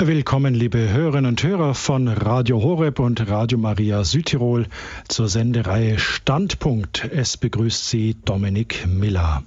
[0.00, 4.68] Willkommen, liebe Hörerinnen und Hörer von Radio Horeb und Radio Maria Südtirol
[5.08, 7.10] zur Sendereihe Standpunkt.
[7.12, 9.42] Es begrüßt Sie Dominik Miller.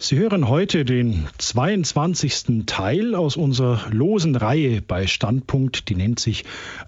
[0.00, 2.66] Sie hören heute den 22.
[2.66, 6.44] Teil aus unserer losen Reihe bei Standpunkt, die nennt sich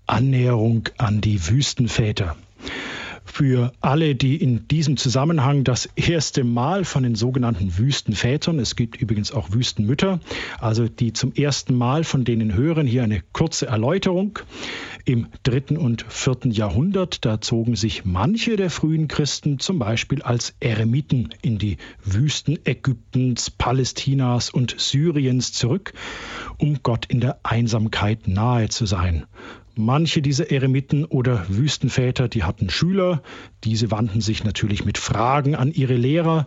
[0.09, 2.35] Annäherung an die Wüstenväter
[3.27, 8.97] für alle, die in diesem Zusammenhang das erste Mal von den sogenannten Wüstenvätern, es gibt
[8.97, 10.21] übrigens auch Wüstenmütter,
[10.59, 14.39] also die zum ersten Mal von denen hören, hier eine kurze Erläuterung.
[15.05, 20.55] Im dritten und vierten Jahrhundert, da zogen sich manche der frühen Christen zum Beispiel als
[20.59, 25.93] Eremiten in die Wüsten Ägyptens, Palästinas und Syriens zurück,
[26.59, 29.27] um Gott in der Einsamkeit nahe zu sein.
[29.79, 33.23] Manche dieser Eremiten oder Wüstenväter, die hatten Schüler,
[33.63, 36.47] diese wandten sich natürlich mit Fragen an ihre Lehrer,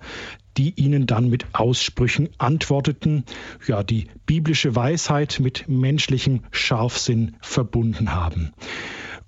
[0.57, 3.25] die ihnen dann mit Aussprüchen antworteten,
[3.67, 8.51] ja, die biblische Weisheit mit menschlichem Scharfsinn verbunden haben.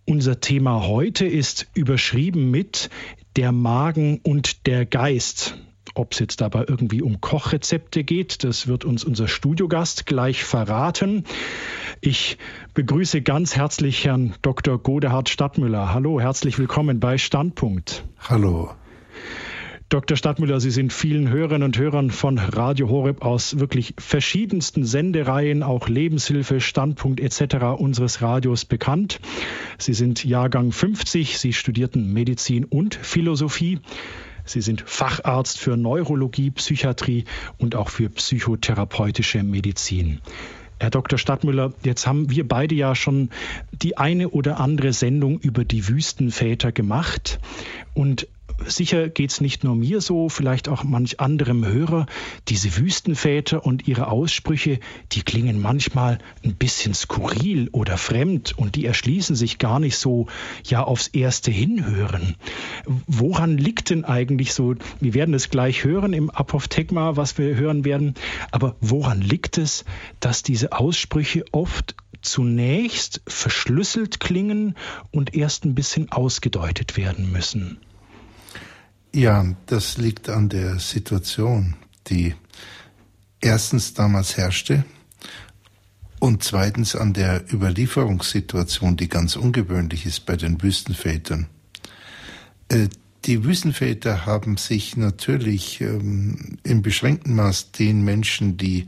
[0.06, 2.90] Unser Thema heute ist überschrieben mit
[3.36, 5.60] der Magen und der Geist.
[5.94, 11.26] Ob es jetzt dabei irgendwie um Kochrezepte geht, das wird uns unser Studiogast gleich verraten.
[12.00, 12.38] Ich
[12.74, 14.78] begrüße ganz herzlich Herrn Dr.
[14.78, 15.94] Godehard Stadtmüller.
[15.94, 18.06] Hallo, herzlich willkommen bei Standpunkt.
[18.20, 18.72] Hallo.
[19.92, 20.16] Dr.
[20.16, 25.90] Stadtmüller, Sie sind vielen Hörerinnen und Hörern von Radio Horeb aus wirklich verschiedensten Sendereien, auch
[25.90, 27.78] Lebenshilfe, Standpunkt etc.
[27.78, 29.20] unseres Radios bekannt.
[29.78, 33.80] Sie sind Jahrgang 50, Sie studierten Medizin und Philosophie.
[34.46, 37.26] Sie sind Facharzt für Neurologie, Psychiatrie
[37.58, 40.22] und auch für psychotherapeutische Medizin.
[40.80, 41.20] Herr Dr.
[41.20, 43.30] Stadtmüller, jetzt haben wir beide ja schon
[43.72, 47.40] die eine oder andere Sendung über die Wüstenväter gemacht.
[47.94, 48.28] Und
[48.66, 52.06] sicher geht es nicht nur mir so, vielleicht auch manch anderem Hörer.
[52.48, 54.80] Diese Wüstenväter und ihre Aussprüche,
[55.12, 60.28] die klingen manchmal ein bisschen skurril oder fremd und die erschließen sich gar nicht so
[60.66, 62.36] ja aufs erste Hinhören.
[63.08, 67.86] Woran liegt denn eigentlich so, wir werden es gleich hören im Apophthegma, was wir hören
[67.86, 68.16] werden,
[68.52, 69.86] aber woran liegt es,
[70.20, 74.76] dass diese Aussprüche oft zunächst verschlüsselt klingen
[75.12, 77.80] und erst ein bisschen ausgedeutet werden müssen?
[79.14, 81.76] Ja, das liegt an der Situation,
[82.08, 82.34] die
[83.42, 84.86] erstens damals herrschte
[86.20, 91.48] und zweitens an der Überlieferungssituation, die ganz ungewöhnlich ist bei den Wüstenvätern.
[92.70, 92.88] Äh,
[93.26, 98.88] die Wüstenväter haben sich natürlich ähm, im beschränkten Maß den Menschen, die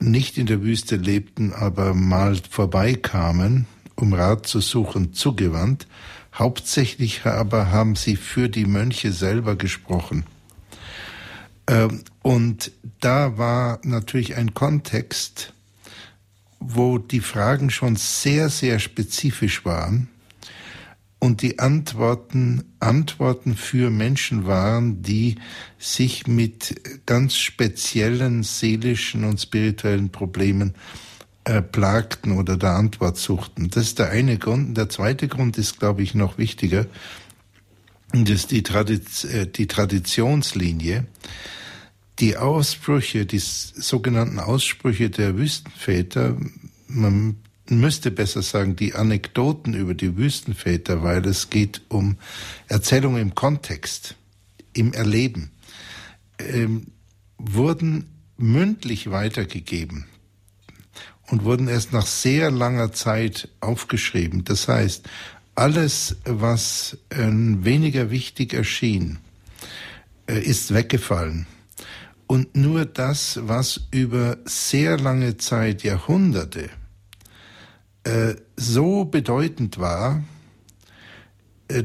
[0.00, 5.86] nicht in der Wüste lebten, aber mal vorbeikamen, um Rat zu suchen, zugewandt
[6.38, 10.24] Hauptsächlich aber haben sie für die Mönche selber gesprochen.
[11.66, 15.54] Ähm, und da war natürlich ein Kontext,
[16.60, 20.08] wo die Fragen schon sehr, sehr spezifisch waren
[21.18, 25.36] und die Antworten Antworten für Menschen waren, die
[25.78, 31.05] sich mit ganz speziellen seelischen und spirituellen Problemen äh,
[31.46, 33.70] plagten oder der Antwort suchten.
[33.70, 34.76] Das ist der eine Grund.
[34.76, 36.86] Der zweite Grund ist, glaube ich, noch wichtiger.
[38.12, 41.06] Das ist die, Tradiz äh, die Traditionslinie.
[42.18, 46.36] Die Aussprüche, die sogenannten Aussprüche der Wüstenväter,
[46.88, 47.36] man
[47.68, 52.16] müsste besser sagen, die Anekdoten über die Wüstenväter, weil es geht um
[52.68, 54.16] Erzählungen im Kontext,
[54.72, 55.50] im Erleben,
[56.38, 56.86] ähm,
[57.38, 58.06] wurden
[58.38, 60.06] mündlich weitergegeben
[61.30, 64.44] und wurden erst nach sehr langer Zeit aufgeschrieben.
[64.44, 65.08] Das heißt,
[65.54, 69.18] alles, was äh, weniger wichtig erschien,
[70.26, 71.46] äh, ist weggefallen.
[72.26, 76.70] Und nur das, was über sehr lange Zeit, Jahrhunderte,
[78.04, 80.22] äh, so bedeutend war,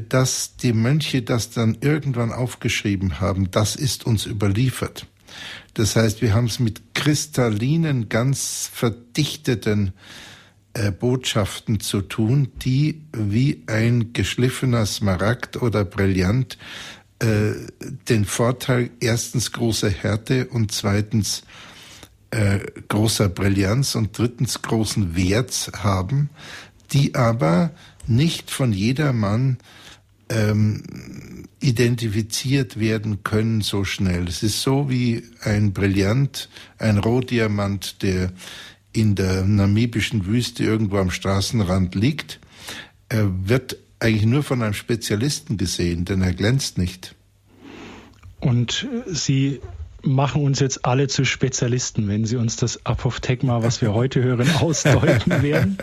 [0.08, 5.06] dass die Mönche das dann irgendwann aufgeschrieben haben, das ist uns überliefert.
[5.74, 9.92] Das heißt, wir haben es mit kristallinen, ganz verdichteten
[10.74, 16.58] äh, Botschaften zu tun, die wie ein geschliffener Smaragd oder Brillant
[17.18, 17.52] äh,
[18.08, 21.42] den Vorteil erstens großer Härte und zweitens
[22.30, 22.58] äh,
[22.88, 26.30] großer Brillanz und drittens großen Werts haben,
[26.92, 27.70] die aber
[28.06, 29.58] nicht von jedermann
[30.32, 30.82] ähm,
[31.60, 34.26] identifiziert werden können so schnell.
[34.26, 36.48] Es ist so wie ein Brillant,
[36.78, 38.32] ein Rohdiamant, der
[38.92, 42.40] in der namibischen Wüste irgendwo am Straßenrand liegt.
[43.08, 47.14] Er wird eigentlich nur von einem Spezialisten gesehen, denn er glänzt nicht.
[48.40, 49.60] Und Sie
[50.02, 54.50] machen uns jetzt alle zu Spezialisten, wenn Sie uns das Apophthegma, was wir heute hören,
[54.60, 55.78] ausdeuten werden.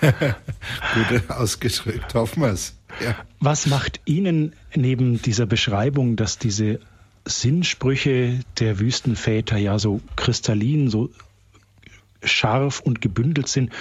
[0.00, 2.74] Gut ausgedrückt, hoffen wir es.
[3.00, 3.16] Ja.
[3.40, 6.80] Was macht Ihnen neben dieser Beschreibung, dass diese
[7.24, 11.10] Sinnsprüche der Wüstenväter ja so kristallin, so
[12.22, 13.72] scharf und gebündelt sind,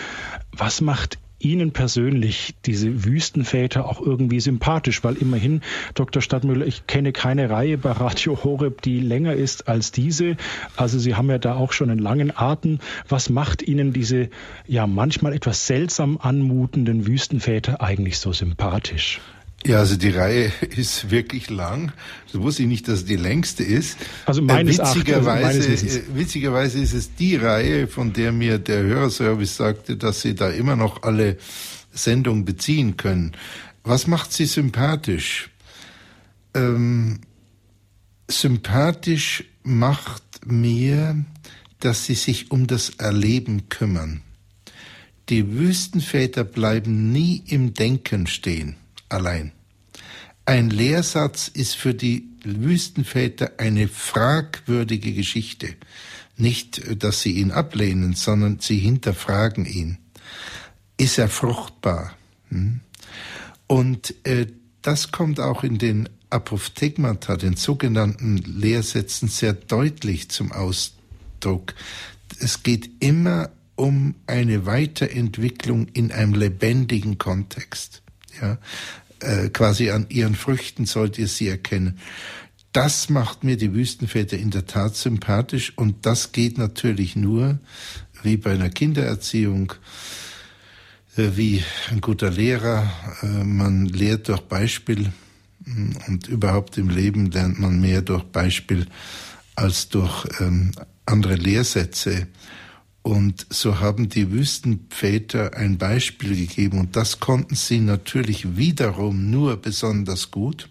[0.51, 5.03] was macht Ihnen persönlich diese Wüstenväter auch irgendwie sympathisch?
[5.03, 5.61] Weil immerhin,
[5.93, 6.21] Dr.
[6.21, 10.37] Stadtmüller, ich kenne keine Reihe bei Radio Horeb, die länger ist als diese.
[10.75, 12.79] Also Sie haben ja da auch schon einen langen Atem.
[13.07, 14.29] Was macht Ihnen diese
[14.67, 19.21] ja manchmal etwas seltsam anmutenden Wüstenväter eigentlich so sympathisch?
[19.65, 21.93] Ja, also die Reihe ist wirklich lang.
[22.27, 23.97] So wusste ich nicht, dass die längste ist.
[24.25, 28.59] Also meines äh, witzigerweise, also meines äh, witzigerweise ist es die Reihe, von der mir
[28.59, 31.37] der Hörerservice sagte, dass sie da immer noch alle
[31.91, 33.33] Sendungen beziehen können.
[33.83, 35.49] Was macht sie sympathisch?
[36.53, 37.21] Ähm,
[38.27, 41.23] sympathisch macht mir,
[41.79, 44.21] dass sie sich um das Erleben kümmern.
[45.29, 48.75] Die Wüstenväter bleiben nie im Denken stehen
[49.13, 49.51] allein.
[50.45, 55.75] Ein Lehrsatz ist für die Wüstenväter eine fragwürdige Geschichte.
[56.35, 59.99] Nicht, dass sie ihn ablehnen, sondern sie hinterfragen ihn.
[60.97, 62.17] Ist er fruchtbar?
[62.49, 62.81] Hm?
[63.67, 64.47] Und äh,
[64.81, 71.73] das kommt auch in den Apophthegmata, den sogenannten Lehrsätzen, sehr deutlich zum Ausdruck.
[72.39, 78.01] Es geht immer um eine Weiterentwicklung in einem lebendigen Kontext.
[78.41, 78.57] Ja,
[79.23, 81.99] äh, quasi an ihren Früchten sollt ihr sie erkennen.
[82.71, 87.59] Das macht mir die Wüstenväter in der Tat sympathisch und das geht natürlich nur
[88.23, 89.73] wie bei einer Kindererziehung,
[91.17, 92.91] äh, wie ein guter Lehrer.
[93.21, 95.11] Äh, man lehrt durch Beispiel
[95.65, 98.87] mm, und überhaupt im Leben lernt man mehr durch Beispiel
[99.55, 100.71] als durch ähm,
[101.05, 102.27] andere Lehrsätze.
[103.03, 109.57] Und so haben die Wüstenväter ein Beispiel gegeben und das konnten sie natürlich wiederum nur
[109.57, 110.69] besonders gut,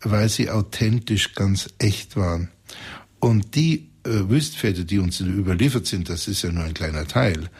[0.00, 2.48] weil sie authentisch ganz echt waren.
[3.20, 7.50] Und die äh, Wüstenväter, die uns überliefert sind, das ist ja nur ein kleiner Teil,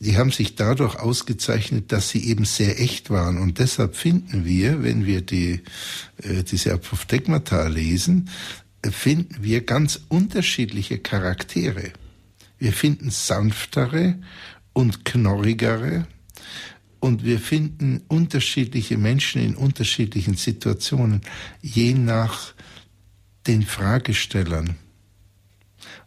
[0.00, 3.36] die haben sich dadurch ausgezeichnet, dass sie eben sehr echt waren.
[3.38, 5.60] Und deshalb finden wir, wenn wir die,
[6.22, 8.30] äh, diese Apophthegmata lesen,
[8.80, 11.92] äh, finden wir ganz unterschiedliche Charaktere.
[12.58, 14.16] Wir finden sanftere
[14.72, 16.06] und knorrigere
[17.00, 21.22] und wir finden unterschiedliche Menschen in unterschiedlichen Situationen,
[21.62, 22.54] je nach
[23.46, 24.76] den Fragestellern.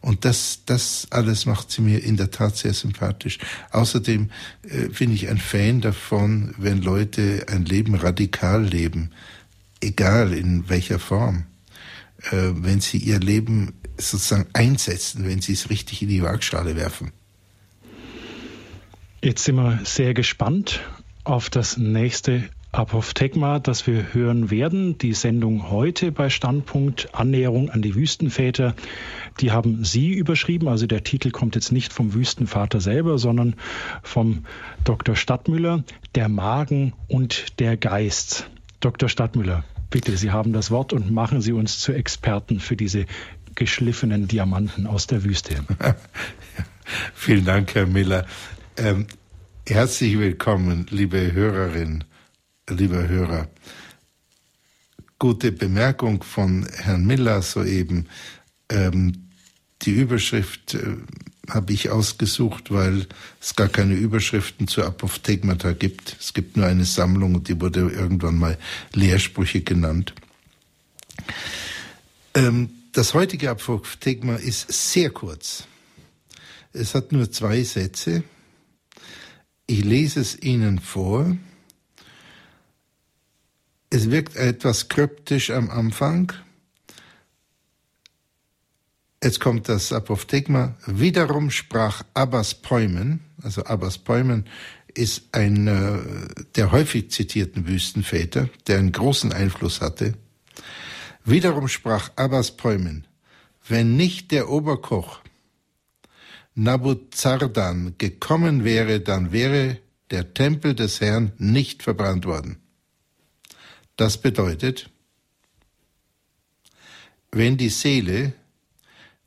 [0.01, 3.37] Und das, das alles macht sie mir in der Tat sehr sympathisch.
[3.71, 4.29] Außerdem
[4.63, 9.11] äh, bin ich ein Fan davon, wenn Leute ein Leben radikal leben,
[9.79, 11.45] egal in welcher Form.
[12.29, 17.11] Äh, wenn sie ihr Leben sozusagen einsetzen, wenn sie es richtig in die Waagschale werfen.
[19.23, 20.81] Jetzt sind wir sehr gespannt
[21.23, 24.97] auf das nächste Apophthegma, das wir hören werden.
[24.97, 28.75] Die Sendung heute bei Standpunkt Annäherung an die Wüstenväter,
[29.39, 30.67] die haben Sie überschrieben.
[30.67, 33.55] Also der Titel kommt jetzt nicht vom Wüstenvater selber, sondern
[34.03, 34.45] vom
[34.85, 35.15] Dr.
[35.15, 35.83] Stadtmüller,
[36.15, 38.49] der Magen und der Geist.
[38.79, 39.09] Dr.
[39.09, 43.05] Stadtmüller, bitte, Sie haben das Wort und machen Sie uns zu Experten für diese
[43.53, 45.63] geschliffenen Diamanten aus der Wüste.
[47.13, 48.25] Vielen Dank, Herr Miller.
[48.77, 49.05] Ähm,
[49.67, 52.05] herzlich willkommen, liebe Hörerin,
[52.69, 53.49] lieber Hörer.
[55.19, 58.07] Gute Bemerkung von Herrn Miller soeben.
[58.69, 59.29] Ähm,
[59.83, 60.95] die Überschrift äh,
[61.53, 63.07] habe ich ausgesucht, weil
[63.39, 66.15] es gar keine Überschriften zu Apophthegmata gibt.
[66.19, 68.57] Es gibt nur eine Sammlung und die wurde irgendwann mal
[68.93, 70.13] Lehrsprüche genannt.
[72.33, 75.65] Ähm, das heutige Apophthegma ist sehr kurz.
[76.73, 78.23] Es hat nur zwei Sätze.
[79.67, 81.37] Ich lese es Ihnen vor.
[83.89, 86.33] Es wirkt etwas kryptisch am Anfang.
[89.23, 90.75] Jetzt kommt das Apophthegma.
[90.87, 94.47] Wiederum sprach Abbas Päumen, also Abbas Päumen
[94.93, 96.01] ist einer
[96.55, 100.15] der häufig zitierten Wüstenväter, der einen großen Einfluss hatte
[101.23, 103.05] Wiederum sprach Abbas Päumen,
[103.67, 105.21] wenn nicht der Oberkoch
[106.55, 109.77] Nabuzardan gekommen wäre, dann wäre
[110.09, 112.57] der Tempel des Herrn nicht verbrannt worden.
[113.95, 114.89] Das bedeutet,
[117.31, 118.33] wenn die Seele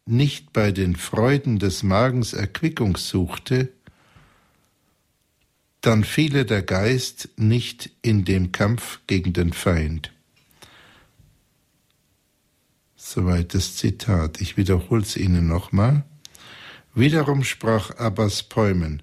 [0.06, 3.72] nicht bei den Freuden des Magens Erquickung suchte,
[5.80, 10.12] dann fiele der Geist nicht in dem Kampf gegen den Feind.
[12.96, 14.40] Soweit das Zitat.
[14.40, 16.04] Ich wiederhole es Ihnen nochmal.
[16.94, 19.02] Wiederum sprach Abbas Päumen,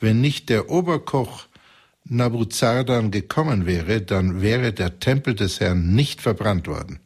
[0.00, 1.46] wenn nicht der Oberkoch
[2.04, 7.00] Nabuzardan gekommen wäre, dann wäre der Tempel des Herrn nicht verbrannt worden.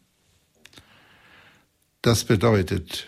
[2.03, 3.07] Das bedeutet,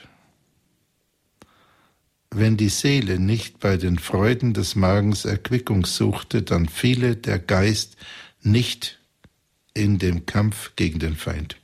[2.33, 7.97] wenn die Seele nicht bei den Freuden des Magens Erquickung suchte, dann fiele der Geist
[8.43, 8.99] nicht
[9.75, 11.57] in dem Kampf gegen den Feind.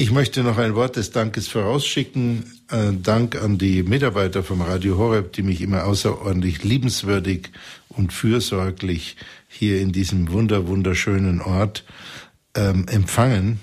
[0.00, 2.44] Ich möchte noch ein Wort des Dankes vorausschicken.
[2.68, 7.50] Ein Dank an die Mitarbeiter vom Radio Horeb, die mich immer außerordentlich liebenswürdig
[7.88, 9.16] und fürsorglich
[9.48, 11.84] hier in diesem wunder wunderschönen Ort
[12.54, 13.60] ähm, empfangen.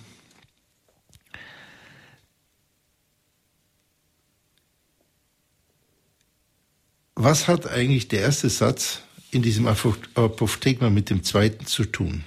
[7.16, 9.00] Was hat eigentlich der erste Satz
[9.32, 12.26] in diesem Apophthegma mit dem zweiten zu tun?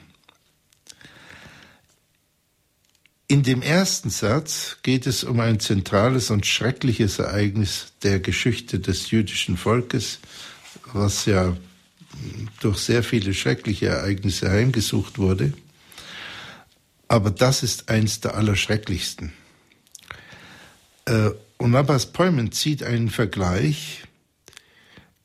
[3.31, 9.11] In dem ersten Satz geht es um ein zentrales und schreckliches Ereignis der Geschichte des
[9.11, 10.21] jüdischen Volkes,
[10.95, 11.55] was ja
[12.61, 15.53] durch sehr viele schreckliche Ereignisse heimgesucht wurde.
[17.07, 19.35] Aber das ist eins der allerschrecklichsten.
[21.05, 24.08] Äh, und Abbas Peumen zieht einen Vergleich,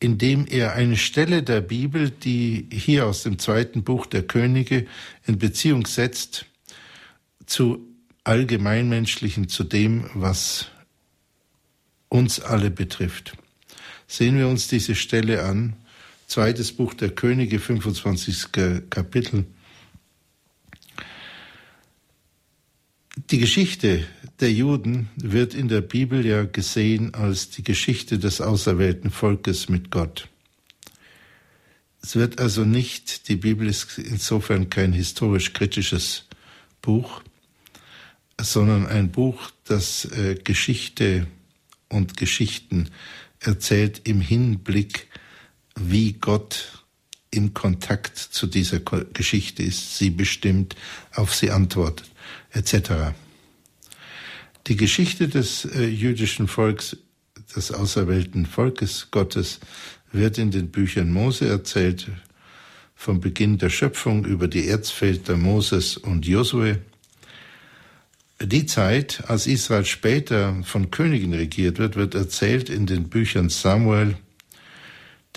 [0.03, 4.85] indem er eine Stelle der Bibel, die hier aus dem zweiten Buch der Könige
[5.25, 6.45] in Beziehung setzt,
[7.45, 7.87] zu
[8.25, 10.67] Allgemeinmenschlichen zu dem, was
[12.09, 13.37] uns alle betrifft.
[14.05, 15.77] Sehen wir uns diese Stelle an.
[16.27, 18.51] Zweites Buch der Könige, 25.
[18.89, 19.45] Kapitel.
[23.15, 24.07] Die Geschichte
[24.39, 29.91] der Juden wird in der Bibel ja gesehen als die Geschichte des auserwählten Volkes mit
[29.91, 30.27] Gott.
[32.01, 36.25] Es wird also nicht, die Bibel ist insofern kein historisch kritisches
[36.81, 37.21] Buch,
[38.41, 41.27] sondern ein Buch, das äh, Geschichte
[41.89, 42.89] und Geschichten
[43.39, 45.07] erzählt im Hinblick,
[45.75, 46.83] wie Gott
[47.29, 50.75] im Kontakt zu dieser Geschichte ist, sie bestimmt,
[51.13, 52.12] auf sie antwortet,
[52.53, 53.13] etc.
[54.67, 56.97] Die Geschichte des äh, jüdischen Volks,
[57.55, 59.59] des auserwählten Volkes Gottes,
[60.11, 62.07] wird in den Büchern Mose erzählt,
[62.95, 66.79] vom Beginn der Schöpfung über die Erzväter Moses und Josue,
[68.41, 74.17] die Zeit, als Israel später von Königen regiert wird, wird erzählt in den Büchern Samuel,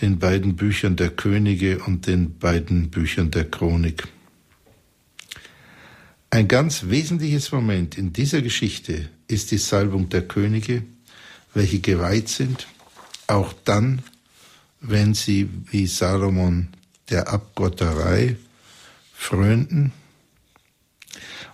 [0.00, 4.08] den beiden Büchern der Könige und den beiden Büchern der Chronik.
[6.30, 10.82] Ein ganz wesentliches Moment in dieser Geschichte ist die Salbung der Könige,
[11.54, 12.66] welche geweiht sind,
[13.26, 14.02] auch dann,
[14.80, 16.68] wenn sie wie Salomon
[17.10, 18.36] der Abgotterei
[19.14, 19.92] frönten.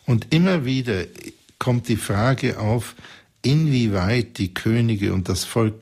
[0.06, 1.04] Und immer wieder
[1.58, 2.96] kommt die Frage auf,
[3.42, 5.74] inwieweit die Könige und das Volk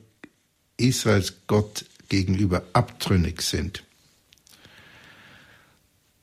[0.77, 3.83] Israels Gott gegenüber abtrünnig sind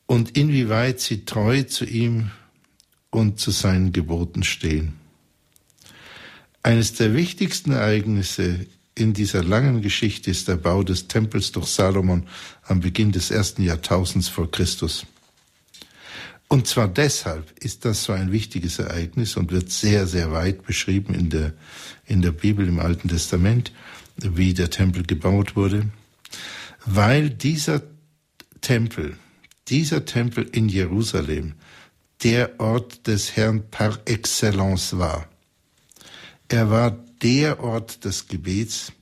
[0.09, 2.31] und inwieweit sie treu zu ihm
[3.11, 4.95] und zu seinen Geboten stehen.
[6.62, 12.27] Eines der wichtigsten Ereignisse in dieser langen Geschichte ist der Bau des Tempels durch Salomon
[12.65, 15.07] am Beginn des ersten Jahrtausends vor Christus.
[16.49, 21.15] Und zwar deshalb ist das so ein wichtiges Ereignis und wird sehr, sehr weit beschrieben
[21.15, 21.53] in der,
[22.07, 23.73] in der Bibel im Alten Testament,
[24.17, 25.91] wie der Tempel gebaut wurde,
[26.87, 27.83] weil dieser
[28.62, 29.17] Tempel,
[29.69, 31.53] dieser Tempel in Jerusalem,
[32.23, 35.29] der Ort des Herrn par excellence war.
[36.49, 36.91] Er war
[37.23, 38.93] der Ort des Gebets.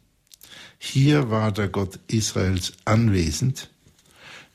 [0.78, 3.70] Hier war der Gott Israels anwesend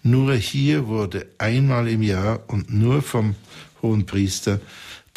[0.03, 3.35] nur hier wurde einmal im Jahr und nur vom
[3.81, 4.59] hohen Priester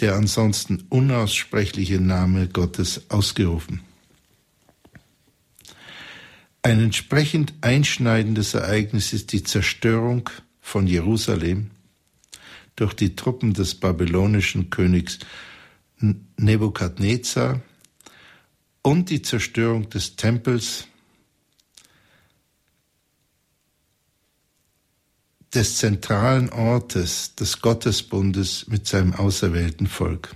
[0.01, 3.81] der ansonsten unaussprechliche Name Gottes ausgerufen.
[6.63, 10.29] Ein entsprechend einschneidendes Ereignis ist die Zerstörung
[10.61, 11.71] von Jerusalem
[12.76, 15.19] durch die Truppen des babylonischen Königs
[16.37, 17.61] Nebukadnezar
[18.83, 20.88] und die Zerstörung des Tempels
[25.54, 30.35] des zentralen Ortes des Gottesbundes mit seinem auserwählten Volk.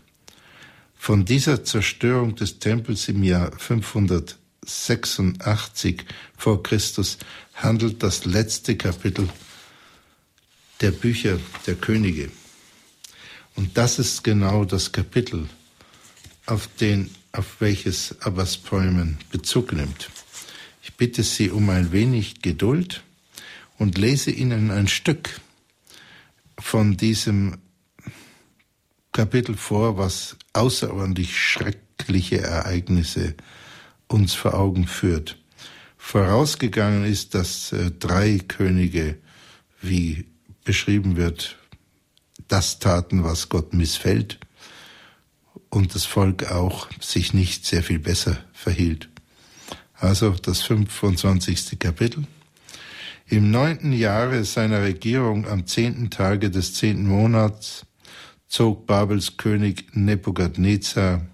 [0.94, 6.04] Von dieser Zerstörung des Tempels im Jahr 586
[6.36, 7.18] vor Christus
[7.54, 9.28] handelt das letzte Kapitel
[10.80, 12.30] der Bücher der Könige.
[13.56, 15.48] Und das ist genau das Kapitel,
[16.46, 20.10] auf, den, auf welches Abbas Poemen Bezug nimmt.
[20.82, 23.02] Ich bitte Sie um ein wenig Geduld
[23.76, 25.40] und lese Ihnen ein Stück
[26.58, 27.58] von diesem
[29.12, 33.34] Kapitel vor, was außerordentlich schreckliche Ereignisse
[34.06, 35.38] uns vor Augen führt.
[35.96, 39.18] Vorausgegangen ist, dass äh, drei Könige,
[39.82, 40.24] wie
[40.68, 41.56] beschrieben wird,
[42.46, 44.38] das taten, was Gott missfällt
[45.70, 49.08] und das Volk auch sich nicht sehr viel besser verhielt.
[49.94, 51.78] Also das 25.
[51.78, 52.24] Kapitel.
[53.28, 57.86] Im neunten Jahre seiner Regierung am zehnten Tage des zehnten Monats
[58.46, 61.24] zog Babels König Nebukadnezar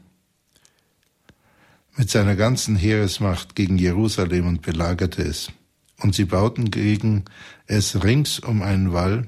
[1.97, 5.50] mit seiner ganzen Heeresmacht gegen Jerusalem und belagerte es.
[6.00, 7.25] Und sie bauten gegen
[7.66, 9.26] es rings um einen Wall,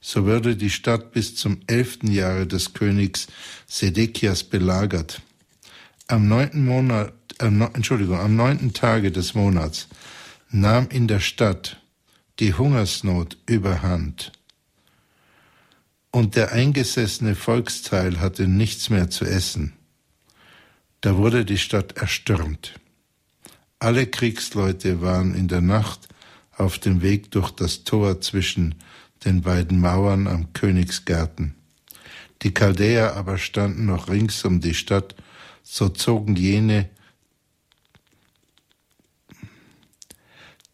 [0.00, 3.26] so würde die Stadt bis zum elften Jahre des Königs
[3.66, 5.20] Sedekias belagert.
[6.06, 9.88] Am neunten Monat, äh, Entschuldigung, am neunten Tage des Monats
[10.50, 11.82] nahm in der Stadt
[12.38, 14.32] die Hungersnot überhand.
[16.10, 19.72] Und der eingesessene Volksteil hatte nichts mehr zu essen.
[21.00, 22.78] Da wurde die Stadt erstürmt.
[23.78, 26.08] Alle Kriegsleute waren in der Nacht
[26.56, 28.74] auf dem Weg durch das Tor zwischen
[29.24, 31.54] den beiden Mauern am Königsgarten.
[32.42, 35.14] Die Chaldäer aber standen noch rings um die Stadt,
[35.62, 36.88] so zogen jene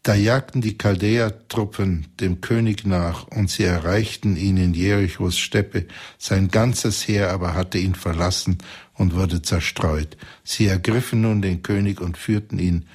[0.05, 5.87] Da jagten die Chaldäer-Truppen dem König nach, und sie erreichten ihn in Jerichos Steppe.
[6.17, 8.57] Sein ganzes Heer aber hatte ihn verlassen
[8.95, 10.17] und wurde zerstreut.
[10.43, 12.85] Sie ergriffen nun den König und führten ihn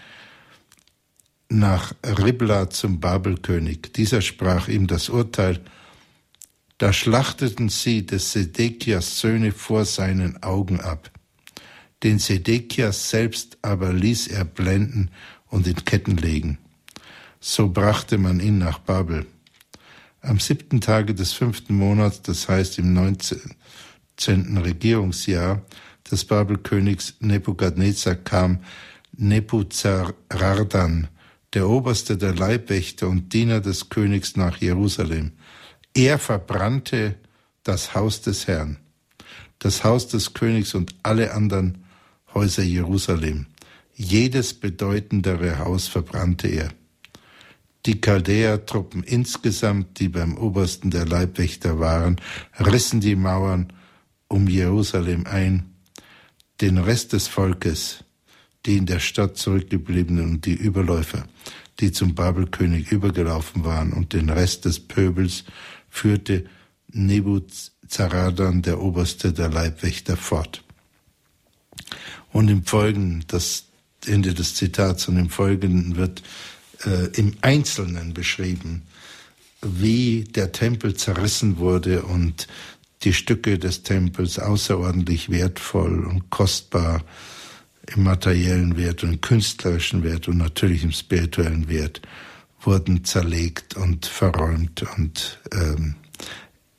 [1.49, 3.93] nach Ribla zum Babelkönig.
[3.95, 5.61] Dieser sprach ihm das Urteil,
[6.77, 11.11] da schlachteten sie des Sedekias Söhne vor seinen Augen ab.
[12.05, 15.11] Den Sedekias selbst aber ließ er blenden
[15.47, 16.59] und in Ketten legen.
[17.41, 19.27] So brachte man ihn nach Babel.
[20.21, 25.63] Am siebten Tage des fünften Monats, das heißt im neunzehnten Regierungsjahr
[26.11, 28.61] des Babelkönigs Nebukadnezar kam
[29.17, 31.09] Nebuzaradan,
[31.55, 35.33] der Oberste der Leibwächter und Diener des Königs nach Jerusalem.
[35.95, 37.17] Er verbrannte
[37.63, 38.79] das Haus des Herrn,
[39.59, 41.85] das Haus des Königs und alle anderen
[42.35, 43.47] Häuser Jerusalem.
[43.95, 46.71] Jedes bedeutendere Haus verbrannte er.
[47.87, 52.21] Die Chaldäer-Truppen insgesamt, die beim Obersten der Leibwächter waren,
[52.59, 53.73] rissen die Mauern
[54.29, 55.75] um Jerusalem ein.
[56.61, 58.05] Den Rest des Volkes
[58.67, 61.27] die in der Stadt zurückgebliebenen und die Überläufer,
[61.81, 65.45] die zum Babelkönig übergelaufen waren, und den Rest des Pöbels
[65.89, 66.45] führte
[66.93, 70.65] Nebuzaradan, der Oberste der Leibwächter, fort.
[72.33, 73.65] Und im Folgenden, das
[74.07, 76.23] Ende des Zitats, und im Folgenden wird
[76.85, 78.83] äh, im Einzelnen beschrieben,
[79.63, 82.47] wie der Tempel zerrissen wurde und
[83.03, 87.05] die Stücke des Tempels außerordentlich wertvoll und kostbar
[87.95, 92.03] im materiellen Wert und im künstlerischen Wert und natürlich im spirituellen Wert
[92.61, 95.95] wurden zerlegt und verräumt und ähm,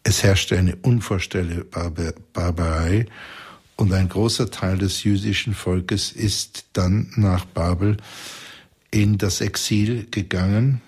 [0.04, 3.06] es herrschte eine unvorstellbare Barbarei.
[3.76, 7.98] Und ein großer Teil des jüdischen Volkes ist dann nach Babel
[8.92, 10.82] in das Exil gegangen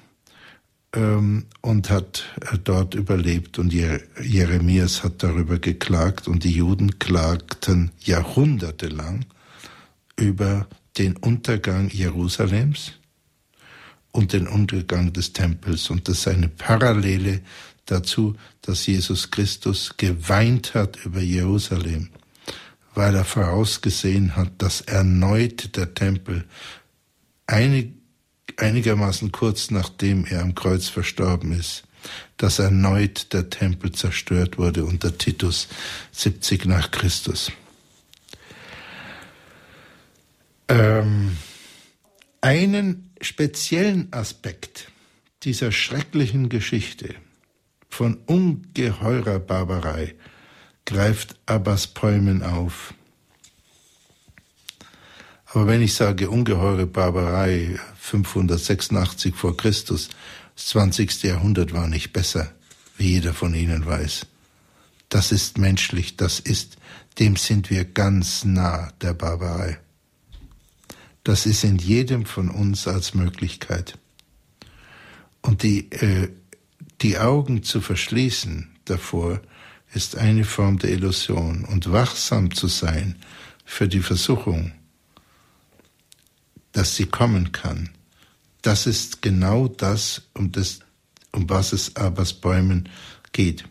[0.94, 3.60] ähm, und hat äh, dort überlebt.
[3.60, 9.26] Und Jeremias hat darüber geklagt und die Juden klagten jahrhundertelang
[10.22, 12.94] über den Untergang Jerusalems
[14.12, 15.90] und den Untergang des Tempels.
[15.90, 17.42] Und das ist eine Parallele
[17.86, 22.10] dazu, dass Jesus Christus geweint hat über Jerusalem,
[22.94, 26.46] weil er vorausgesehen hat, dass erneut der Tempel
[27.48, 27.94] einig,
[28.58, 31.84] einigermaßen kurz nachdem er am Kreuz verstorben ist,
[32.38, 35.68] dass erneut der Tempel zerstört wurde unter Titus
[36.12, 37.52] 70 nach Christus.
[40.72, 41.36] Ähm,
[42.40, 44.90] einen speziellen Aspekt
[45.44, 47.14] dieser schrecklichen Geschichte
[47.90, 50.16] von ungeheurer Barbarei
[50.86, 52.94] greift Abbas Päumen auf.
[55.48, 60.08] Aber wenn ich sage ungeheure Barbarei 586 vor Christus,
[60.56, 61.24] das 20.
[61.24, 62.50] Jahrhundert war nicht besser,
[62.96, 64.26] wie jeder von Ihnen weiß.
[65.10, 66.78] Das ist menschlich, das ist,
[67.20, 69.78] dem sind wir ganz nah der Barbarei.
[71.24, 73.98] Das ist in jedem von uns als Möglichkeit.
[75.42, 76.30] Und die, äh,
[77.02, 79.42] die Augen zu verschließen davor
[79.94, 83.16] ist eine Form der Illusion und wachsam zu sein
[83.66, 84.72] für die Versuchung,
[86.72, 87.90] dass sie kommen kann.
[88.62, 90.80] Das ist genau das, um, das,
[91.32, 92.90] um was es Abbas Bäumen
[93.32, 93.66] geht.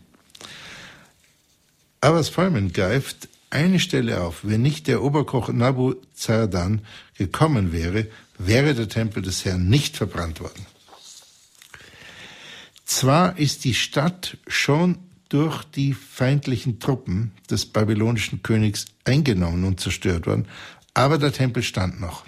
[2.01, 4.39] Aber Spalman greift eine Stelle auf.
[4.43, 6.81] Wenn nicht der Oberkoch Nabu Zardan
[7.21, 8.07] gekommen wäre,
[8.39, 10.65] wäre der Tempel des Herrn nicht verbrannt worden.
[12.85, 14.97] Zwar ist die Stadt schon
[15.29, 20.47] durch die feindlichen Truppen des babylonischen Königs eingenommen und zerstört worden,
[20.93, 22.25] aber der Tempel stand noch.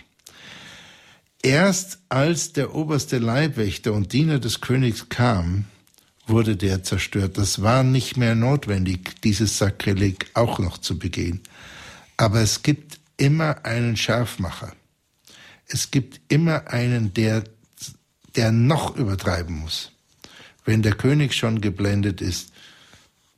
[1.41, 5.65] Erst als der oberste Leibwächter und Diener des Königs kam,
[6.27, 7.37] wurde der zerstört.
[7.37, 11.41] Das war nicht mehr notwendig, dieses Sakrileg auch noch zu begehen.
[12.15, 14.73] Aber es gibt immer einen Scharfmacher.
[15.67, 17.43] Es gibt immer einen, der,
[18.35, 19.91] der noch übertreiben muss.
[20.65, 22.51] Wenn der König schon geblendet ist,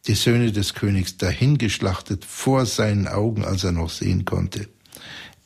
[0.08, 4.68] die Söhne des Königs dahingeschlachtet vor seinen Augen, als er noch sehen konnte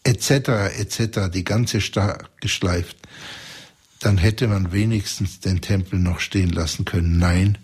[0.03, 0.31] etc.
[0.79, 1.29] etc.
[1.31, 2.97] die ganze Stadt geschleift,
[3.99, 7.19] dann hätte man wenigstens den Tempel noch stehen lassen können.
[7.19, 7.59] Nein,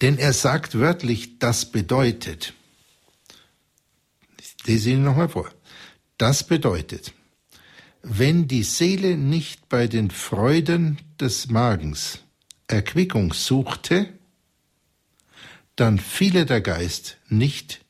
[0.00, 2.52] Denn er sagt wörtlich, das bedeutet.
[4.40, 5.50] Ich lese Ihnen nochmal vor.
[6.18, 7.12] Das bedeutet,
[8.02, 12.20] wenn die Seele nicht bei den Freuden des Magens
[12.68, 14.12] Erquickung suchte,
[15.76, 17.84] dann fiele der Geist nicht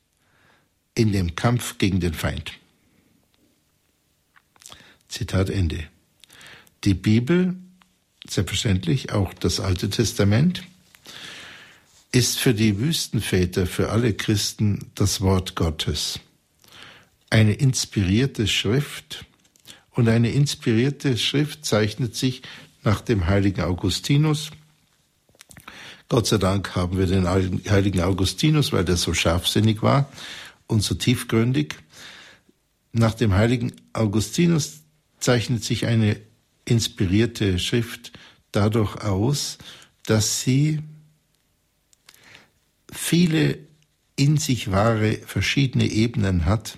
[0.95, 2.58] in dem Kampf gegen den Feind.
[5.09, 5.83] Zitat Ende.
[6.85, 7.55] Die Bibel,
[8.27, 10.63] selbstverständlich auch das Alte Testament,
[12.11, 16.19] ist für die Wüstenväter, für alle Christen das Wort Gottes.
[17.29, 19.25] Eine inspirierte Schrift
[19.91, 22.41] und eine inspirierte Schrift zeichnet sich
[22.83, 24.51] nach dem heiligen Augustinus.
[26.07, 30.11] Gott sei Dank haben wir den heiligen Augustinus, weil der so scharfsinnig war
[30.65, 31.75] und so tiefgründig.
[32.91, 34.79] Nach dem heiligen Augustinus
[35.19, 36.19] zeichnet sich eine
[36.65, 38.11] inspirierte Schrift
[38.51, 39.57] dadurch aus,
[40.03, 40.79] dass sie
[42.91, 43.59] viele
[44.15, 46.77] in sich wahre verschiedene Ebenen hat,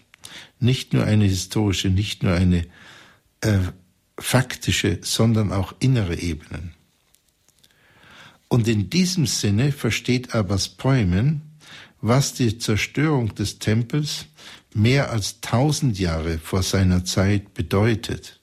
[0.59, 2.67] nicht nur eine historische, nicht nur eine
[3.41, 3.59] äh,
[4.19, 6.73] faktische, sondern auch innere Ebenen.
[8.47, 11.41] Und in diesem Sinne versteht Abbas Poemen,
[12.01, 14.25] was die Zerstörung des Tempels
[14.73, 18.39] mehr als tausend Jahre vor seiner Zeit bedeutet,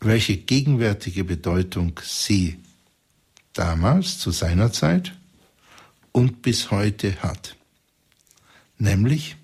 [0.00, 2.58] welche gegenwärtige Bedeutung sie
[3.52, 5.12] damals zu seiner Zeit
[6.10, 7.56] und bis heute hat.
[8.78, 9.36] Nämlich,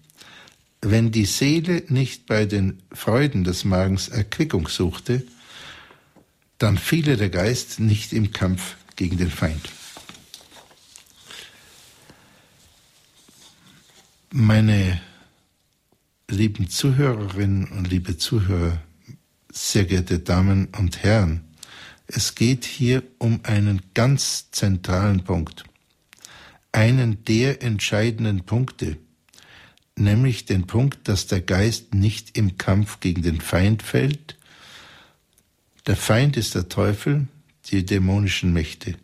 [0.80, 5.24] wenn die Seele nicht bei den Freuden des Magens Erquickung suchte,
[6.58, 9.70] dann fiele der Geist nicht im Kampf gegen den Feind.
[14.30, 15.00] Meine
[16.30, 18.82] lieben Zuhörerinnen und liebe Zuhörer,
[19.50, 21.44] sehr geehrte Damen und Herren,
[22.06, 25.64] es geht hier um einen ganz zentralen Punkt
[26.72, 28.98] einen der entscheidenden Punkte,
[29.96, 34.36] nämlich den Punkt, dass der Geist nicht im Kampf gegen den Feind fällt.
[35.86, 37.26] Der Feind ist der Teufel,
[37.66, 38.94] die dämonischen Mächte.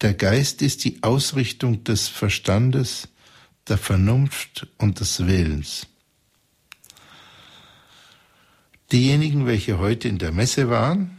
[0.00, 3.08] Der Geist ist die Ausrichtung des Verstandes,
[3.68, 5.86] der Vernunft und des Willens.
[8.92, 11.16] Diejenigen, welche heute in der Messe waren,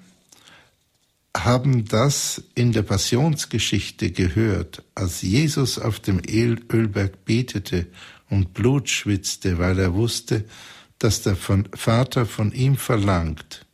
[1.36, 7.88] haben das in der Passionsgeschichte gehört, als Jesus auf dem Ölberg betete
[8.30, 10.46] und Blut schwitzte, weil er wusste,
[11.00, 13.66] dass der Vater von ihm verlangt,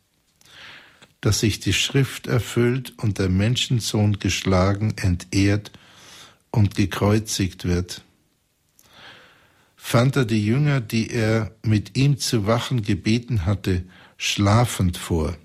[1.20, 5.70] dass sich die Schrift erfüllt und der Menschensohn geschlagen, entehrt
[6.50, 8.02] und gekreuzigt wird.
[9.84, 13.84] Fand er die Jünger, die er mit ihm zu wachen gebeten hatte,
[14.16, 15.36] schlafend vor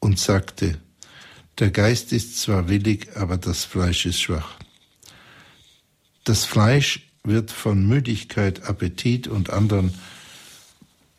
[0.00, 0.78] und sagte,
[1.58, 4.58] der Geist ist zwar willig, aber das Fleisch ist schwach.
[6.24, 9.94] Das Fleisch wird von Müdigkeit, Appetit und anderen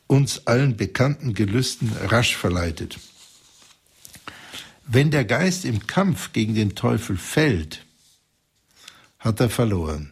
[0.05, 2.99] uns allen bekannten Gelüsten rasch verleitet.
[4.85, 7.85] Wenn der Geist im Kampf gegen den Teufel fällt,
[9.17, 10.11] hat er verloren.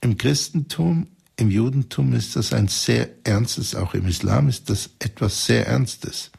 [0.00, 5.46] Im Christentum, im Judentum ist das ein sehr ernstes, auch im Islam ist das etwas
[5.46, 6.30] sehr Ernstes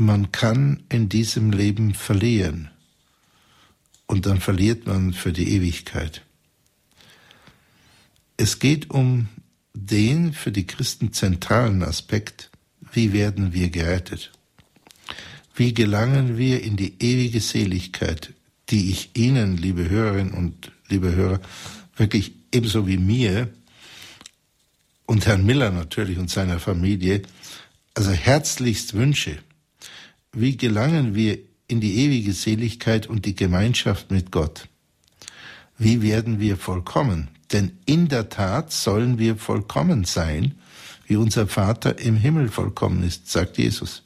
[0.00, 2.70] man kann in diesem Leben verlieren
[4.06, 6.22] und dann verliert man für die Ewigkeit.
[8.36, 9.28] Es geht um
[9.74, 12.50] den für die Christen zentralen Aspekt,
[12.92, 14.32] wie werden wir gerettet?
[15.54, 18.32] Wie gelangen wir in die ewige Seligkeit,
[18.70, 21.40] die ich Ihnen, liebe Hörerinnen und liebe Hörer,
[21.96, 23.48] wirklich ebenso wie mir
[25.06, 27.22] und Herrn Miller natürlich und seiner Familie,
[27.94, 29.38] also herzlichst wünsche.
[30.32, 34.68] Wie gelangen wir in die ewige Seligkeit und die Gemeinschaft mit Gott?
[35.78, 37.28] Wie werden wir vollkommen?
[37.52, 40.54] Denn in der Tat sollen wir vollkommen sein,
[41.06, 44.02] wie unser Vater im Himmel vollkommen ist, sagt Jesus.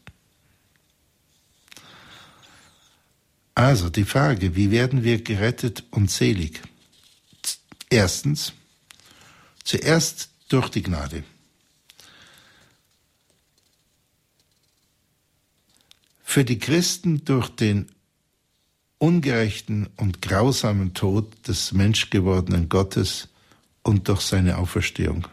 [3.55, 6.63] Also die Frage, wie werden wir gerettet und selig?
[7.95, 8.53] Erstens,
[9.63, 11.23] zuerst durch die Gnade.
[16.25, 17.87] Für die Christen durch den
[18.99, 23.29] ungerechten und grausamen Tod des menschgewordenen Gottes
[23.85, 25.29] und durch seine Auferstehung.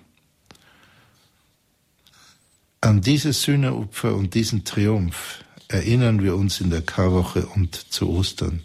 [2.79, 8.61] An dieses Sühneopfer und diesen Triumph erinnern wir uns in der Karwoche und zu Ostern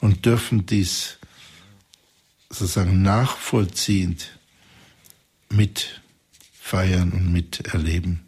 [0.00, 1.15] und dürfen dies
[2.50, 4.30] sozusagen nachvollziehend
[5.50, 8.20] mitfeiern und miterleben.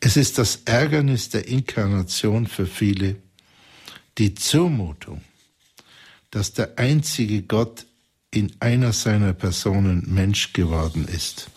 [0.00, 3.16] Es ist das Ärgernis der Inkarnation für viele,
[4.18, 5.22] die Zumutung,
[6.30, 7.86] dass der einzige Gott
[8.30, 11.48] in einer seiner Personen Mensch geworden ist.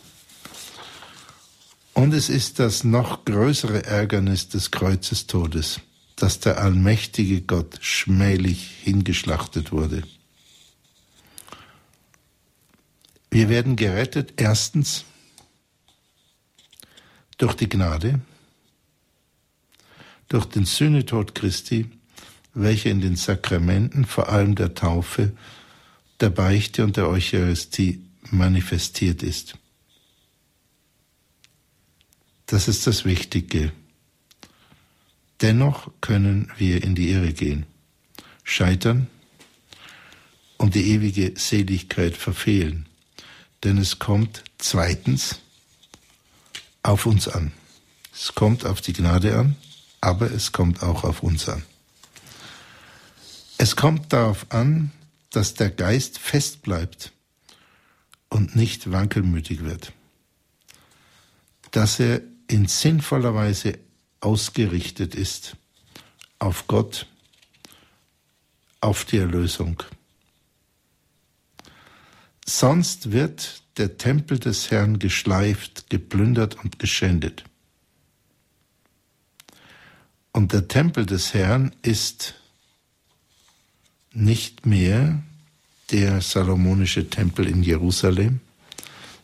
[1.93, 5.82] Und es ist das noch größere Ärgernis des Kreuzestodes,
[6.15, 10.03] dass der allmächtige Gott schmählich hingeschlachtet wurde.
[13.31, 15.05] Wir werden gerettet erstens
[17.37, 18.21] durch die Gnade,
[20.27, 21.89] durch den Sühnetod Christi,
[22.53, 25.31] welcher in den Sakramenten, vor allem der Taufe,
[26.19, 29.57] der Beichte und der Eucharistie manifestiert ist.
[32.47, 33.71] Das ist das Wichtige.
[35.41, 37.65] Dennoch können wir in die Irre gehen,
[38.43, 39.07] scheitern
[40.57, 42.88] und die ewige Seligkeit verfehlen.
[43.63, 45.39] Denn es kommt zweitens
[46.83, 47.51] auf uns an.
[48.13, 49.55] Es kommt auf die Gnade an,
[50.01, 51.63] aber es kommt auch auf uns an.
[53.57, 54.91] Es kommt darauf an,
[55.31, 57.11] dass der Geist fest bleibt
[58.29, 59.91] und nicht wankelmütig wird,
[61.71, 63.77] dass er in sinnvoller Weise
[64.21, 65.55] ausgerichtet ist
[66.39, 67.05] auf Gott,
[68.81, 69.83] auf die Erlösung.
[72.49, 77.43] Sonst wird der Tempel des Herrn geschleift, geplündert und geschändet.
[80.31, 82.33] Und der Tempel des Herrn ist
[84.13, 85.21] nicht mehr
[85.91, 88.39] der salomonische Tempel in Jerusalem,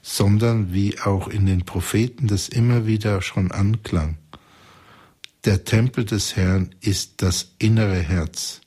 [0.03, 4.19] sondern wie auch in den Propheten das immer wieder schon anklang.
[5.45, 8.61] Der Tempel des Herrn ist das innere Herz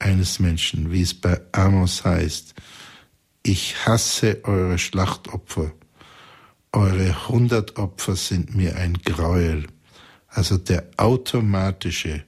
[0.00, 2.56] eines Menschen, wie es bei Amos heißt.
[3.50, 5.72] Ich hasse eure Schlachtopfer.
[6.70, 9.68] Eure Hundertopfer sind mir ein Gräuel.
[10.26, 12.26] Also der automatische,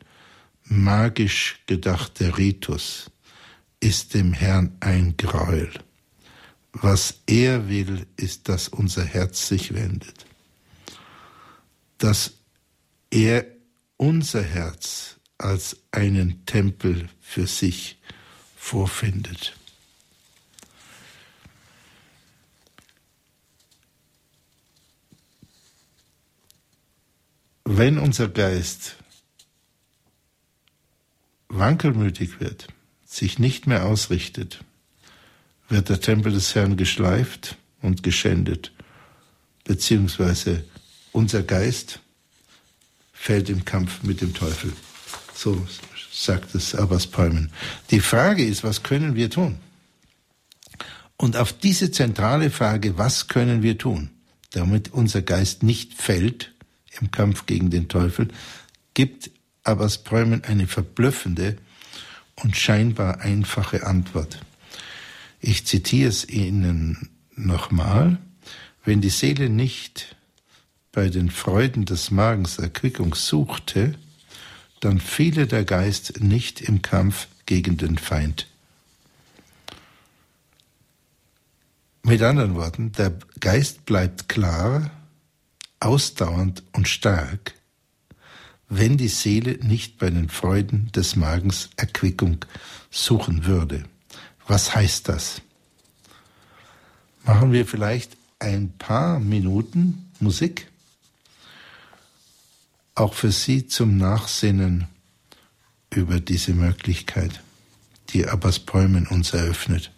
[0.65, 3.11] magisch gedachte Ritus
[3.81, 5.71] ist dem Herrn ein Gräuel.
[6.73, 10.25] Was er will, ist, dass unser Herz sich wendet.
[11.99, 12.33] Dass
[13.11, 13.45] er
[13.99, 18.01] unser Herz als einen Tempel für sich
[18.57, 19.60] vorfindet.
[27.65, 28.97] Wenn unser Geist
[31.49, 32.69] wankelmütig wird,
[33.05, 34.65] sich nicht mehr ausrichtet,
[35.69, 38.73] wird der Tempel des Herrn geschleift und geschändet,
[39.65, 40.65] beziehungsweise
[41.13, 42.01] unser Geist
[43.13, 44.73] fällt im Kampf mit dem Teufel.
[45.35, 45.67] So
[46.13, 47.53] sagt es Abbas Palmen.
[47.91, 49.59] Die Frage ist, was können wir tun?
[51.17, 54.11] Und auf diese zentrale Frage, was können wir tun,
[54.53, 56.53] damit unser Geist nicht fällt
[57.01, 58.29] im Kampf gegen den Teufel,
[58.95, 59.31] gibt
[59.65, 61.57] Abbas Palmen eine verblüffende
[62.37, 64.41] und scheinbar einfache Antwort.
[65.41, 68.19] Ich zitiere es Ihnen nochmal.
[68.85, 70.17] Wenn die Seele nicht
[70.93, 73.95] bei den Freuden des Magens Erquickung suchte,
[74.81, 78.47] dann fiele der Geist nicht im Kampf gegen den Feind.
[82.03, 84.91] Mit anderen Worten, der Geist bleibt klar,
[85.81, 87.55] ausdauernd und stark,
[88.69, 92.45] wenn die Seele nicht bei den Freuden des Magens Erquickung
[92.91, 93.85] suchen würde.
[94.47, 95.43] Was heißt das?
[97.25, 100.71] Machen wir vielleicht ein paar Minuten Musik
[102.95, 104.87] auch für Sie zum Nachsinnen
[105.91, 107.41] über diese Möglichkeit,
[108.11, 109.91] die Abbas Bäumen uns eröffnet.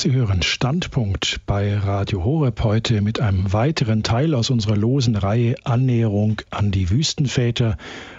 [0.00, 5.56] Sie hören Standpunkt bei Radio Horeb heute mit einem weiteren Teil aus unserer losen Reihe
[5.64, 7.76] Annäherung an die Wüstenväter.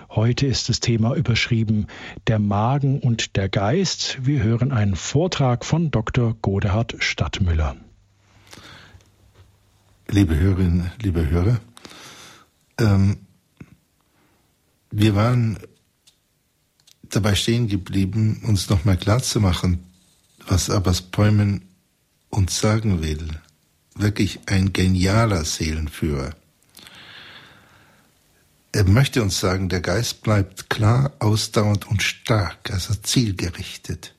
[0.07, 1.87] Heute ist das Thema überschrieben
[2.27, 4.19] Der Magen und der Geist.
[4.21, 6.35] Wir hören einen Vortrag von Dr.
[6.39, 7.75] Godehard Stadtmüller.
[10.07, 11.59] Liebe Hörerinnen, liebe Hörer,
[12.79, 13.17] ähm,
[14.91, 15.57] wir waren
[17.09, 19.79] dabei stehen geblieben, uns nochmal klarzumachen,
[20.45, 21.69] was Abbas Päumen
[22.31, 23.27] uns sagen will.
[23.95, 26.35] Wirklich ein genialer Seelenführer.
[28.71, 34.15] Er möchte uns sagen, der Geist bleibt klar, ausdauernd und stark, also zielgerichtet,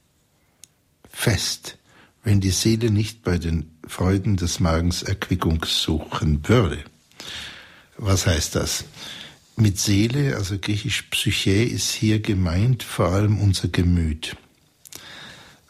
[1.11, 1.79] fest,
[2.23, 6.85] wenn die Seele nicht bei den Freuden des Magens Erquickung suchen würde.
[7.97, 8.85] Was heißt das?
[9.57, 14.37] Mit Seele, also griechisch Psyche, ist hier gemeint vor allem unser Gemüt.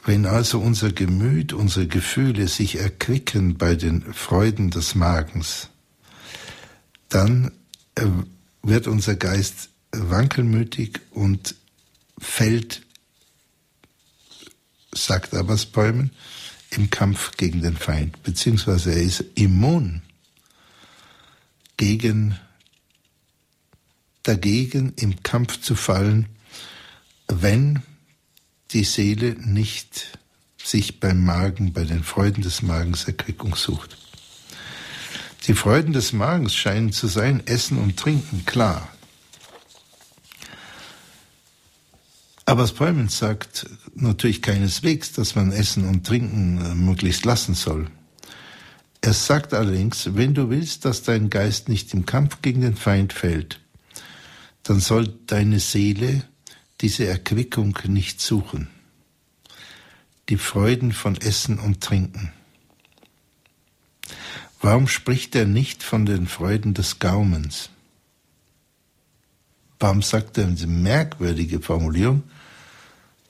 [0.05, 5.69] Wenn also unser Gemüt, unsere Gefühle sich erquicken bei den Freuden des Magens,
[7.09, 7.53] dann
[7.95, 8.07] äh,
[8.63, 11.55] wird unser Geist wankelmütig und
[12.19, 12.83] fällt,
[14.93, 16.11] sagt Abbasbäumen,
[16.71, 20.03] im Kampf gegen den Feind, beziehungsweise er ist immun
[21.77, 22.39] gegen,
[24.23, 26.27] dagegen im Kampf zu fallen,
[27.29, 27.83] wenn
[28.73, 30.19] die Seele nicht
[30.63, 33.97] sich beim Magen, bei den Freuden des Magens Erquickung sucht.
[35.47, 38.89] Die Freuden des Magens scheinen zu sein Essen und Trinken, klar.
[42.45, 47.89] Aber Späumens sagt natürlich keineswegs, dass man Essen und Trinken äh, möglichst lassen soll.
[49.01, 53.13] Er sagt allerdings, wenn du willst, dass dein Geist nicht im Kampf gegen den Feind
[53.13, 53.61] fällt,
[54.63, 56.25] dann soll deine Seele
[56.83, 58.69] diese Erquickung nicht suchen.
[60.29, 62.33] Die Freuden von Essen und Trinken.
[64.61, 67.71] Warum spricht er nicht von den Freuden des Gaumens?
[69.79, 72.25] Warum sagt er diese merkwürdige Formulierung,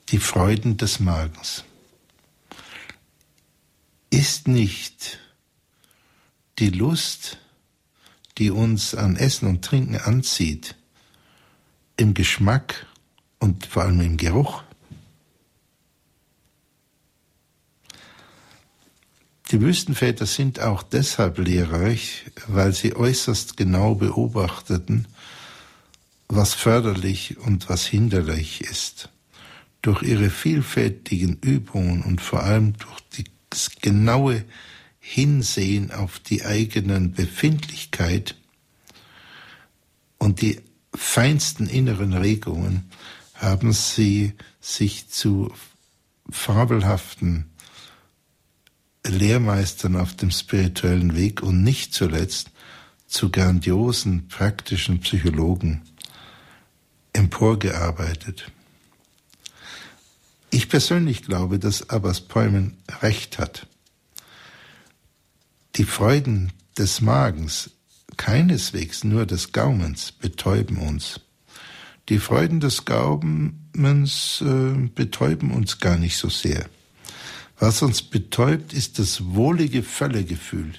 [0.08, 1.64] die Freuden des Magens?
[4.10, 5.18] Ist nicht
[6.58, 7.38] die Lust,
[8.38, 10.74] die uns an Essen und Trinken anzieht,
[11.96, 12.86] im Geschmack
[13.42, 14.62] und vor allem im Geruch.
[19.50, 25.08] Die Wüstenväter sind auch deshalb lehrreich, weil sie äußerst genau beobachteten,
[26.28, 29.10] was förderlich und was hinderlich ist.
[29.82, 34.44] Durch ihre vielfältigen Übungen und vor allem durch das genaue
[35.00, 38.36] Hinsehen auf die eigenen Befindlichkeit
[40.18, 40.60] und die
[40.94, 42.88] feinsten inneren Regungen
[43.42, 45.52] haben sie sich zu
[46.30, 47.50] fabelhaften
[49.04, 52.50] Lehrmeistern auf dem spirituellen Weg und nicht zuletzt
[53.08, 55.82] zu grandiosen praktischen Psychologen
[57.12, 58.50] emporgearbeitet.
[60.50, 63.66] Ich persönlich glaube, dass Abbas Päumen recht hat.
[65.76, 67.70] Die Freuden des Magens,
[68.16, 71.20] keineswegs nur des Gaumens, betäuben uns.
[72.08, 76.68] Die Freuden des Glaubens äh, betäuben uns gar nicht so sehr.
[77.58, 80.72] Was uns betäubt, ist das wohlige Völlegefühl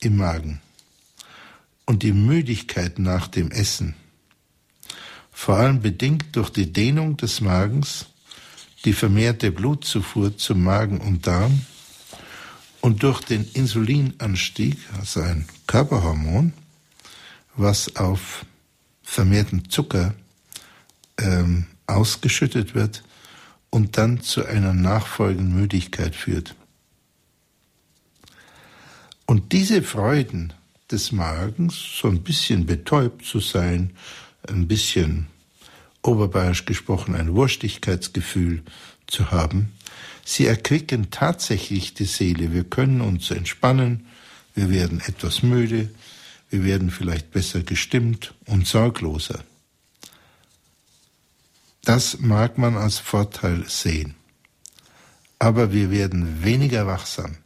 [0.00, 0.60] im Magen
[1.86, 3.94] und die Müdigkeit nach dem Essen,
[5.32, 8.06] vor allem bedingt durch die Dehnung des Magens,
[8.84, 11.62] die vermehrte Blutzufuhr zum Magen und Darm
[12.80, 16.52] und durch den Insulinanstieg, also ein Körperhormon,
[17.54, 18.44] was auf
[19.08, 20.14] vermehrten Zucker
[21.18, 23.02] ähm, ausgeschüttet wird
[23.70, 26.54] und dann zu einer nachfolgenden Müdigkeit führt.
[29.24, 30.52] Und diese Freuden
[30.90, 33.92] des Magens, so ein bisschen betäubt zu sein,
[34.46, 35.26] ein bisschen
[36.02, 38.62] oberbayerisch gesprochen ein Wurstigkeitsgefühl
[39.06, 39.72] zu haben,
[40.22, 42.52] sie erquicken tatsächlich die Seele.
[42.52, 44.06] Wir können uns entspannen,
[44.54, 45.88] wir werden etwas müde,
[46.50, 49.44] wir werden vielleicht besser gestimmt und sorgloser.
[51.82, 54.14] Das mag man als Vorteil sehen.
[55.38, 57.36] Aber wir werden weniger wachsam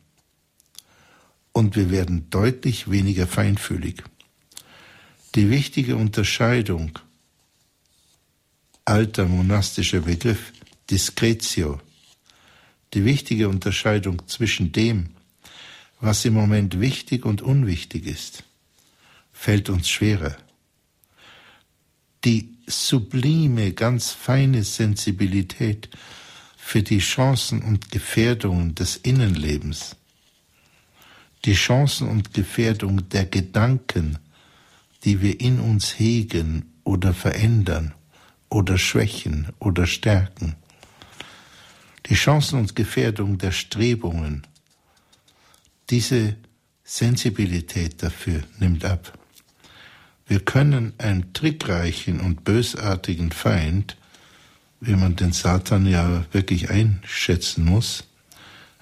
[1.53, 4.03] und wir werden deutlich weniger feinfühlig.
[5.35, 6.99] Die wichtige Unterscheidung,
[8.85, 10.53] alter monastischer Begriff,
[10.91, 11.81] Discretio,
[12.95, 15.11] die wichtige Unterscheidung zwischen dem,
[16.01, 18.45] was im Moment wichtig und unwichtig ist,
[19.43, 20.37] fällt uns schwerer.
[22.25, 25.89] Die sublime, ganz feine Sensibilität
[26.57, 29.97] für die Chancen und Gefährdungen des Innenlebens,
[31.45, 34.21] die Chancen und Gefährdungen der Gedanken,
[35.03, 37.95] die wir in uns hegen oder verändern
[38.49, 40.55] oder schwächen oder stärken,
[42.07, 44.47] die Chancen und Gefährdungen der Strebungen,
[45.91, 46.37] diese
[46.85, 49.19] Sensibilität dafür nimmt ab.
[50.27, 53.97] Wir können einen trickreichen und bösartigen Feind,
[54.81, 58.05] wie man den Satan ja wirklich einschätzen muss,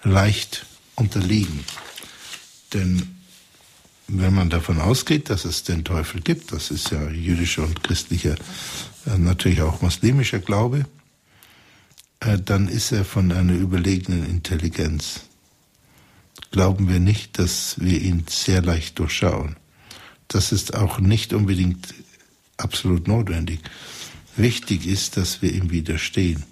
[0.03, 0.67] leicht
[0.97, 1.65] unterliegen.
[2.73, 3.17] Denn
[4.09, 8.35] wenn man davon ausgeht, dass es den Teufel gibt, das ist ja jüdischer und christlicher,
[9.07, 10.87] äh, natürlich auch muslimischer Glaube,
[12.21, 15.21] äh, dann ist er von einer überlegenen Intelligenz.
[16.51, 19.57] Glauben wir nicht, dass wir ihn sehr leicht durchschauen.
[20.31, 21.93] Das ist auch nicht unbedingt
[22.57, 23.59] absolut notwendig.
[24.37, 26.45] Wichtig ist, dass wir ihm widerstehen.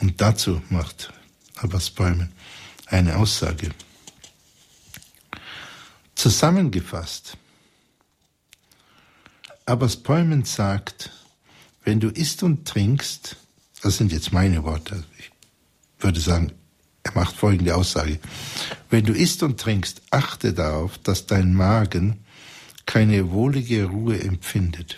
[0.00, 1.12] Und dazu macht
[1.56, 2.32] Abbas Bäumen
[2.86, 3.70] eine Aussage.
[6.16, 7.36] Zusammengefasst,
[9.64, 11.12] Abbas Bäumen sagt,
[11.84, 13.36] wenn du isst und trinkst,
[13.80, 15.30] das sind jetzt meine Worte, ich
[16.00, 16.52] würde sagen,
[17.04, 18.18] er macht folgende Aussage.
[18.90, 22.24] Wenn du isst und trinkst, achte darauf, dass dein Magen
[22.88, 24.96] keine wohlige Ruhe empfindet,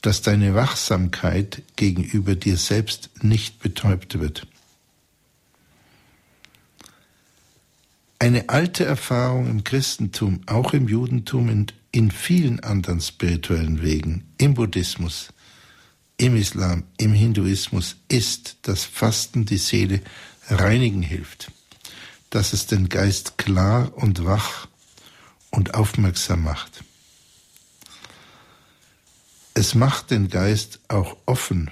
[0.00, 4.46] dass deine Wachsamkeit gegenüber dir selbst nicht betäubt wird.
[8.20, 14.54] Eine alte Erfahrung im Christentum, auch im Judentum und in vielen anderen spirituellen Wegen, im
[14.54, 15.30] Buddhismus,
[16.16, 20.00] im Islam, im Hinduismus, ist, dass Fasten die Seele
[20.48, 21.50] reinigen hilft,
[22.30, 24.68] dass es den Geist klar und wach
[25.52, 26.82] und aufmerksam macht.
[29.54, 31.70] Es macht den Geist auch offen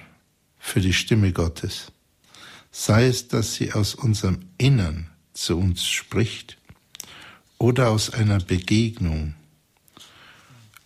[0.59, 1.91] für die Stimme Gottes,
[2.71, 6.59] sei es, dass sie aus unserem Innern zu uns spricht
[7.59, 9.35] oder aus einer Begegnung,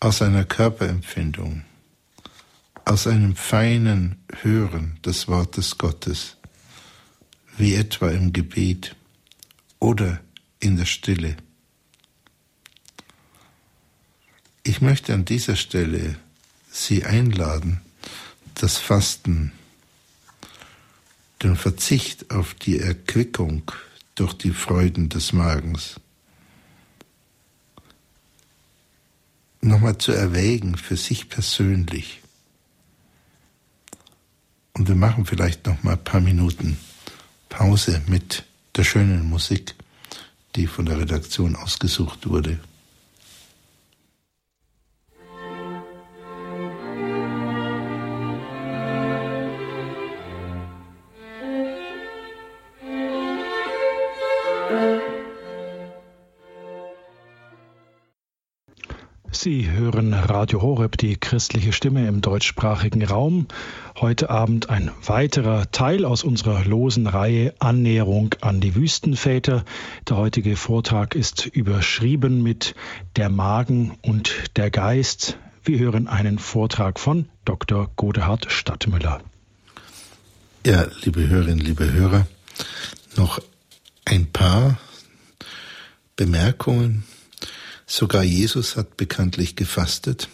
[0.01, 1.65] aus einer Körperempfindung,
[2.85, 6.37] aus einem feinen Hören des Wortes Gottes
[7.57, 8.95] wie etwa im Gebet
[9.79, 10.21] oder
[10.61, 11.37] in der Stille.
[14.67, 16.17] Ich möchte an dieser Stelle
[16.71, 17.83] Sie einladen,
[18.55, 19.53] das Fasten,
[21.43, 23.71] den Verzicht auf die Erquickung
[24.15, 26.01] durch die Freuden des Magens
[29.61, 32.23] nochmal zu erwägen für sich persönlich.
[34.73, 36.79] Und wir machen vielleicht noch mal ein paar Minuten
[37.51, 38.45] Pause mit
[38.77, 39.75] der schönen Musik,
[40.57, 42.59] die von der Redaktion ausgesucht wurde.
[59.45, 63.47] Sie hören Radio Horeb, die christliche Stimme im deutschsprachigen Raum.
[63.95, 69.67] Heute Abend ein weiterer Teil aus unserer losen Reihe Annäherung an die Wüstenväter.
[70.09, 72.75] Der heutige Vortrag ist überschrieben mit
[73.17, 75.37] Der Magen und der Geist.
[75.63, 77.91] Wir hören einen Vortrag von Dr.
[77.97, 79.21] Godehard Stadtmüller.
[80.65, 82.27] Ja, liebe Hörerinnen, liebe Hörer,
[83.17, 83.43] noch
[84.07, 84.79] ein paar
[86.17, 87.05] Bemerkungen
[87.97, 90.29] Sogar Jesus hat bekanntlich gefastet.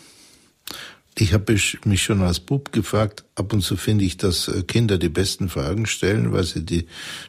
[1.14, 1.52] Ich habe
[1.84, 5.50] mich schon als Bub gefragt, ab und zu finde ich, dass äh, Kinder die besten
[5.50, 6.86] Fragen stellen, weil sie die,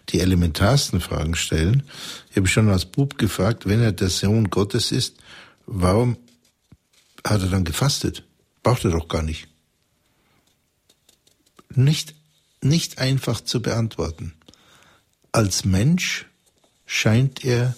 [0.07, 1.83] die elementarsten Fragen stellen.
[2.29, 5.17] Ich habe schon als Bub gefragt, wenn er der Sohn Gottes ist,
[5.65, 6.15] warum
[7.27, 8.23] hat er dann gefastet?
[8.63, 9.49] Braucht er doch gar nicht.
[11.75, 12.15] Nicht,
[12.61, 14.33] nicht einfach zu beantworten.
[15.33, 16.27] Als Mensch
[16.85, 17.75] scheint er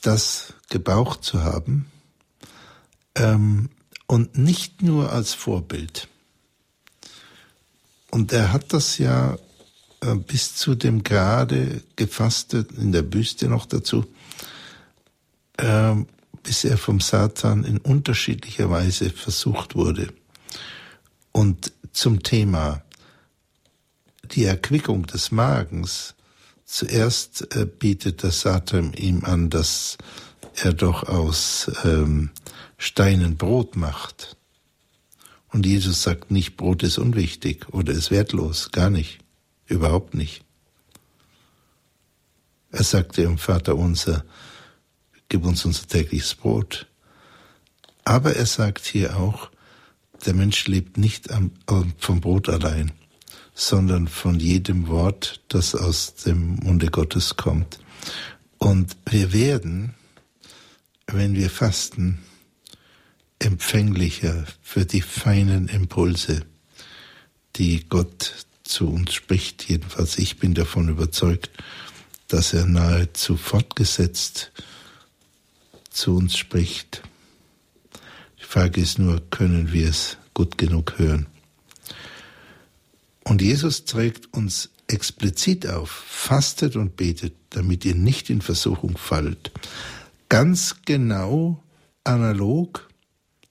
[0.00, 1.86] das gebraucht zu haben
[3.14, 3.70] ähm,
[4.06, 6.08] und nicht nur als Vorbild.
[8.10, 9.38] Und er hat das ja
[10.00, 14.06] äh, bis zu dem Grade gefastet, in der Büste noch dazu,
[15.56, 15.94] äh,
[16.42, 20.12] bis er vom Satan in unterschiedlicher Weise versucht wurde.
[21.32, 22.82] Und zum Thema
[24.30, 26.14] die Erquickung des Magens,
[26.64, 29.96] zuerst äh, bietet der Satan ihm an, dass
[30.64, 32.30] er doch aus ähm,
[32.76, 34.36] Steinen Brot macht.
[35.50, 39.18] Und Jesus sagt nicht, Brot ist unwichtig oder ist wertlos, gar nicht,
[39.66, 40.44] überhaupt nicht.
[42.70, 44.24] Er sagte im Vater unser,
[45.28, 46.86] gib uns unser tägliches Brot.
[48.04, 49.50] Aber er sagt hier auch,
[50.26, 51.52] der Mensch lebt nicht am,
[51.98, 52.92] vom Brot allein,
[53.54, 57.78] sondern von jedem Wort, das aus dem Munde Gottes kommt.
[58.58, 59.94] Und wir werden,
[61.12, 62.18] wenn wir fasten,
[63.38, 66.44] empfänglicher für die feinen Impulse,
[67.56, 69.68] die Gott zu uns spricht.
[69.68, 71.50] Jedenfalls ich bin davon überzeugt,
[72.28, 74.52] dass er nahezu fortgesetzt
[75.90, 77.02] zu uns spricht.
[78.40, 81.26] Die Frage ist nur, können wir es gut genug hören?
[83.24, 89.50] Und Jesus trägt uns explizit auf, fastet und betet, damit ihr nicht in Versuchung fallt.
[90.28, 91.64] Ganz genau
[92.04, 92.86] analog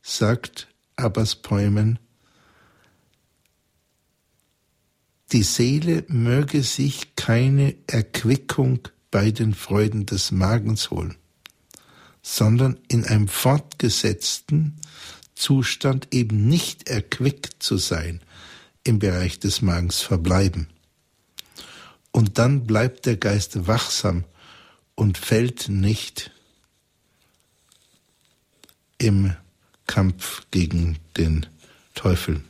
[0.03, 1.97] sagt Abbas Päumen,
[5.31, 11.15] die Seele möge sich keine Erquickung bei den Freuden des Magens holen,
[12.21, 14.79] sondern in einem fortgesetzten
[15.33, 18.21] Zustand eben nicht erquickt zu sein,
[18.83, 20.67] im Bereich des Magens verbleiben.
[22.11, 24.25] Und dann bleibt der Geist wachsam
[24.95, 26.31] und fällt nicht
[28.97, 29.33] im
[29.85, 31.45] Kampf gegen den
[31.95, 32.41] Teufel.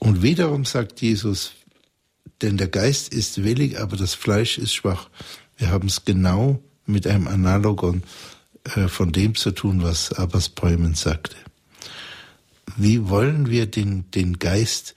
[0.00, 1.52] Und wiederum sagt Jesus,
[2.42, 5.08] denn der Geist ist willig, aber das Fleisch ist schwach.
[5.56, 8.02] Wir haben es genau mit einem Analogon
[8.76, 11.36] äh, von dem zu tun, was Abbas Bäumen sagte.
[12.76, 14.94] Wie wollen wir den, den Geist,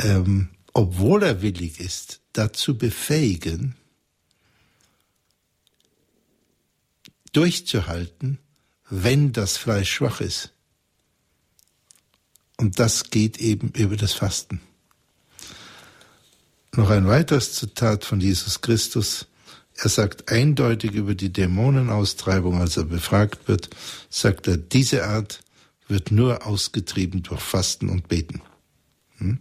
[0.00, 3.74] ähm, obwohl er willig ist, dazu befähigen,
[7.32, 8.38] durchzuhalten,
[8.90, 10.52] wenn das Fleisch schwach ist.
[12.56, 14.60] Und das geht eben über das Fasten.
[16.74, 19.26] Noch ein weiteres Zitat von Jesus Christus.
[19.74, 23.70] Er sagt eindeutig über die Dämonenaustreibung, als er befragt wird,
[24.10, 25.40] sagt er, diese Art
[25.86, 28.42] wird nur ausgetrieben durch Fasten und Beten.
[29.18, 29.38] Hm?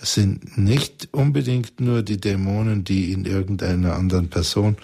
[0.00, 4.76] Es sind nicht unbedingt nur die Dämonen, die in irgendeiner anderen Person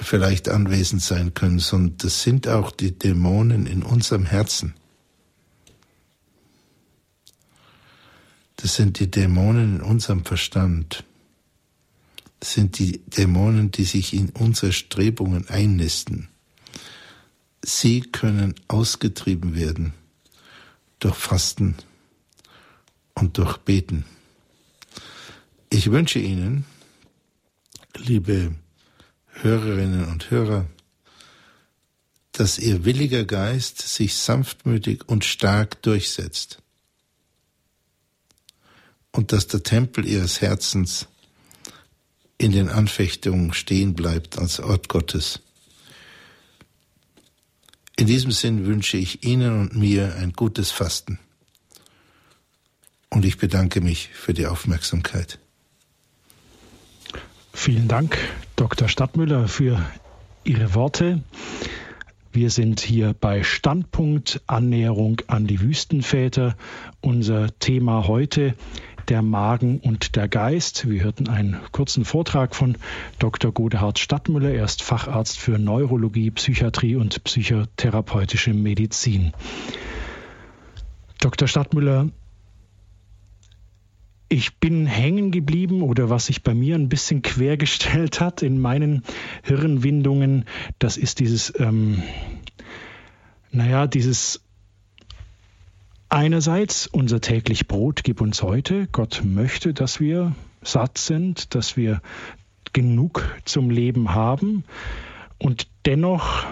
[0.00, 4.74] vielleicht anwesend sein können, sondern das sind auch die Dämonen in unserem Herzen.
[8.56, 11.04] Das sind die Dämonen in unserem Verstand.
[12.40, 16.28] Das sind die Dämonen, die sich in unsere Strebungen einnisten.
[17.62, 19.94] Sie können ausgetrieben werden
[20.98, 21.76] durch Fasten
[23.14, 24.04] und durch Beten.
[25.70, 26.64] Ich wünsche Ihnen,
[27.96, 28.54] liebe
[29.42, 30.66] Hörerinnen und Hörer,
[32.32, 36.62] dass Ihr williger Geist sich sanftmütig und stark durchsetzt
[39.12, 41.06] und dass der Tempel Ihres Herzens
[42.38, 45.40] in den Anfechtungen stehen bleibt als Ort Gottes.
[47.96, 51.20] In diesem Sinn wünsche ich Ihnen und mir ein gutes Fasten.
[53.08, 55.38] Und ich bedanke mich für die Aufmerksamkeit.
[57.52, 58.18] Vielen Dank,
[58.56, 58.86] Dr.
[58.88, 59.84] Stadtmüller, für
[60.44, 61.22] Ihre Worte.
[62.32, 66.54] Wir sind hier bei Standpunkt Annäherung an die Wüstenväter.
[67.00, 68.54] Unser Thema heute
[69.08, 70.88] der Magen und der Geist.
[70.88, 72.76] Wir hörten einen kurzen Vortrag von
[73.18, 73.50] Dr.
[73.50, 74.50] Godehard Stadtmüller.
[74.50, 79.32] Er ist Facharzt für Neurologie, Psychiatrie und psychotherapeutische Medizin.
[81.20, 81.48] Dr.
[81.48, 82.08] Stadtmüller,
[84.34, 89.04] ich bin hängen geblieben oder was sich bei mir ein bisschen quergestellt hat in meinen
[89.44, 90.46] Hirnwindungen,
[90.80, 92.02] das ist dieses, ähm,
[93.52, 94.40] naja, dieses
[96.08, 98.88] Einerseits unser täglich Brot gib uns heute.
[98.90, 102.02] Gott möchte, dass wir satt sind, dass wir
[102.72, 104.64] genug zum Leben haben.
[105.38, 106.44] Und dennoch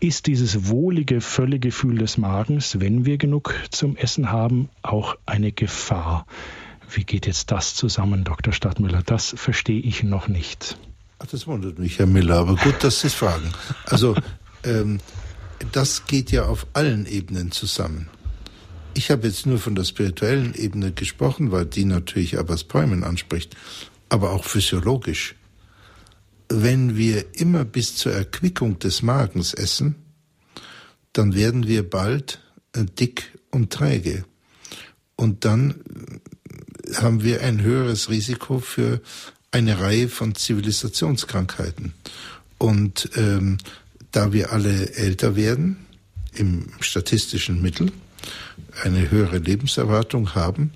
[0.00, 6.26] ist dieses wohlige Völlegefühl des Magens, wenn wir genug zum Essen haben, auch eine Gefahr.
[6.92, 8.52] Wie geht jetzt das zusammen, Dr.
[8.52, 9.02] Stadtmüller?
[9.04, 10.76] Das verstehe ich noch nicht.
[11.18, 13.52] Ach, das wundert mich, Herr Miller, aber gut, dass Sie es fragen.
[13.84, 14.16] Also,
[14.64, 14.98] ähm,
[15.72, 18.08] das geht ja auf allen Ebenen zusammen.
[18.94, 23.56] Ich habe jetzt nur von der spirituellen Ebene gesprochen, weil die natürlich Abbas Päumen anspricht,
[24.08, 25.36] aber auch physiologisch.
[26.48, 29.94] Wenn wir immer bis zur Erquickung des Magens essen,
[31.12, 32.40] dann werden wir bald
[32.72, 34.24] äh, dick und träge.
[35.16, 35.84] Und dann
[36.96, 39.00] haben wir ein höheres Risiko für
[39.50, 41.94] eine Reihe von Zivilisationskrankheiten.
[42.58, 43.58] Und ähm,
[44.12, 45.76] da wir alle älter werden,
[46.34, 47.90] im statistischen Mittel,
[48.84, 50.72] eine höhere Lebenserwartung haben,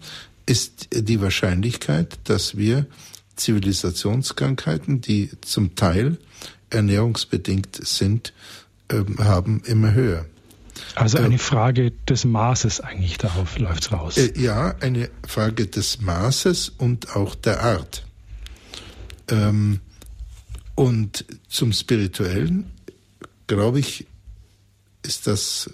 [0.47, 2.87] ist die Wahrscheinlichkeit, dass wir
[3.37, 6.19] Zivilisationskrankheiten, die zum Teil
[6.71, 8.33] ernährungsbedingt sind,
[8.91, 10.27] ähm, haben, immer höher.
[10.95, 14.17] Also eine äh, Frage des Maßes eigentlich, darauf läuft es raus.
[14.17, 18.05] Äh, ja, eine Frage des Maßes und auch der Art.
[19.29, 19.81] Ähm,
[20.75, 22.73] und zum Spirituellen,
[23.47, 24.07] glaube ich,
[25.03, 25.71] ist das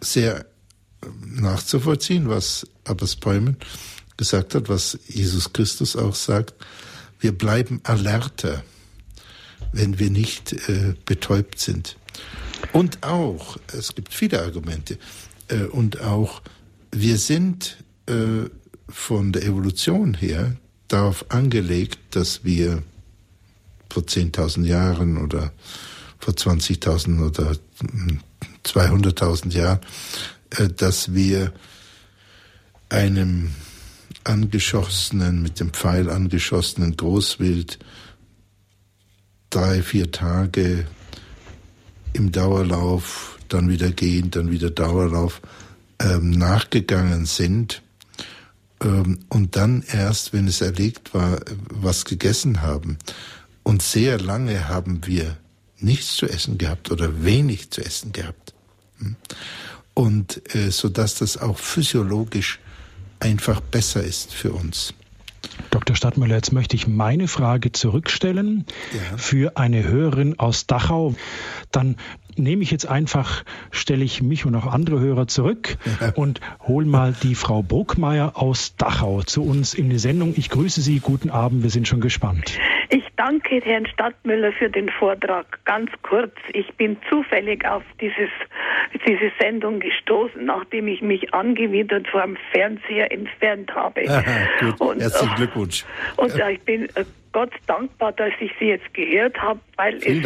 [0.00, 0.46] sehr
[1.04, 3.56] ähm, nachzuvollziehen, was Abbas Bäumen
[4.16, 6.54] gesagt hat, was Jesus Christus auch sagt.
[7.18, 8.62] Wir bleiben alerter,
[9.72, 11.96] wenn wir nicht äh, betäubt sind.
[12.74, 14.98] Und auch, es gibt viele Argumente,
[15.46, 16.42] äh, und auch,
[16.90, 18.50] wir sind äh,
[18.88, 20.56] von der Evolution her
[20.88, 22.82] darauf angelegt, dass wir
[23.88, 25.52] vor 10.000 Jahren oder
[26.18, 27.56] vor 20.000 oder
[28.64, 29.78] 200.000 Jahren,
[30.50, 31.52] äh, dass wir
[32.88, 33.54] einem
[34.24, 37.78] angeschossenen, mit dem Pfeil angeschossenen Großwild
[39.50, 40.88] drei, vier Tage
[42.14, 45.42] im Dauerlauf, dann wieder gehen, dann wieder Dauerlauf
[46.00, 47.82] ähm, nachgegangen sind
[48.82, 52.98] ähm, und dann erst, wenn es erlegt war, was gegessen haben.
[53.62, 55.36] Und sehr lange haben wir
[55.78, 58.54] nichts zu essen gehabt oder wenig zu essen gehabt.
[58.98, 59.16] Hm?
[59.94, 62.58] Und äh, so dass das auch physiologisch
[63.20, 64.94] einfach besser ist für uns.
[65.94, 66.10] Dr.
[66.10, 69.16] Stadtmüller, jetzt möchte ich meine Frage zurückstellen ja.
[69.16, 71.14] für eine Hörerin aus Dachau.
[71.70, 71.96] Dann
[72.38, 76.12] nehme ich jetzt einfach, stelle ich mich und auch andere Hörer zurück ja.
[76.14, 80.34] und hole mal die Frau Bruckmeier aus Dachau zu uns in die Sendung.
[80.36, 82.58] Ich grüße Sie, guten Abend, wir sind schon gespannt.
[82.90, 85.58] Ich danke Herrn Stadtmüller für den Vortrag.
[85.64, 88.30] Ganz kurz, ich bin zufällig auf dieses,
[89.06, 94.08] diese Sendung gestoßen, nachdem ich mich angewidert vor dem Fernseher entfernt habe.
[94.08, 94.22] Aha,
[94.60, 94.80] gut.
[94.80, 95.84] Und, Herzlichen äh, Glückwunsch.
[96.16, 97.04] Und ich bin äh,
[97.34, 100.24] Gott dankbar, dass ich Sie jetzt gehört habe, weil es,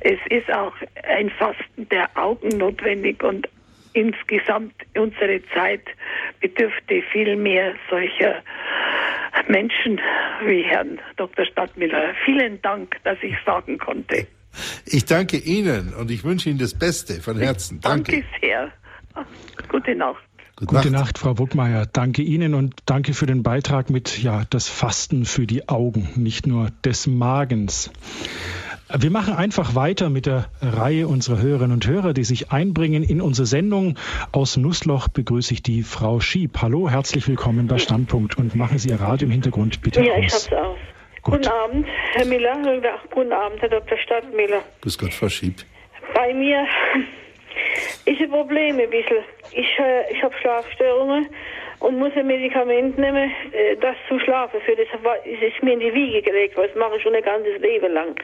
[0.00, 0.72] es ist auch
[1.02, 3.48] ein Fasten der Augen notwendig und
[3.92, 5.82] insgesamt unsere Zeit
[6.40, 8.36] bedürfte viel mehr solcher
[9.48, 10.00] Menschen
[10.46, 11.44] wie Herrn Dr.
[11.44, 12.14] Stadtmiller.
[12.24, 14.28] Vielen Dank, dass ich sagen konnte.
[14.86, 17.80] Ich danke Ihnen und ich wünsche Ihnen das Beste von Herzen.
[17.80, 18.72] Danke, danke sehr.
[19.68, 20.22] Gute Nacht.
[20.58, 21.04] Gute, Gute Nacht.
[21.04, 21.18] Nacht.
[21.18, 21.86] Frau Buckmeier.
[21.86, 26.48] Danke Ihnen und danke für den Beitrag mit ja, das Fasten für die Augen, nicht
[26.48, 27.92] nur des Magens.
[28.92, 33.20] Wir machen einfach weiter mit der Reihe unserer Hörerinnen und Hörer, die sich einbringen in
[33.20, 34.00] unsere Sendung.
[34.32, 36.60] Aus Nussloch begrüße ich die Frau Schieb.
[36.60, 40.18] Hallo, herzlich willkommen bei Standpunkt und machen Sie Ihr Radio im Hintergrund bitte ja, aus.
[40.18, 40.76] Ja, ich hab's aus.
[41.22, 41.34] Gut.
[41.34, 42.56] Guten Abend, Herr Miller.
[43.14, 43.96] Guten Abend, Herr Dr.
[43.96, 44.62] Stadtmiller.
[44.80, 45.64] Grüß Gott, Frau Schieb.
[46.14, 46.66] Bei mir
[48.04, 49.24] ist ein Problem ein bisschen.
[49.52, 51.28] Ich, äh, ich habe Schlafstörungen
[51.80, 54.60] und muss ein Medikament nehmen, äh, das zu schlafen.
[54.60, 54.86] Für das
[55.24, 58.14] ist mir in die Wiege gelegt, weil das mache ich schon ein ganzes Leben lang.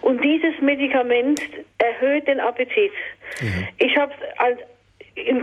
[0.00, 1.40] Und dieses Medikament
[1.78, 2.92] erhöht den Appetit.
[3.40, 3.68] Mhm.
[3.78, 4.58] Ich habe als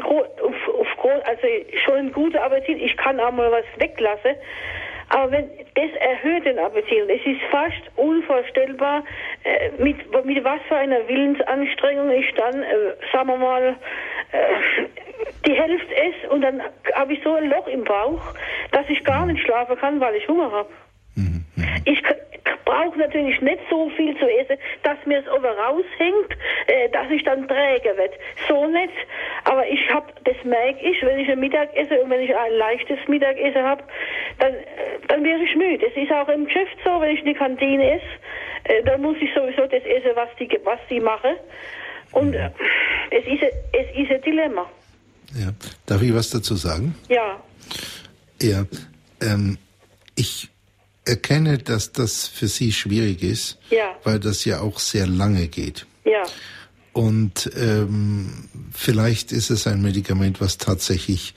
[0.02, 1.47] Gro auf, auf also
[1.86, 2.82] schon einen guten Appetit.
[2.82, 4.36] Ich kann auch mal was weglassen.
[5.10, 7.10] Aber wenn, das erhöht den Appetit.
[7.10, 9.03] Es ist fast unvorstellbar,
[9.43, 13.76] äh, mit, mit was für einer Willensanstrengung ich dann, äh, sagen wir mal,
[14.32, 14.86] äh,
[15.45, 16.62] die Hälfte esse und dann
[16.93, 18.22] habe ich so ein Loch im Bauch,
[18.72, 20.70] dass ich gar nicht schlafen kann, weil ich Hunger habe.
[21.20, 21.43] Mhm.
[21.86, 22.01] Ich
[22.65, 26.32] brauche natürlich nicht so viel zu essen, dass mir es over raushängt,
[26.67, 28.13] äh, dass ich dann träge werde.
[28.47, 28.93] So nicht.
[29.43, 32.99] Aber ich habe, das merke ich, wenn ich ein Mittagessen und wenn ich ein leichtes
[33.07, 33.84] Mittagessen habe,
[34.39, 34.65] dann, äh,
[35.07, 35.86] dann werde ich müde.
[35.88, 38.05] Es ist auch im Geschäft so, wenn ich in die Kantine esse,
[38.65, 41.36] äh, dann muss ich sowieso das essen, was die, was die machen.
[42.11, 42.49] Und äh,
[43.11, 43.43] es, ist,
[43.74, 44.70] es ist ein Dilemma.
[45.36, 45.53] Ja.
[45.86, 46.95] Darf ich was dazu sagen?
[47.07, 47.41] Ja.
[48.41, 48.65] Ja.
[49.22, 49.57] Ähm,
[50.15, 50.49] ich
[51.10, 53.95] erkenne, dass das für Sie schwierig ist, ja.
[54.03, 55.86] weil das ja auch sehr lange geht.
[56.05, 56.24] Ja.
[56.93, 61.34] Und ähm, vielleicht ist es ein Medikament, was tatsächlich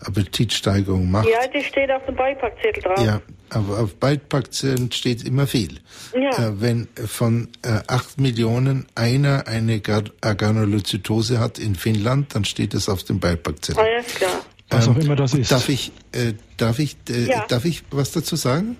[0.00, 1.28] Appetitsteigerung macht.
[1.28, 3.04] Ja, das steht auf dem Beipackzettel drauf.
[3.04, 5.80] Ja, aber auf Beipackzetteln steht immer viel.
[6.14, 6.48] Ja.
[6.48, 12.88] Äh, wenn von äh, 8 Millionen einer eine Granulozytose hat in Finnland, dann steht es
[12.88, 13.82] auf dem Beipackzettel.
[13.82, 14.44] Ah, ja, klar.
[14.68, 15.50] Was auch ähm, immer das ist.
[15.50, 17.46] Darf ich, äh, darf ich, äh, ja.
[17.48, 18.76] darf ich was dazu sagen?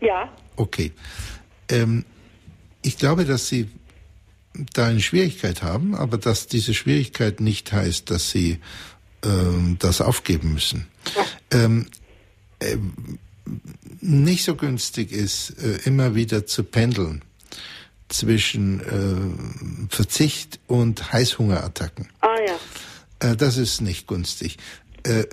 [0.00, 0.32] Ja.
[0.56, 0.92] Okay.
[1.68, 2.04] Ähm,
[2.82, 3.68] ich glaube, dass Sie
[4.72, 8.58] da eine Schwierigkeit haben, aber dass diese Schwierigkeit nicht heißt, dass Sie
[9.24, 10.86] ähm, das aufgeben müssen.
[11.14, 11.24] Ja.
[11.64, 11.86] Ähm,
[12.58, 12.76] äh,
[14.00, 17.22] nicht so günstig ist, äh, immer wieder zu pendeln
[18.08, 22.08] zwischen äh, Verzicht und Heißhungerattacken.
[22.20, 23.30] Ah ja.
[23.30, 24.58] Äh, das ist nicht günstig.
[25.04, 25.24] Äh,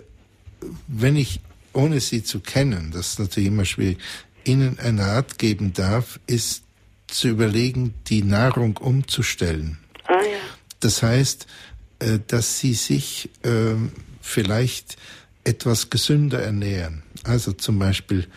[0.88, 1.40] wenn ich,
[1.74, 4.00] ohne Sie zu kennen, das ist natürlich immer schwierig,
[4.48, 6.64] Ihnen einen Rat geben darf, ist
[7.08, 9.78] zu überlegen, die Nahrung umzustellen.
[10.06, 10.40] Ah ja.
[10.80, 11.48] Das heißt,
[12.00, 13.76] äh, dass Sie sich äh,
[14.22, 14.98] vielleicht
[15.44, 17.04] etwas gesünder ernähren.
[17.24, 18.28] Also zum Beispiel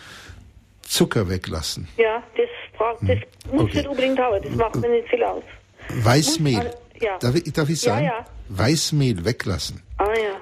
[0.82, 1.88] Zucker weglassen.
[1.96, 3.52] Ja, das, braucht, das hm.
[3.52, 3.76] muss okay.
[3.78, 5.42] nicht unbedingt dauern, das macht mir nicht viel aus.
[5.88, 6.72] Weißmehl.
[7.00, 7.18] ja.
[7.18, 8.06] darf, ich, darf ich sagen?
[8.06, 8.26] Ja, ja.
[8.48, 9.82] Weißmehl weglassen.
[9.98, 10.36] Ah ja.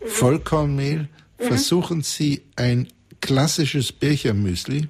[0.00, 0.08] Mhm.
[0.08, 1.08] Vollkornmehl.
[1.38, 1.44] Mhm.
[1.44, 2.88] Versuchen Sie ein
[3.20, 4.88] klassisches Birchermüsli.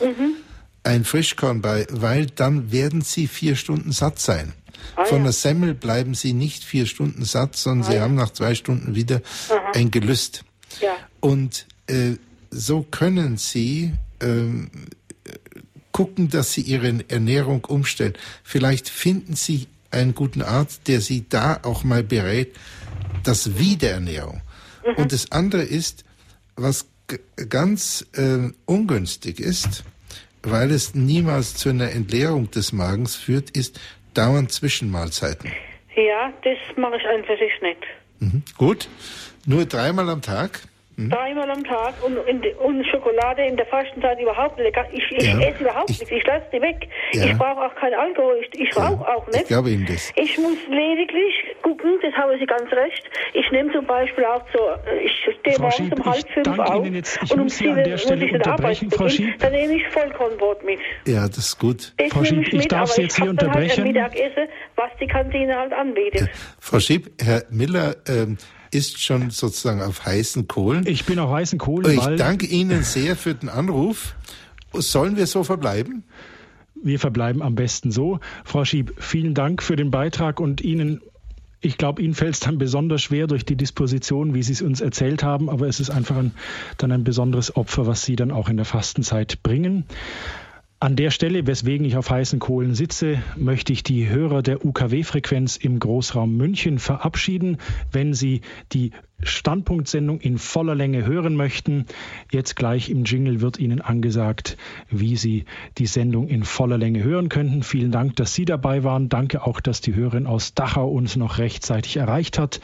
[0.00, 0.34] Mhm.
[0.82, 4.52] Ein Frischkorn bei, weil dann werden Sie vier Stunden satt sein.
[4.94, 5.24] Ah, Von ja.
[5.24, 8.02] der Semmel bleiben Sie nicht vier Stunden satt, sondern ah, Sie ja.
[8.02, 9.72] haben nach zwei Stunden wieder Aha.
[9.74, 10.44] ein Gelüst.
[10.80, 10.96] Ja.
[11.20, 12.16] Und äh,
[12.50, 14.70] so können Sie ähm,
[15.92, 18.14] gucken, dass Sie Ihre Ernährung umstellen.
[18.44, 22.54] Vielleicht finden Sie einen guten Arzt, der Sie da auch mal berät,
[23.24, 24.42] das Wie der Ernährung.
[24.86, 24.94] Mhm.
[24.96, 26.04] Und das andere ist,
[26.54, 26.86] was
[27.48, 29.84] ganz äh, ungünstig ist,
[30.42, 33.80] weil es niemals zu einer Entleerung des Magens führt, ist
[34.14, 35.52] dauernd Zwischenmahlzeiten.
[35.94, 37.82] Ja, das mache ich einfach nicht.
[38.20, 38.42] Mhm.
[38.56, 38.88] Gut.
[39.46, 40.60] Nur dreimal am Tag?
[40.96, 41.10] Hm?
[41.10, 44.74] Dreimal am Tag und, und, Schokolade in der Fastenzeit überhaupt nicht.
[44.92, 46.88] Ich, ich ja, esse überhaupt ich, nichts, ich lasse die weg.
[47.12, 47.26] Ja.
[47.26, 49.42] Ich brauche auch keinen Alkohol, ich, ich ja, rauche auch nicht.
[49.42, 50.10] Ich glaube Ihnen das.
[50.16, 53.10] Ich muss lediglich gucken, das haben Sie ganz recht.
[53.34, 54.60] Ich nehme zum Beispiel auch so,
[55.04, 58.46] ich stehe morgens um halb fünf auf jetzt, und um sieben muss ich in der
[58.46, 60.80] Arbeit beginnen, dann nehme ich Vollkornbrot mit.
[61.06, 61.92] Ja, das ist gut.
[61.98, 63.84] Das Frau Schieb, ich mit, darf Sie jetzt hier unterbrechen.
[63.84, 66.30] Halt Mittagessen, was die Kantine halt anbietet.
[66.58, 68.38] Frau Schieb, Herr Miller, ähm,
[68.70, 70.86] ist schon sozusagen auf heißen Kohlen.
[70.86, 71.98] Ich bin auf heißen Kohlen.
[71.98, 74.14] Ich danke Ihnen sehr für den Anruf.
[74.72, 76.04] Sollen wir so verbleiben?
[76.82, 78.20] Wir verbleiben am besten so.
[78.44, 81.00] Frau Schieb, vielen Dank für den Beitrag und Ihnen
[81.60, 84.80] ich glaube, Ihnen fällt es dann besonders schwer durch die Disposition, wie Sie es uns
[84.80, 86.32] erzählt haben, aber es ist einfach ein,
[86.76, 89.84] dann ein besonderes Opfer, was Sie dann auch in der Fastenzeit bringen.
[90.86, 95.56] An der Stelle, weswegen ich auf heißen Kohlen sitze, möchte ich die Hörer der UKW-Frequenz
[95.56, 97.56] im Großraum München verabschieden.
[97.90, 101.86] Wenn Sie die Standpunktsendung in voller Länge hören möchten,
[102.30, 104.58] jetzt gleich im Jingle wird Ihnen angesagt,
[104.88, 107.64] wie Sie die Sendung in voller Länge hören könnten.
[107.64, 109.08] Vielen Dank, dass Sie dabei waren.
[109.08, 112.60] Danke auch, dass die Hörerin aus Dachau uns noch rechtzeitig erreicht hat.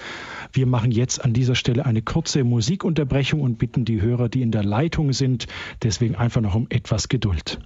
[0.52, 4.52] Wir machen jetzt an dieser Stelle eine kurze Musikunterbrechung und bitten die Hörer, die in
[4.52, 5.48] der Leitung sind,
[5.82, 7.58] deswegen einfach noch um etwas Geduld.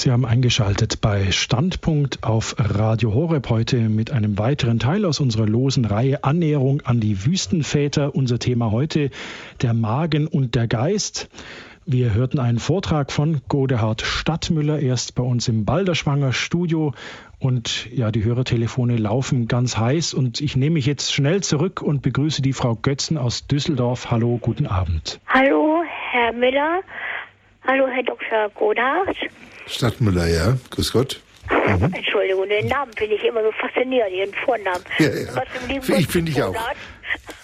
[0.00, 5.44] Sie haben eingeschaltet bei Standpunkt auf Radio Horeb heute mit einem weiteren Teil aus unserer
[5.44, 8.14] losen Reihe Annäherung an die Wüstenväter.
[8.14, 9.10] Unser Thema heute
[9.60, 11.28] der Magen und der Geist.
[11.84, 16.94] Wir hörten einen Vortrag von Godehard Stadtmüller erst bei uns im Balderschwanger Studio
[17.38, 22.00] und ja, die Hörertelefone laufen ganz heiß und ich nehme mich jetzt schnell zurück und
[22.00, 24.10] begrüße die Frau Götzen aus Düsseldorf.
[24.10, 25.20] Hallo, guten Abend.
[25.26, 26.80] Hallo, Herr Müller.
[27.66, 28.48] Hallo, Herr Dr.
[28.54, 29.16] Godehard.
[29.66, 30.56] Stadtmüller, ja.
[30.70, 31.20] Grüß Gott.
[31.50, 31.92] Mhm.
[31.94, 34.84] Entschuldigung, den Namen finde ich immer so faszinierend, Ihren Vornamen.
[34.98, 35.98] Ja, ja.
[35.98, 36.54] Ich finde ich auch.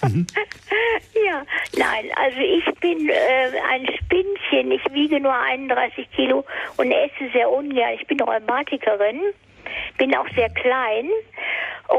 [0.03, 0.25] Mhm.
[1.25, 1.43] ja,
[1.77, 4.71] nein, also ich bin äh, ein Spinnchen.
[4.71, 6.45] Ich wiege nur 31 Kilo
[6.77, 7.93] und esse sehr ungern.
[7.99, 9.19] Ich bin Rheumatikerin,
[9.97, 11.09] bin auch sehr klein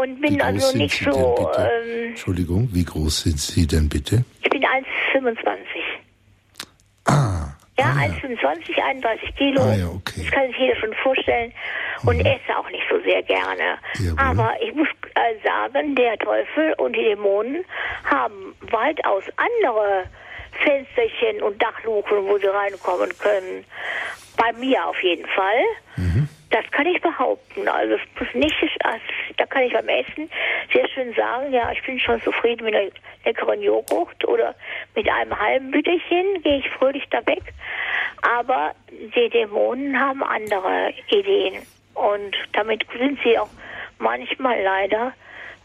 [0.00, 1.50] und bin also nicht so.
[1.58, 4.24] Ähm, Entschuldigung, wie groß sind Sie denn bitte?
[4.42, 5.36] Ich bin 1,25.
[7.06, 7.57] Ah.
[7.78, 8.12] Ja, ah, ja.
[8.12, 9.62] 1,25, 31 Kilo.
[9.62, 10.22] Ah, ja, okay.
[10.22, 11.52] Das kann sich jeder schon vorstellen.
[12.04, 12.26] Und mhm.
[12.26, 13.78] esse auch nicht so sehr gerne.
[13.98, 14.18] Jawohl.
[14.18, 17.64] Aber ich muss äh, sagen, der Teufel und die Dämonen
[18.04, 20.04] haben weitaus andere
[20.62, 23.64] Fensterchen und Dachluken, wo sie reinkommen können.
[24.36, 25.64] Bei mir auf jeden Fall.
[25.96, 26.28] Mhm.
[26.50, 27.68] Das kann ich behaupten.
[27.68, 29.04] Also es muss nicht, also,
[29.36, 30.30] da kann ich beim Essen
[30.72, 32.90] sehr schön sagen, ja, ich bin schon zufrieden mit einer
[33.24, 34.54] leckeren Joghurt oder
[34.94, 37.42] mit einem halben Bütterchen, gehe ich fröhlich da weg.
[38.22, 41.62] Aber die Dämonen haben andere Ideen.
[41.94, 43.50] Und damit sind sie auch
[43.98, 45.12] manchmal leider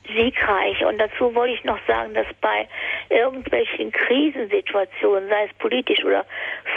[0.08, 0.84] siegreich.
[0.86, 2.68] Und dazu wollte ich noch sagen, dass bei
[3.10, 6.26] irgendwelchen Krisensituationen, sei es politisch oder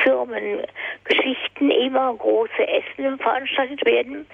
[0.02, 4.26] Firmengeschichten, immer große Essen veranstaltet werden.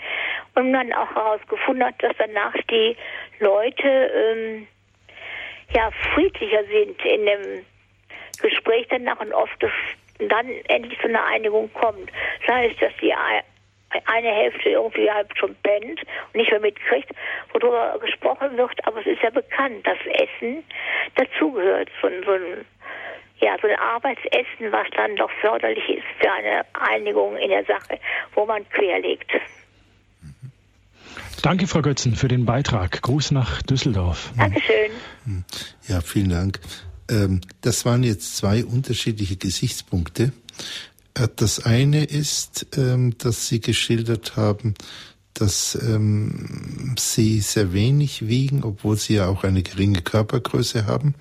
[0.55, 2.97] Und man auch herausgefunden hat, dass danach die
[3.41, 4.67] Leute ähm,
[5.75, 7.65] ja friedlicher sind in dem
[8.41, 9.71] Gespräch danach und oft das
[10.29, 12.11] dann endlich zu einer Einigung kommt.
[12.47, 13.15] Sei es, dass die
[14.07, 16.01] eine Hälfte irgendwie halb schon pennt
[16.33, 17.11] und nicht mehr mitkriegt,
[17.53, 20.65] worüber gesprochen wird, aber es ist ja bekannt, dass Essen
[21.17, 22.65] dazugehört, so, so ein
[23.43, 27.99] ja, so ein Arbeitsessen, was dann doch förderlich ist für eine Einigung in der Sache,
[28.37, 29.33] wo man querlegt.
[31.43, 33.03] Danke, Frau Götzen, für den Beitrag.
[33.03, 34.31] Gruß nach Düsseldorf.
[34.39, 34.93] Dankeschön.
[35.89, 36.61] Ja, vielen Dank.
[37.11, 40.33] Ähm, das waren jetzt zwei unterschiedliche Gesichtspunkte.
[41.15, 44.75] Äh, das eine ist, ähm, dass Sie geschildert haben,
[45.35, 51.15] dass ähm, Sie sehr wenig wiegen, obwohl Sie ja auch eine geringe Körpergröße haben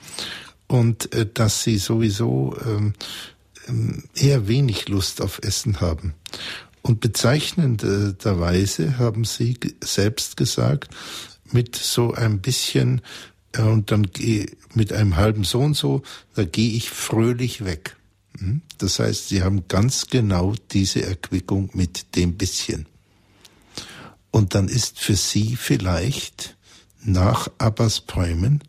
[0.67, 2.55] und äh, dass Sie sowieso
[4.15, 6.15] eher wenig Lust auf Essen haben.
[6.81, 10.89] Und bezeichnenderweise haben Sie selbst gesagt,
[11.51, 13.01] mit so ein bisschen
[13.53, 14.07] äh, und dann
[14.73, 16.01] mit einem halben so und so,
[16.35, 17.95] da gehe ich fröhlich weg.
[18.41, 18.61] Hm?
[18.77, 22.85] Das heißt, Sie haben ganz genau diese Erquickung mit dem bisschen.
[24.31, 26.57] Und dann ist für Sie vielleicht
[27.03, 28.63] nach Abbas Präumen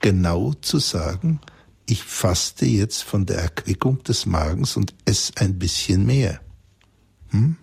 [0.00, 1.40] genau zu sagen,
[1.86, 6.40] ich faste jetzt von der Erquickung des Magens und esse ein bisschen mehr
[7.30, 7.56] hm?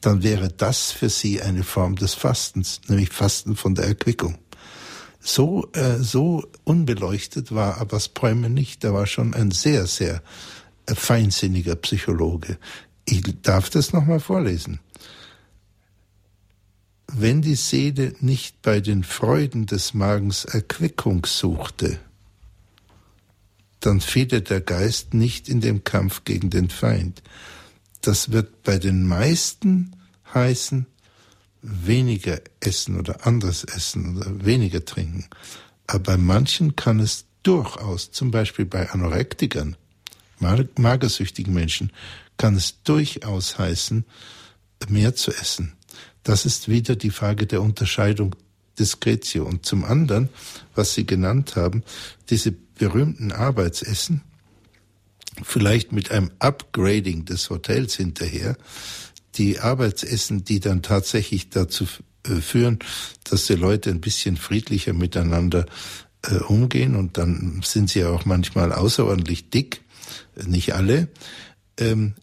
[0.00, 4.38] dann wäre das für sie eine Form des Fastens, nämlich Fasten von der Erquickung.
[5.20, 8.82] So, äh, so unbeleuchtet war Abbas Bäume nicht.
[8.84, 10.22] Er war schon ein sehr, sehr
[10.86, 12.58] äh, feinsinniger Psychologe.
[13.04, 14.80] Ich darf das nochmal vorlesen.
[17.12, 21.98] Wenn die Seele nicht bei den Freuden des Magens Erquickung suchte,
[23.80, 27.22] dann fiele der Geist nicht in dem Kampf gegen den Feind
[28.00, 29.96] das wird bei den meisten
[30.32, 30.86] heißen,
[31.62, 35.26] weniger essen oder anderes essen oder weniger trinken.
[35.86, 39.76] Aber bei manchen kann es durchaus, zum Beispiel bei Anorektikern,
[40.38, 41.92] magersüchtigen Menschen,
[42.36, 44.04] kann es durchaus heißen,
[44.88, 45.74] mehr zu essen.
[46.22, 48.34] Das ist wieder die Frage der Unterscheidung
[48.78, 49.44] Diskretio.
[49.44, 50.30] Und zum anderen,
[50.74, 51.82] was Sie genannt haben,
[52.30, 54.22] diese berühmten Arbeitsessen,
[55.42, 58.56] vielleicht mit einem Upgrading des Hotels hinterher,
[59.36, 61.86] die Arbeitsessen, die dann tatsächlich dazu
[62.26, 62.78] äh, führen,
[63.24, 65.66] dass die Leute ein bisschen friedlicher miteinander
[66.22, 69.82] äh, umgehen und dann sind sie ja auch manchmal außerordentlich dick,
[70.46, 71.08] nicht alle.
[71.78, 72.14] Ähm,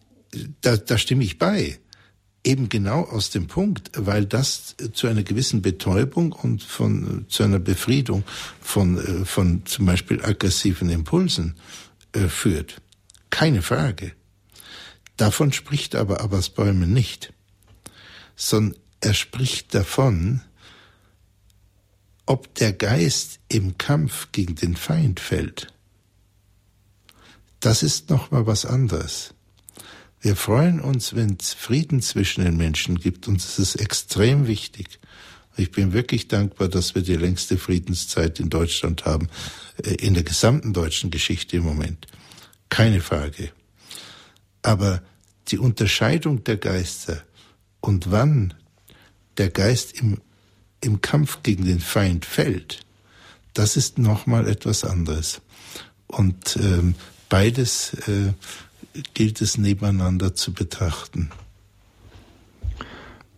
[0.61, 1.79] da, da stimme ich bei.
[2.43, 7.59] Eben genau aus dem Punkt, weil das zu einer gewissen Betäubung und von zu einer
[7.59, 8.23] Befriedung
[8.61, 11.55] von äh, von zum Beispiel aggressiven Impulsen
[12.13, 12.81] äh, führt.
[13.29, 14.13] Keine Frage.
[15.17, 17.33] Davon spricht aber Abbas Bäume nicht,
[18.35, 20.41] sondern er spricht davon,
[22.25, 25.73] ob der Geist im Kampf gegen den Feind fällt.
[27.59, 29.33] Das ist noch mal was anderes.
[30.19, 34.99] Wir freuen uns, wenn es Frieden zwischen den Menschen gibt, und es ist extrem wichtig.
[35.55, 39.29] Ich bin wirklich dankbar, dass wir die längste Friedenszeit in Deutschland haben,
[39.83, 42.07] äh, in der gesamten deutschen Geschichte im Moment
[42.69, 43.51] keine Frage.
[44.67, 45.01] Aber
[45.47, 47.23] die Unterscheidung der Geister
[47.79, 48.53] und wann
[49.37, 50.19] der Geist im,
[50.81, 52.81] im Kampf gegen den Feind fällt,
[53.53, 55.39] das ist nochmal etwas anderes.
[56.07, 56.95] Und ähm,
[57.29, 58.33] beides äh,
[59.13, 61.31] gilt es nebeneinander zu betrachten.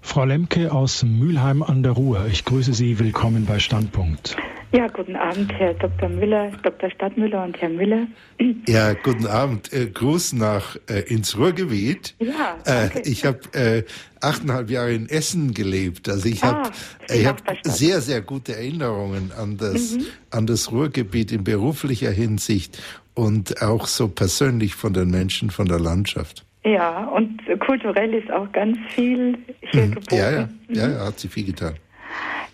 [0.01, 4.35] Frau Lemke aus Mülheim an der Ruhr, ich grüße Sie, willkommen bei Standpunkt.
[4.71, 6.09] Ja, guten Abend, Herr Dr.
[6.09, 6.91] Müller, Dr.
[6.91, 8.07] Stadtmüller und Herr Müller.
[8.67, 9.73] Ja, guten Abend.
[9.73, 12.15] Äh, Gruß nach äh, ins Ruhrgebiet.
[12.19, 13.83] Ja, äh, ich habe äh,
[14.21, 16.07] achteinhalb Jahre in Essen gelebt.
[16.07, 16.71] Also ich ah, habe
[17.11, 20.05] ich hab sehr, sehr gute Erinnerungen an das, mhm.
[20.29, 22.81] an das Ruhrgebiet in beruflicher Hinsicht
[23.15, 26.45] und auch so persönlich von den Menschen, von der Landschaft.
[26.63, 29.91] Ja, und kulturell ist auch ganz viel hier mhm.
[29.95, 30.15] geboten.
[30.15, 30.99] Ja, ja, ja, mhm.
[30.99, 31.75] hat sie viel getan.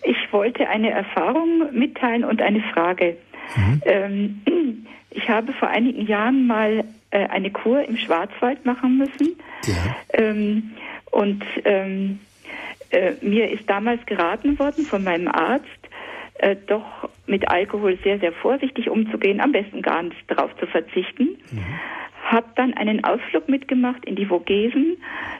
[0.06, 3.16] Ich wollte eine Erfahrung mitteilen und eine Frage.
[3.56, 3.82] Mhm.
[3.84, 9.36] Ähm, ich habe vor einigen Jahren mal äh, eine Kur im Schwarzwald machen müssen.
[9.64, 9.96] Ja.
[10.12, 10.70] Ähm,
[11.10, 12.20] und ähm,
[12.90, 15.66] äh, mir ist damals geraten worden von meinem Arzt,
[16.38, 21.36] äh, doch mit Alkohol sehr, sehr vorsichtig umzugehen, am besten gar nicht darauf zu verzichten.
[21.50, 21.80] Mhm.
[22.22, 24.98] Habe dann einen Ausflug mitgemacht in die Vogesen.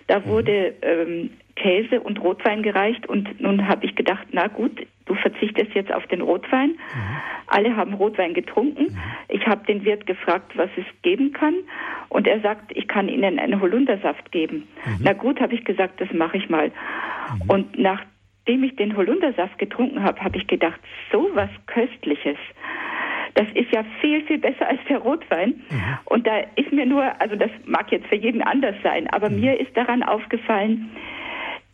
[0.09, 0.25] Da mhm.
[0.27, 5.75] wurde ähm, Käse und Rotwein gereicht und nun habe ich gedacht, na gut, du verzichtest
[5.75, 6.71] jetzt auf den Rotwein.
[6.71, 7.17] Mhm.
[7.49, 8.93] Alle haben Rotwein getrunken.
[8.93, 8.99] Mhm.
[9.29, 11.55] Ich habe den Wirt gefragt, was es geben kann
[12.09, 14.69] und er sagt, ich kann Ihnen einen Holundersaft geben.
[14.85, 14.99] Mhm.
[15.01, 16.69] Na gut, habe ich gesagt, das mache ich mal.
[16.69, 17.51] Mhm.
[17.51, 20.79] Und nachdem ich den Holundersaft getrunken habe, habe ich gedacht,
[21.11, 22.39] so was Köstliches.
[23.35, 25.63] Das ist ja viel, viel besser als der Rotwein.
[25.71, 25.99] Mhm.
[26.07, 29.41] Und da ist mir nur, also das mag jetzt für jeden anders sein, aber mhm.
[29.41, 30.91] mir ist daran aufgefallen,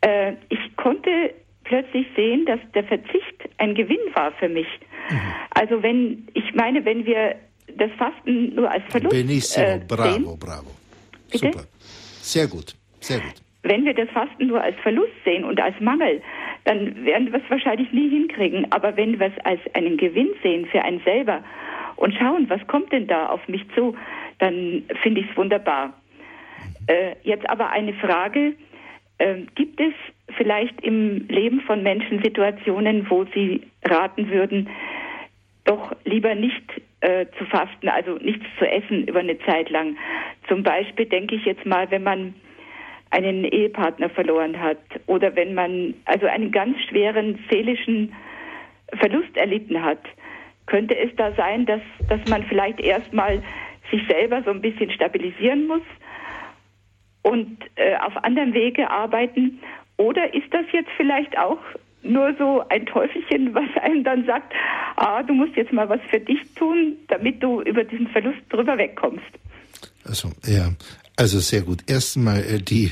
[0.02, 1.34] äh, ich konnte
[1.64, 4.66] plötzlich sehen, dass der Verzicht ein Gewinn war für mich.
[5.10, 5.20] Mhm.
[5.50, 7.36] Also wenn, ich meine, wenn wir
[7.76, 10.70] das Fasten nur als Verlust Benissimo, äh, bravo, sehen, bravo.
[11.30, 11.46] Bitte?
[11.46, 11.64] Super.
[12.20, 13.34] Sehr gut, sehr gut.
[13.62, 16.20] Wenn wir das Fasten nur als Verlust sehen und als Mangel,
[16.64, 18.66] dann werden wir es wahrscheinlich nie hinkriegen.
[18.70, 21.42] Aber wenn wir es als einen Gewinn sehen für einen selber
[21.96, 23.94] und schauen, was kommt denn da auf mich zu,
[24.38, 25.94] dann finde ich es wunderbar.
[26.88, 28.54] Äh, jetzt aber eine Frage.
[29.22, 29.94] Äh, gibt es
[30.36, 34.68] vielleicht im Leben von Menschen Situationen, wo Sie raten würden,
[35.64, 36.64] doch lieber nicht
[37.02, 39.96] äh, zu fasten, also nichts zu essen über eine Zeit lang?
[40.48, 42.34] Zum Beispiel denke ich jetzt mal, wenn man
[43.10, 48.12] einen Ehepartner verloren hat oder wenn man also einen ganz schweren seelischen
[48.98, 50.00] Verlust erlitten hat,
[50.66, 53.40] könnte es da sein, dass, dass man vielleicht erstmal
[53.92, 55.82] sich selber so ein bisschen stabilisieren muss
[57.22, 59.60] und äh, auf anderem Wege arbeiten?
[59.96, 61.58] Oder ist das jetzt vielleicht auch
[62.02, 64.52] nur so ein Teufelchen, was einem dann sagt,
[64.96, 68.76] ah, du musst jetzt mal was für dich tun, damit du über diesen Verlust drüber
[68.76, 69.22] wegkommst?
[70.04, 70.70] Also, ja,
[71.16, 71.88] also sehr gut.
[71.88, 72.90] Erstmal äh, die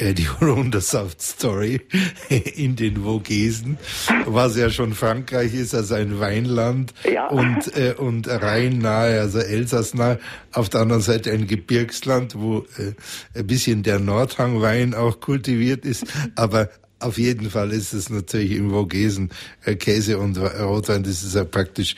[0.00, 1.80] die Holundersaft Story
[2.28, 3.78] in den Vogesen,
[4.26, 7.28] was ja schon Frankreich ist, also ein Weinland ja.
[7.28, 10.18] und äh, und Rhein nahe, also Elsass nahe.
[10.52, 12.94] Auf der anderen Seite ein Gebirgsland, wo äh,
[13.38, 16.70] ein bisschen der Nordhangwein auch kultiviert ist, aber
[17.00, 19.30] auf jeden Fall ist es natürlich im Vogesen
[19.64, 21.04] äh, Käse und Rotwein.
[21.04, 21.96] Das ist ja praktisch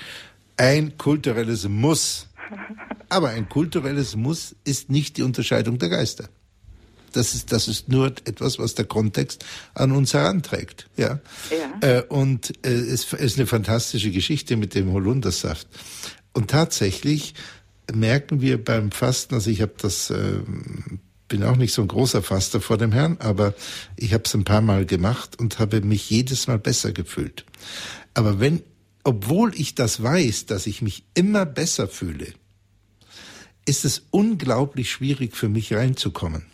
[0.57, 2.27] ein kulturelles Muss
[3.09, 6.29] aber ein kulturelles Muss ist nicht die Unterscheidung der Geister.
[7.13, 9.45] Das ist, das ist nur etwas, was der Kontext
[9.75, 10.89] an uns heranträgt.
[10.97, 11.21] Ja.
[11.51, 11.89] ja.
[11.89, 15.67] Äh, und äh, es ist eine fantastische Geschichte mit dem Holundersaft.
[16.33, 17.35] Und tatsächlich
[17.93, 20.41] merken wir beim Fasten, also ich habe das, äh,
[21.29, 23.55] bin auch nicht so ein großer Faster vor dem Herrn, aber
[23.97, 27.45] ich habe es ein paar Mal gemacht und habe mich jedes Mal besser gefühlt.
[28.15, 28.63] Aber wenn,
[29.05, 32.27] obwohl ich das weiß, dass ich mich immer besser fühle,
[33.67, 36.47] ist es unglaublich schwierig für mich reinzukommen.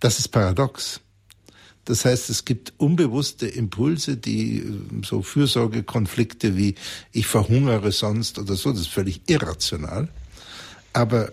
[0.00, 1.00] Das ist paradox.
[1.84, 4.64] Das heißt, es gibt unbewusste Impulse, die äh,
[5.04, 6.74] so Fürsorgekonflikte wie
[7.12, 10.08] ich verhungere sonst oder so, das ist völlig irrational.
[10.92, 11.32] Aber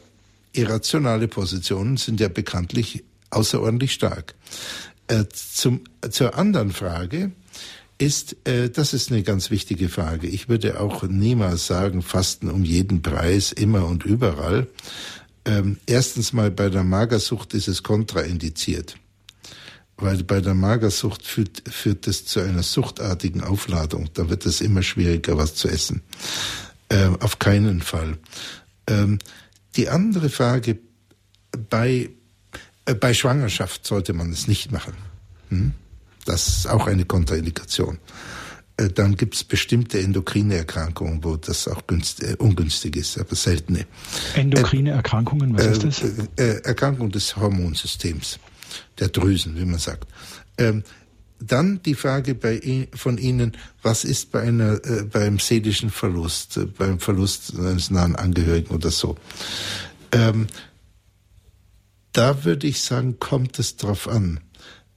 [0.54, 4.36] irrationale Positionen sind ja bekanntlich außerordentlich stark.
[5.08, 7.32] Äh, zum, zur anderen Frage,
[7.98, 10.28] ist, äh, das ist eine ganz wichtige Frage.
[10.28, 14.68] Ich würde auch niemals sagen, Fasten um jeden Preis, immer und überall.
[15.48, 18.98] Ähm, erstens mal bei der Magersucht ist es kontraindiziert.
[19.96, 24.10] Weil bei der Magersucht führt, führt es zu einer suchtartigen Aufladung.
[24.14, 26.04] Da wird es immer schwieriger, was zu essen.
[26.90, 28.18] Ähm, auf keinen Fall.
[28.88, 29.20] Ähm,
[29.78, 30.80] die andere Frage,
[31.70, 32.10] bei,
[32.86, 34.94] äh, bei Schwangerschaft sollte man es nicht machen.
[35.50, 35.72] Hm?
[36.26, 38.00] Das ist auch eine Kontraindikation.
[38.78, 43.36] Äh, dann gibt es bestimmte endokrine Erkrankungen, wo das auch günstig, äh, ungünstig ist, aber
[43.36, 43.86] seltene.
[44.36, 46.04] Endokrine Erkrankungen, was äh, ist das?
[46.38, 48.40] Äh, Erkrankung des Hormonsystems,
[49.00, 50.08] der Drüsen, wie man sagt.
[50.58, 50.84] Ähm,
[51.40, 57.00] dann die Frage bei, von Ihnen, was ist bei einer, äh, beim seelischen Verlust, beim
[57.00, 59.18] Verlust eines nahen Angehörigen oder so?
[60.12, 60.48] Ähm,
[62.12, 64.40] da würde ich sagen, kommt es drauf an.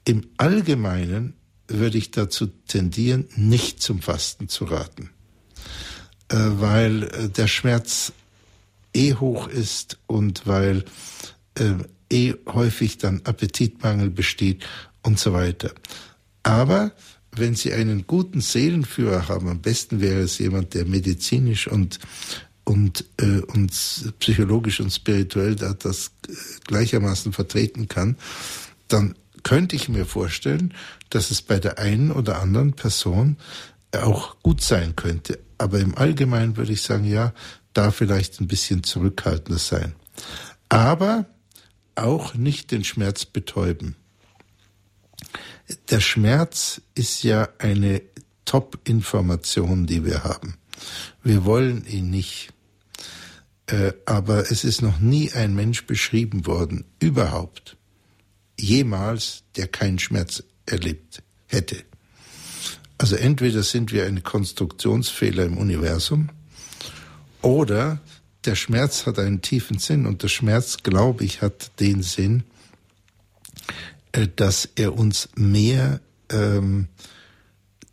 [0.07, 1.35] Im Allgemeinen
[1.71, 5.11] würde ich dazu tendieren, nicht zum Fasten zu raten,
[6.29, 8.13] äh, weil äh, der Schmerz
[8.95, 10.85] eh hoch ist und weil
[11.55, 11.75] äh,
[12.11, 14.65] eh häufig dann Appetitmangel besteht
[15.03, 15.73] und so weiter.
[16.43, 16.93] Aber
[17.33, 22.01] wenn Sie einen guten Seelenführer haben, am besten wäre es jemand, der medizinisch und
[22.65, 23.73] und, äh, und
[24.21, 26.13] psychologisch und spirituell da das
[26.67, 28.17] gleichermaßen vertreten kann,
[28.87, 30.75] dann könnte ich mir vorstellen,
[31.11, 33.37] dass es bei der einen oder anderen Person
[33.93, 35.39] auch gut sein könnte.
[35.59, 37.33] Aber im Allgemeinen würde ich sagen, ja,
[37.73, 39.95] da vielleicht ein bisschen zurückhaltender sein.
[40.69, 41.27] Aber
[41.95, 43.97] auch nicht den Schmerz betäuben.
[45.91, 48.03] Der Schmerz ist ja eine
[48.45, 50.57] Top-Information, die wir haben.
[51.23, 52.53] Wir wollen ihn nicht.
[53.67, 57.77] Äh, aber es ist noch nie ein Mensch beschrieben worden, überhaupt,
[58.61, 61.83] jemals, der keinen Schmerz erlebt hätte.
[62.99, 66.31] Also entweder sind wir ein Konstruktionsfehler im Universum
[67.43, 68.01] oder
[68.45, 72.45] der Schmerz hat einen tiefen Sinn und der Schmerz, glaube ich, hat den Sinn,
[74.13, 76.01] äh, dass er uns mehr
[76.31, 76.89] ähm,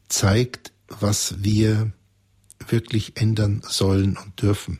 [0.07, 1.91] zeigt, was wir
[2.67, 4.79] wirklich ändern sollen und dürfen.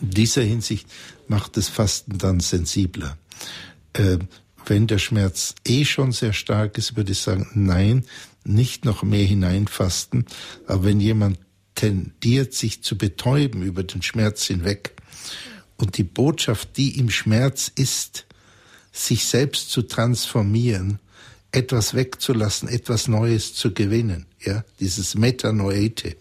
[0.00, 0.88] In dieser Hinsicht
[1.28, 3.16] macht das Fasten dann sensibler.
[3.94, 4.18] Äh,
[4.66, 8.04] wenn der Schmerz eh schon sehr stark ist, würde ich sagen, nein,
[8.44, 10.26] nicht noch mehr hineinfasten.
[10.66, 11.38] Aber wenn jemand
[11.74, 14.94] tendiert, sich zu betäuben über den Schmerz hinweg
[15.76, 18.26] und die Botschaft, die im Schmerz ist,
[18.92, 21.00] sich selbst zu transformieren,
[21.50, 26.16] etwas wegzulassen, etwas Neues zu gewinnen, ja, dieses Metanoete,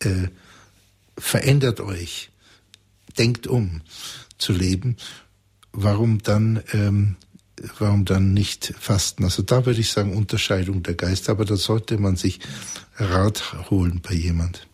[0.00, 0.28] äh,
[1.18, 2.30] verändert euch,
[3.18, 3.82] denkt um
[4.38, 4.96] zu leben,
[5.76, 7.16] warum dann ähm,
[7.78, 9.24] warum dann nicht fasten?
[9.24, 12.40] Also da würde ich sagen Unterscheidung der Geister, aber da sollte man sich
[12.98, 14.66] Rat holen bei jemand.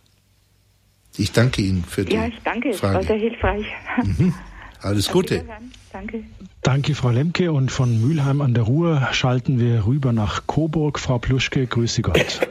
[1.16, 2.94] Ich danke Ihnen für die Ja, ich danke, Frage.
[2.94, 3.66] war sehr hilfreich.
[4.02, 4.34] Mhm.
[4.80, 5.44] Alles Gute.
[5.92, 6.24] Danke.
[6.62, 7.52] Danke, Frau Lemke.
[7.52, 10.98] Und von Mülheim an der Ruhr schalten wir rüber nach Coburg.
[10.98, 12.40] Frau Pluschke, grüße Gott.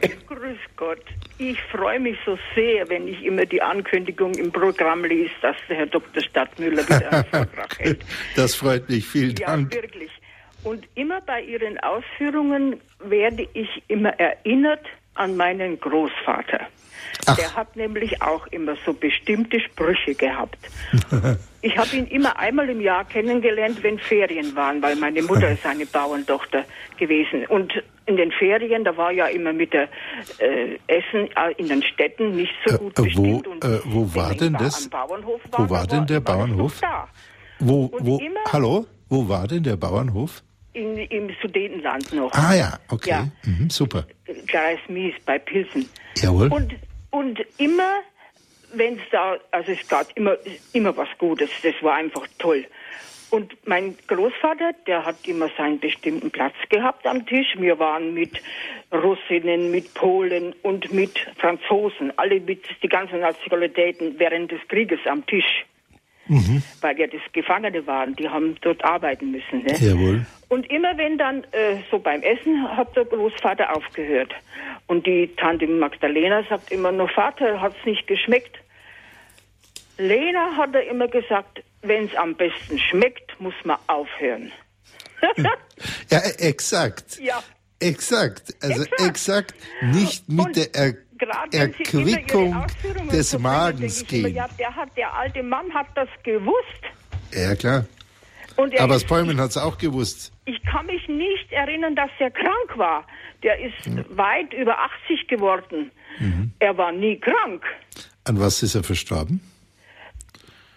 [0.76, 1.02] Gott.
[1.38, 5.76] Ich freue mich so sehr, wenn ich immer die Ankündigung im Programm lese, dass der
[5.76, 6.22] Herr Dr.
[6.22, 8.04] Stadtmüller wieder einen Vortrag hält.
[8.36, 9.06] Das freut mich.
[9.06, 9.74] Vielen ja, Dank.
[9.74, 10.10] Ja, wirklich.
[10.64, 16.60] Und immer bei Ihren Ausführungen werde ich immer erinnert an meinen Großvater.
[17.26, 17.36] Ach.
[17.36, 20.58] Der hat nämlich auch immer so bestimmte Sprüche gehabt.
[21.62, 25.64] ich habe ihn immer einmal im Jahr kennengelernt, wenn Ferien waren, weil meine Mutter ist
[25.64, 26.64] eine Bauerntochter
[26.98, 27.46] gewesen.
[27.46, 27.72] Und
[28.06, 29.88] in den Ferien, da war ja immer mit der
[30.38, 33.46] äh, Essen äh, in den Städten nicht so gut äh, bestimmt.
[33.46, 34.90] Wo, äh, wo war denn das?
[34.90, 36.80] War, wo war denn der Bauernhof?
[37.60, 38.86] Wo, wo, immer, hallo?
[39.08, 40.42] Wo war denn der Bauernhof?
[40.72, 42.32] In, Im Sudetenland noch.
[42.32, 43.10] Ah ja, okay.
[43.10, 43.28] Ja.
[43.44, 44.06] Mhm, super.
[44.48, 45.88] Kreis Mies bei Pilsen.
[46.16, 46.48] Jawohl.
[46.48, 46.74] Und
[47.12, 48.00] und immer,
[48.72, 50.36] wenn es da, also es gab immer,
[50.72, 52.66] immer was Gutes, das war einfach toll.
[53.30, 57.54] Und mein Großvater, der hat immer seinen bestimmten Platz gehabt am Tisch.
[57.56, 58.42] Wir waren mit
[58.92, 65.24] Russinnen, mit Polen und mit Franzosen, alle mit die ganzen Nationalitäten während des Krieges am
[65.24, 65.64] Tisch.
[66.28, 66.62] Mhm.
[66.80, 69.62] Weil ja das Gefangene waren, die haben dort arbeiten müssen.
[69.64, 69.76] Ne?
[69.80, 70.26] Jawohl.
[70.48, 74.34] Und immer wenn dann äh, so beim Essen hat der Großvater aufgehört.
[74.92, 78.54] Und die Tante Magdalena sagt immer nur, Vater, hat's nicht geschmeckt.
[79.96, 84.52] Lena hat er immer gesagt, wenn es am besten schmeckt, muss man aufhören.
[86.10, 87.18] ja, exakt.
[87.18, 87.42] Ja.
[87.80, 88.54] Exakt.
[88.62, 90.94] Also exakt, exakt nicht mit Und der er
[91.52, 92.66] Erquickung
[93.10, 94.34] des Magens gehen.
[94.34, 96.82] ja, der, hat, der alte Mann hat das gewusst.
[97.32, 97.86] Ja, klar.
[98.78, 100.32] Aber Bäumen hat es auch gewusst.
[100.44, 103.04] Ich kann mich nicht erinnern, dass er krank war.
[103.42, 104.04] Der ist mhm.
[104.16, 105.90] weit über 80 geworden.
[106.18, 106.52] Mhm.
[106.58, 107.64] Er war nie krank.
[108.24, 109.40] An was ist er verstorben?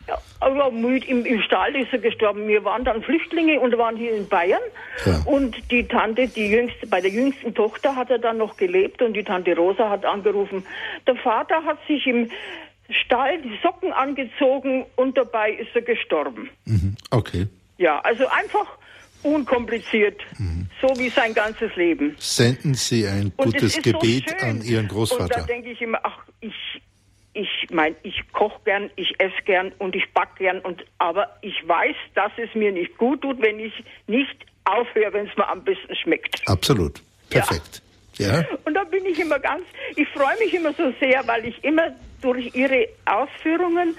[0.08, 2.48] Ja, müde im, im Stall ist er gestorben.
[2.48, 4.62] Wir waren dann Flüchtlinge und waren hier in Bayern.
[5.06, 5.22] Ja.
[5.26, 9.14] Und die Tante, die jüngste, bei der jüngsten Tochter hat er dann noch gelebt und
[9.14, 10.64] die Tante Rosa hat angerufen.
[11.08, 12.30] Der Vater hat sich im
[12.90, 16.50] Stall die Socken angezogen und dabei ist er gestorben.
[16.66, 16.96] Mhm.
[17.10, 17.48] Okay.
[17.78, 18.68] Ja, also einfach
[19.24, 20.68] unkompliziert, mhm.
[20.82, 22.16] so wie sein ganzes Leben.
[22.20, 25.24] Senden Sie ein gutes Gebet so an Ihren Großvater.
[25.24, 26.54] Und da denke ich immer, ach, ich,
[27.34, 31.56] ich meine, ich koche gern, ich esse gern und ich backe gern, und, aber ich
[31.68, 33.74] weiß, dass es mir nicht gut tut, wenn ich
[34.08, 36.42] nicht aufhöre, wenn es mir am besten schmeckt.
[36.48, 37.02] Absolut.
[37.30, 37.82] Perfekt.
[38.18, 38.42] Ja.
[38.42, 38.46] ja.
[38.64, 39.64] Und da bin ich immer ganz,
[39.96, 43.96] ich freue mich immer so sehr, weil ich immer durch Ihre Ausführungen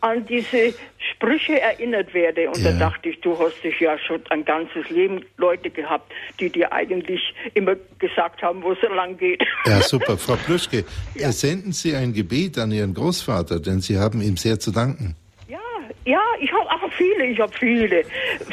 [0.00, 2.48] an diese Sprüche erinnert werde.
[2.48, 2.72] Und ja.
[2.72, 6.72] da dachte ich, du hast dich ja schon ein ganzes Leben Leute gehabt, die dir
[6.72, 7.20] eigentlich
[7.54, 9.42] immer gesagt haben, wo es lang geht.
[9.66, 10.16] Ja, super.
[10.16, 10.84] Frau Plüschke,
[11.14, 11.32] ja.
[11.32, 15.16] senden Sie ein Gebet an Ihren Großvater, denn Sie haben ihm sehr zu danken.
[15.48, 15.58] Ja,
[16.04, 18.04] ja, ich habe auch viele, ich habe viele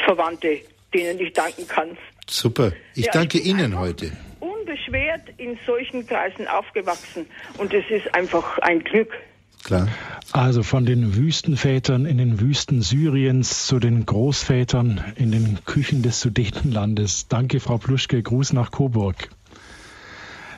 [0.04, 0.60] Verwandte,
[0.92, 1.96] denen ich danken kann.
[2.28, 2.72] Super.
[2.94, 4.10] Ich ja, danke ich Ihnen heute.
[4.40, 7.26] Unbeschwert in solchen Kreisen aufgewachsen
[7.58, 9.12] und es ist einfach ein Glück.
[9.66, 9.88] Klar.
[10.30, 16.20] Also von den Wüstenvätern in den Wüsten Syriens zu den Großvätern in den Küchen des
[16.20, 17.26] Sudetenlandes.
[17.26, 18.22] Danke, Frau Pluschke.
[18.22, 19.28] Gruß nach Coburg.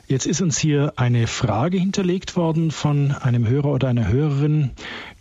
[0.07, 4.71] Jetzt ist uns hier eine Frage hinterlegt worden von einem Hörer oder einer Hörerin.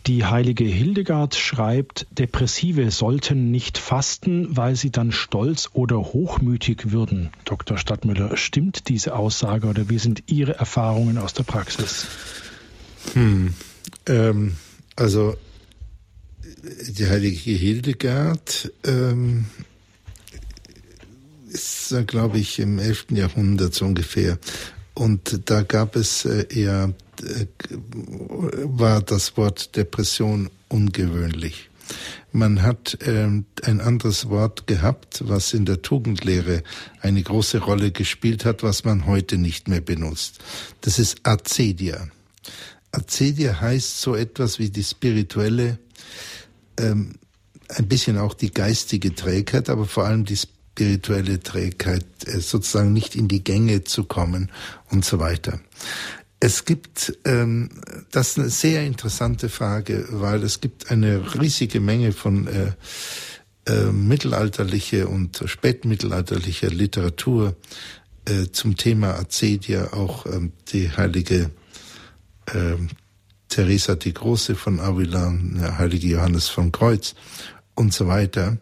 [0.07, 7.31] Die heilige Hildegard schreibt, Depressive sollten nicht fasten, weil sie dann stolz oder hochmütig würden.
[7.47, 7.79] Dr.
[7.79, 12.07] Stadtmüller, stimmt diese Aussage oder wie sind Ihre Erfahrungen aus der Praxis?
[13.15, 13.55] Hm.
[14.09, 14.57] Ähm,
[14.97, 15.37] also
[16.89, 19.47] die heilige Hildegard ähm,
[21.51, 23.07] ist, glaube ich, im 11.
[23.11, 24.39] Jahrhundert so ungefähr.
[24.95, 27.47] Und da gab es äh, eher, äh,
[28.65, 31.71] war das Wort Depression ungewöhnlich.
[32.33, 36.63] Man hat ähm, ein anderes Wort gehabt, was in der Tugendlehre
[37.01, 40.39] eine große Rolle gespielt hat, was man heute nicht mehr benutzt.
[40.83, 42.09] Das ist Acedia.
[42.93, 45.79] Acedia heißt so etwas wie die spirituelle,
[46.79, 47.15] ähm,
[47.69, 53.15] ein bisschen auch die geistige Trägheit, aber vor allem die spirituelle Trägheit, äh, sozusagen nicht
[53.15, 54.51] in die Gänge zu kommen
[54.91, 55.61] und so weiter.
[56.41, 57.69] Es gibt, ähm,
[58.13, 62.73] das ist eine sehr interessante Frage, weil es gibt eine riesige Menge von äh,
[63.67, 67.57] äh, mittelalterliche und spätmittelalterlicher Literatur
[68.25, 71.51] äh, zum Thema Acedia, auch ähm, die heilige
[72.55, 72.77] äh,
[73.49, 77.15] Teresa die Große von Avila, der heilige Johannes von Kreuz
[77.75, 78.59] und so weiter.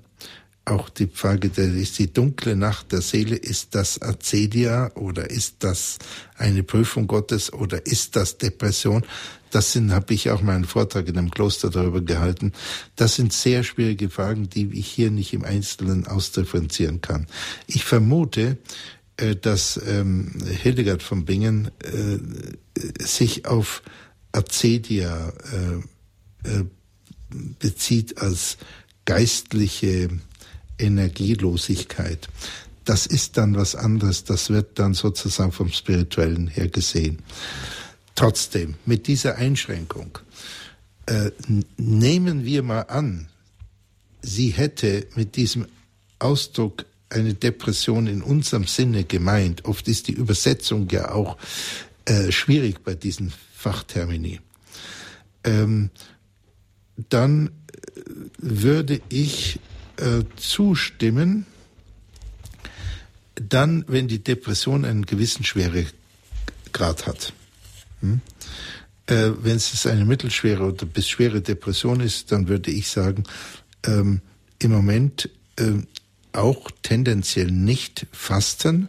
[0.65, 5.57] Auch die Frage, der ist die dunkle Nacht der Seele, ist das Acedia oder ist
[5.61, 5.99] das
[6.37, 9.05] eine Prüfung Gottes oder ist das Depression?
[9.53, 12.53] Das sind, habe ich auch meinen Vortrag in einem Kloster darüber gehalten.
[12.97, 17.29] Das sind sehr schwierige Fragen, die ich hier nicht im Einzelnen ausdifferenzieren kann.
[17.69, 18.59] Ich vermute,
[19.17, 22.19] dass ähm, Hildegard von Bingen äh,
[23.03, 23.83] sich auf
[24.33, 26.65] Acedia äh, äh,
[27.59, 28.59] bezieht als
[29.07, 30.11] geistliche
[30.79, 32.29] Energielosigkeit.
[32.85, 37.19] Das ist dann was anderes, das wird dann sozusagen vom Spirituellen her gesehen.
[38.15, 40.19] Trotzdem, mit dieser Einschränkung,
[41.07, 41.31] äh,
[41.77, 43.29] nehmen wir mal an,
[44.23, 45.67] sie hätte mit diesem
[46.19, 46.85] Ausdruck
[47.17, 49.65] eine Depression in unserem Sinne gemeint.
[49.65, 51.37] Oft ist die Übersetzung ja auch
[52.05, 54.41] äh, schwierig bei diesen Fachtermini.
[55.45, 55.91] Ähm,
[57.09, 57.51] dann äh,
[58.39, 59.59] würde ich
[59.97, 61.47] äh, zustimmen,
[63.35, 67.33] dann, wenn die Depression einen gewissen Schweregrad hat.
[68.01, 68.21] Hm?
[69.07, 73.25] Äh, wenn es eine mittelschwere oder bis schwere Depression ist, dann würde ich sagen,
[73.85, 74.21] ähm,
[74.59, 75.73] im Moment äh,
[76.37, 78.89] auch tendenziell nicht fasten,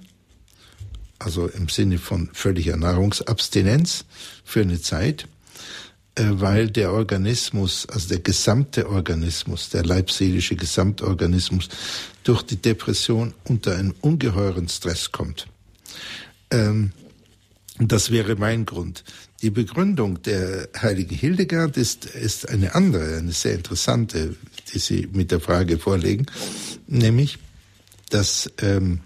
[1.19, 4.05] also im Sinne von völliger Nahrungsabstinenz
[4.43, 5.27] für eine Zeit,
[6.15, 11.69] äh, weil der Organismus, also der gesamte Organismus, der leibseelische Gesamtorganismus
[12.23, 15.47] durch die Depression unter einen ungeheuren Stress kommt.
[16.51, 16.91] Ähm,
[17.79, 19.03] das wäre mein Grund.
[19.43, 24.35] Die Begründung der heiligen Hildegard ist, ist eine andere, eine sehr interessante,
[24.73, 26.25] die Sie mit der Frage vorlegen,
[26.87, 27.37] nämlich,
[28.09, 29.01] dass ähm,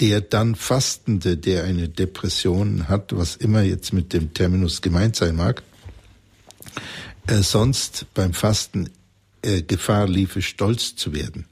[0.00, 5.36] der dann Fastende, der eine Depression hat, was immer jetzt mit dem Terminus gemeint sein
[5.36, 5.62] mag,
[7.26, 8.90] äh, sonst beim Fasten
[9.42, 11.46] äh, Gefahr liefe, stolz zu werden.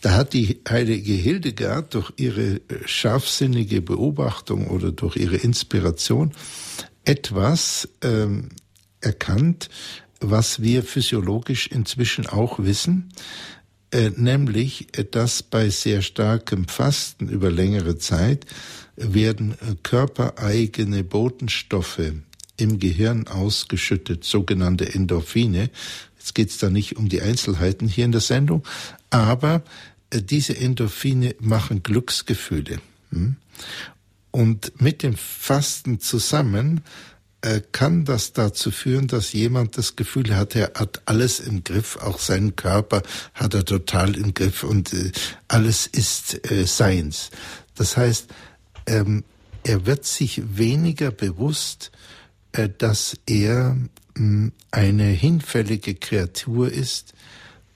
[0.00, 6.32] Da hat die heilige Hildegard durch ihre äh, scharfsinnige Beobachtung oder durch ihre Inspiration
[7.04, 8.50] etwas ähm,
[9.00, 9.68] erkannt,
[10.20, 13.12] was wir physiologisch inzwischen auch wissen,
[14.16, 18.46] nämlich, äh, dass bei sehr starkem Fasten über längere Zeit
[18.96, 22.12] werden äh, körpereigene Botenstoffe
[22.56, 25.70] im Gehirn ausgeschüttet, sogenannte Endorphine.
[26.18, 28.64] Jetzt geht es da nicht um die Einzelheiten hier in der Sendung,
[29.10, 29.62] aber
[30.12, 32.80] diese Endorphine machen Glücksgefühle.
[33.10, 33.36] Hm?
[34.30, 37.15] Und mit dem Fasten zusammen äh,
[37.72, 42.18] kann das dazu führen, dass jemand das Gefühl hat, er hat alles im Griff, auch
[42.18, 43.02] seinen Körper
[43.34, 45.12] hat er total im Griff und äh,
[45.48, 47.30] alles ist äh, seins.
[47.74, 48.28] Das heißt,
[48.86, 49.24] ähm,
[49.62, 51.92] er wird sich weniger bewusst,
[52.52, 53.76] äh, dass er
[54.16, 57.14] hm, eine hinfällige Kreatur ist,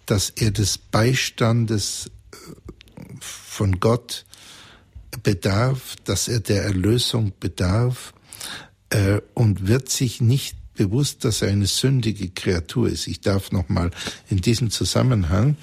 [0.07, 2.37] dass er des Beistandes äh,
[3.21, 4.25] von Gott
[5.23, 8.15] bedarf, dass er der Erlösung bedarf,
[8.91, 13.07] äh, und wird sich nicht bewusst, dass er eine sündige Kreatur ist.
[13.07, 13.91] Ich darf nochmal
[14.29, 15.57] in diesem Zusammenhang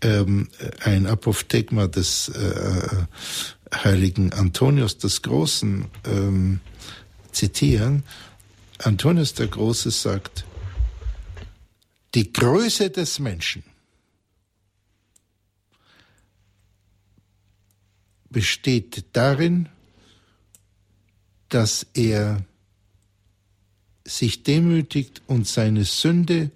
[0.00, 0.48] ähm,
[0.82, 2.88] ein Apophthegma des äh,
[3.72, 6.60] heiligen Antonius des Großen ähm,
[7.32, 8.04] zitieren.
[8.78, 10.44] Antonius der Große sagt,
[12.14, 13.62] die Größe des Menschen
[18.30, 19.68] besteht darin,
[21.48, 22.44] dass er
[24.08, 26.50] sich demütigt und seine Sünde,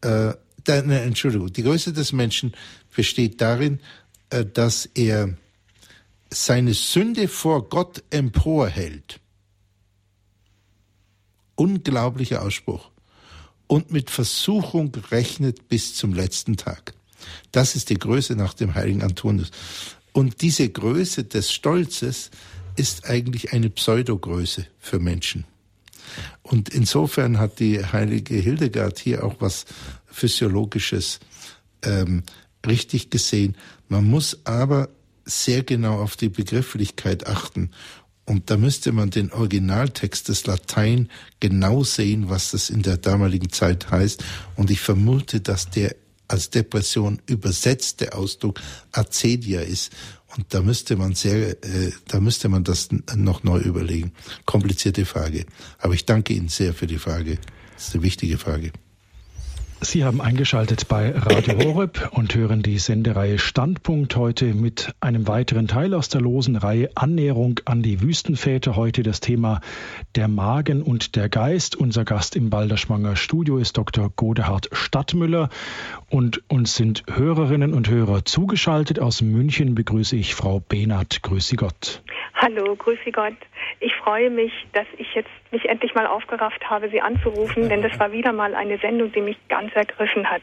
[0.00, 0.32] äh,
[0.64, 2.54] da, ne, Entschuldigung, die Größe des Menschen
[2.94, 3.80] besteht darin,
[4.30, 5.36] äh, dass er
[6.32, 9.20] seine Sünde vor Gott emporhält.
[11.56, 12.90] Unglaublicher Ausspruch.
[13.66, 16.94] Und mit Versuchung rechnet bis zum letzten Tag.
[17.52, 19.50] Das ist die Größe nach dem heiligen Antonius.
[20.12, 22.30] Und diese Größe des Stolzes
[22.76, 25.44] ist eigentlich eine Pseudogröße für Menschen.
[26.42, 29.66] Und insofern hat die heilige Hildegard hier auch was
[30.06, 31.20] Physiologisches
[31.82, 32.22] ähm,
[32.66, 33.56] richtig gesehen.
[33.88, 34.88] Man muss aber
[35.24, 37.70] sehr genau auf die Begrifflichkeit achten
[38.30, 41.08] Und da müsste man den Originaltext des Latein
[41.40, 44.22] genau sehen, was das in der damaligen Zeit heißt.
[44.56, 45.96] Und ich vermute, dass der
[46.28, 48.60] als Depression übersetzte Ausdruck
[48.92, 49.92] Acedia ist.
[50.36, 54.12] Und da müsste man sehr, äh, da müsste man das noch neu überlegen.
[54.44, 55.44] Komplizierte Frage.
[55.78, 57.38] Aber ich danke Ihnen sehr für die Frage.
[57.74, 58.72] Das ist eine wichtige Frage.
[59.82, 65.68] Sie haben eingeschaltet bei Radio Horeb und hören die Sendereihe Standpunkt heute mit einem weiteren
[65.68, 68.76] Teil aus der losen Reihe Annäherung an die Wüstenväter.
[68.76, 69.62] Heute das Thema
[70.16, 71.76] der Magen und der Geist.
[71.76, 74.10] Unser Gast im Balderschwanger Studio ist Dr.
[74.14, 75.48] Godehard Stadtmüller
[76.10, 78.98] und uns sind Hörerinnen und Hörer zugeschaltet.
[78.98, 81.22] Aus München begrüße ich Frau Behnert.
[81.22, 82.02] Grüße Gott.
[82.42, 83.34] Hallo, grüße Gott.
[83.80, 87.98] Ich freue mich, dass ich jetzt mich endlich mal aufgerafft habe, Sie anzurufen, denn das
[87.98, 90.40] war wieder mal eine Sendung, die mich ganz ergriffen hat.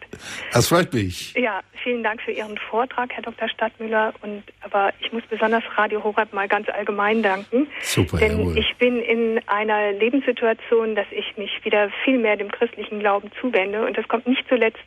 [0.54, 1.34] Das freut mich.
[1.34, 3.50] Ja, vielen Dank für Ihren Vortrag, Herr Dr.
[3.50, 4.14] Stadtmüller.
[4.22, 7.68] Und aber ich muss besonders Radio Horeb mal ganz allgemein danken.
[7.82, 8.58] Super, denn jawohl.
[8.60, 13.88] ich bin in einer Lebenssituation, dass ich mich wieder viel mehr dem christlichen Glauben zuwende.
[13.88, 14.84] Und das kommt nicht zuletzt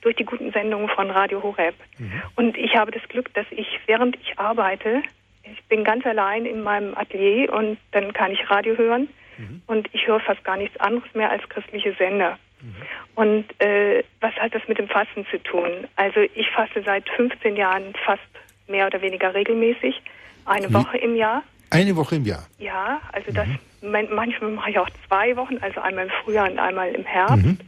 [0.00, 1.74] durch die guten Sendungen von Radio Horeb.
[1.98, 2.22] Mhm.
[2.36, 5.02] Und ich habe das Glück, dass ich, während ich arbeite,
[5.44, 9.08] ich bin ganz allein in meinem Atelier und dann kann ich Radio hören
[9.38, 9.62] mhm.
[9.66, 12.38] und ich höre fast gar nichts anderes mehr als christliche Sender.
[12.60, 12.74] Mhm.
[13.14, 15.86] Und äh, was hat das mit dem Fasten zu tun?
[15.96, 18.22] Also ich faste seit 15 Jahren fast
[18.66, 20.02] mehr oder weniger regelmäßig,
[20.46, 20.74] eine Wie?
[20.74, 21.42] Woche im Jahr.
[21.70, 22.46] Eine Woche im Jahr?
[22.58, 24.08] Ja, also das mhm.
[24.14, 27.44] manchmal mache ich auch zwei Wochen, also einmal im Frühjahr und einmal im Herbst.
[27.44, 27.58] Mhm.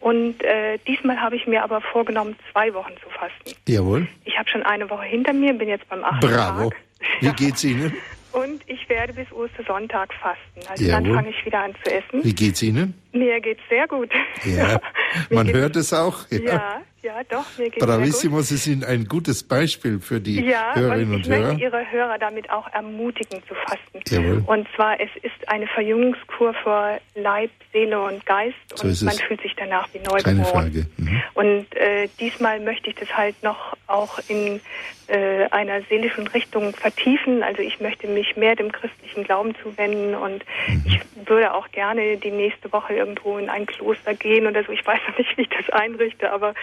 [0.00, 3.58] Und äh, diesmal habe ich mir aber vorgenommen, zwei Wochen zu fasten.
[3.66, 4.06] Jawohl.
[4.24, 6.68] Ich habe schon eine Woche hinter mir, bin jetzt beim achten Bravo.
[6.68, 6.78] Tag.
[7.20, 7.92] Wie geht's Ihnen?
[8.32, 10.68] Und ich werde bis Ostersonntag fasten.
[10.68, 11.02] Also Jawohl.
[11.04, 12.24] dann fange ich wieder an zu essen.
[12.24, 12.94] Wie geht's Ihnen?
[13.12, 14.10] Mir geht's sehr gut.
[14.44, 14.80] Ja,
[15.30, 16.28] man hört es auch.
[16.30, 16.40] Ja.
[16.40, 21.16] ja, ja, doch, mir geht's Bravissimo, Sie sind ein gutes Beispiel für die ja, Hörerinnen
[21.16, 21.38] und, und Hörer.
[21.38, 24.00] Ich möchte Ihre Hörer damit auch ermutigen zu fasten.
[24.08, 24.42] Jawohl.
[24.46, 29.42] Und zwar, es ist eine Verjüngungskur für Leib, Seele und Geist so und man fühlt
[29.42, 30.86] sich danach wie neu Keine Frage.
[30.96, 31.22] Mhm.
[31.34, 34.60] Und äh, diesmal möchte ich das halt noch auch in
[35.08, 37.42] äh, einer seelischen Richtung vertiefen.
[37.42, 40.82] Also ich möchte mich mehr dem christlichen Glauben zuwenden und mhm.
[40.86, 44.72] ich würde auch gerne die nächste Woche irgendwo in ein Kloster gehen oder so.
[44.72, 46.54] Ich weiß noch nicht, wie ich das einrichte, aber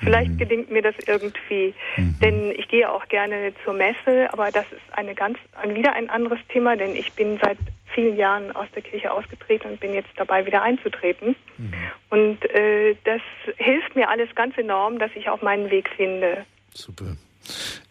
[0.00, 0.38] vielleicht mhm.
[0.38, 1.74] gelingt mir das irgendwie.
[1.96, 2.14] Mhm.
[2.20, 6.40] Denn ich gehe auch gerne zur Messe, aber das ist eine ganz, wieder ein anderes
[6.48, 7.58] Thema, denn ich bin seit
[7.94, 11.34] vielen Jahren aus der Kirche ausgetreten und bin jetzt dabei, wieder einzutreten.
[11.56, 11.72] Mhm.
[12.10, 13.20] Und äh, das
[13.56, 16.44] hilft mir alles ganz enorm, dass ich auch meinen Weg finde.
[16.74, 17.16] Super.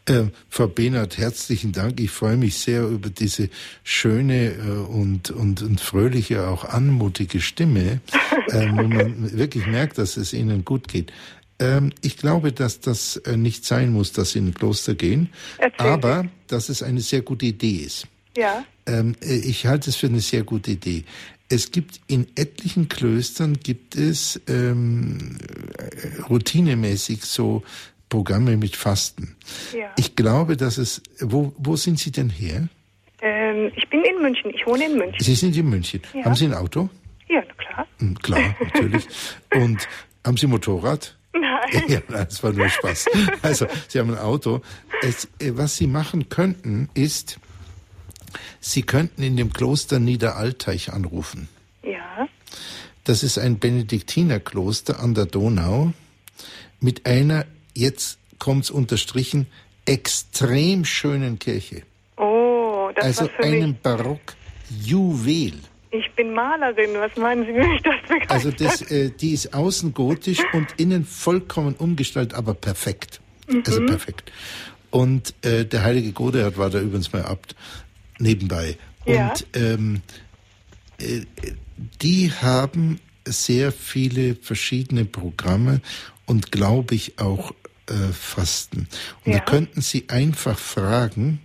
[0.07, 1.99] Äh, Frau Behnert, herzlichen Dank.
[1.99, 3.49] Ich freue mich sehr über diese
[3.83, 7.99] schöne äh, und, und, und fröhliche, auch anmutige Stimme,
[8.47, 11.11] äh, wo man wirklich merkt, dass es Ihnen gut geht.
[11.59, 15.29] Ähm, ich glaube, dass das äh, nicht sein muss, dass Sie in ein Kloster gehen,
[15.57, 16.29] Erzähl aber Sie.
[16.47, 18.07] dass es eine sehr gute Idee ist.
[18.37, 18.63] Ja.
[18.85, 21.03] Ähm, äh, ich halte es für eine sehr gute Idee.
[21.49, 25.37] Es gibt in etlichen Klöstern gibt es ähm,
[26.29, 27.63] routinemäßig so
[28.09, 29.35] Programme mit Fasten.
[29.77, 29.89] Ja.
[29.97, 31.01] Ich glaube, dass es.
[31.19, 32.67] Wo, wo sind Sie denn her?
[33.21, 34.51] Ähm, ich bin in München.
[34.53, 35.19] Ich wohne in München.
[35.19, 36.01] Sie sind in München.
[36.13, 36.25] Ja.
[36.25, 36.89] Haben Sie ein Auto?
[37.27, 37.87] Ja, klar.
[37.99, 39.05] Hm, klar, natürlich.
[39.53, 39.87] Und
[40.25, 41.17] haben Sie Motorrad?
[41.33, 41.83] Nein.
[41.87, 43.07] Ja, das war nur Spaß.
[43.41, 44.61] Also, Sie haben ein Auto.
[45.01, 47.39] Es, äh, was Sie machen könnten, ist,
[48.59, 51.49] Sie könnten in dem Kloster Niederalteich anrufen.
[51.83, 52.27] Ja.
[53.03, 55.93] Das ist ein Benediktinerkloster an der Donau
[56.79, 59.47] mit einer, jetzt kommt's unterstrichen,
[59.85, 61.83] extrem schönen Kirche.
[62.17, 63.75] Oh, das also war für einem.
[63.81, 65.53] Barock-Juwel.
[65.99, 66.91] Ich bin Malerin.
[66.95, 68.31] Was meinen Sie, wie mich das begeistert?
[68.31, 73.21] Also das, äh, die ist außen gotisch und innen vollkommen umgestaltet, aber perfekt.
[73.65, 74.31] Also perfekt.
[74.91, 77.55] Und äh, der heilige Godehard war da übrigens mal Abt
[78.19, 78.77] nebenbei.
[79.05, 79.29] Ja.
[79.29, 80.01] Und ähm,
[80.99, 81.21] äh,
[82.01, 85.81] die haben sehr viele verschiedene Programme
[86.25, 87.51] und glaube ich auch
[87.89, 88.87] äh, Fasten.
[89.25, 89.39] Und Ja.
[89.39, 91.39] da könnten Sie einfach fragen,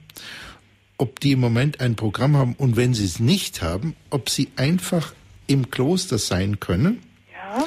[1.03, 4.51] ob die im Moment ein Programm haben und wenn sie es nicht haben, ob sie
[4.55, 5.15] einfach
[5.49, 7.03] im Kloster sein können
[7.33, 7.65] ja.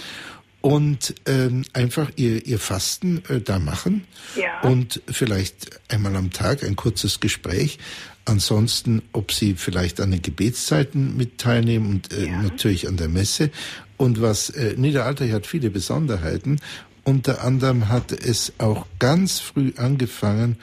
[0.62, 4.06] und ähm, einfach ihr, ihr Fasten äh, da machen
[4.38, 4.62] Ja.
[4.62, 7.78] und vielleicht einmal am Tag ein kurzes Gespräch.
[8.24, 12.42] Ansonsten, ob sie vielleicht an den Gebetszeiten mit teilnehmen und äh, Ja.
[12.42, 13.52] natürlich an der Messe.
[13.98, 16.62] Und was äh, Niederalteich hat viele Besonderheiten.
[17.04, 20.56] Unter anderem hat es auch ganz früh angefangen,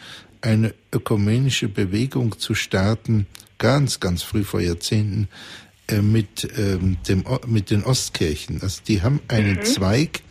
[0.42, 3.26] eine ökumenische Bewegung zu starten,
[3.58, 5.28] ganz, ganz früh vor Jahrzehnten,
[5.88, 8.60] äh, mit, ähm, dem, mit den Ostkirchen.
[8.62, 10.22] Also die haben einen Zweig,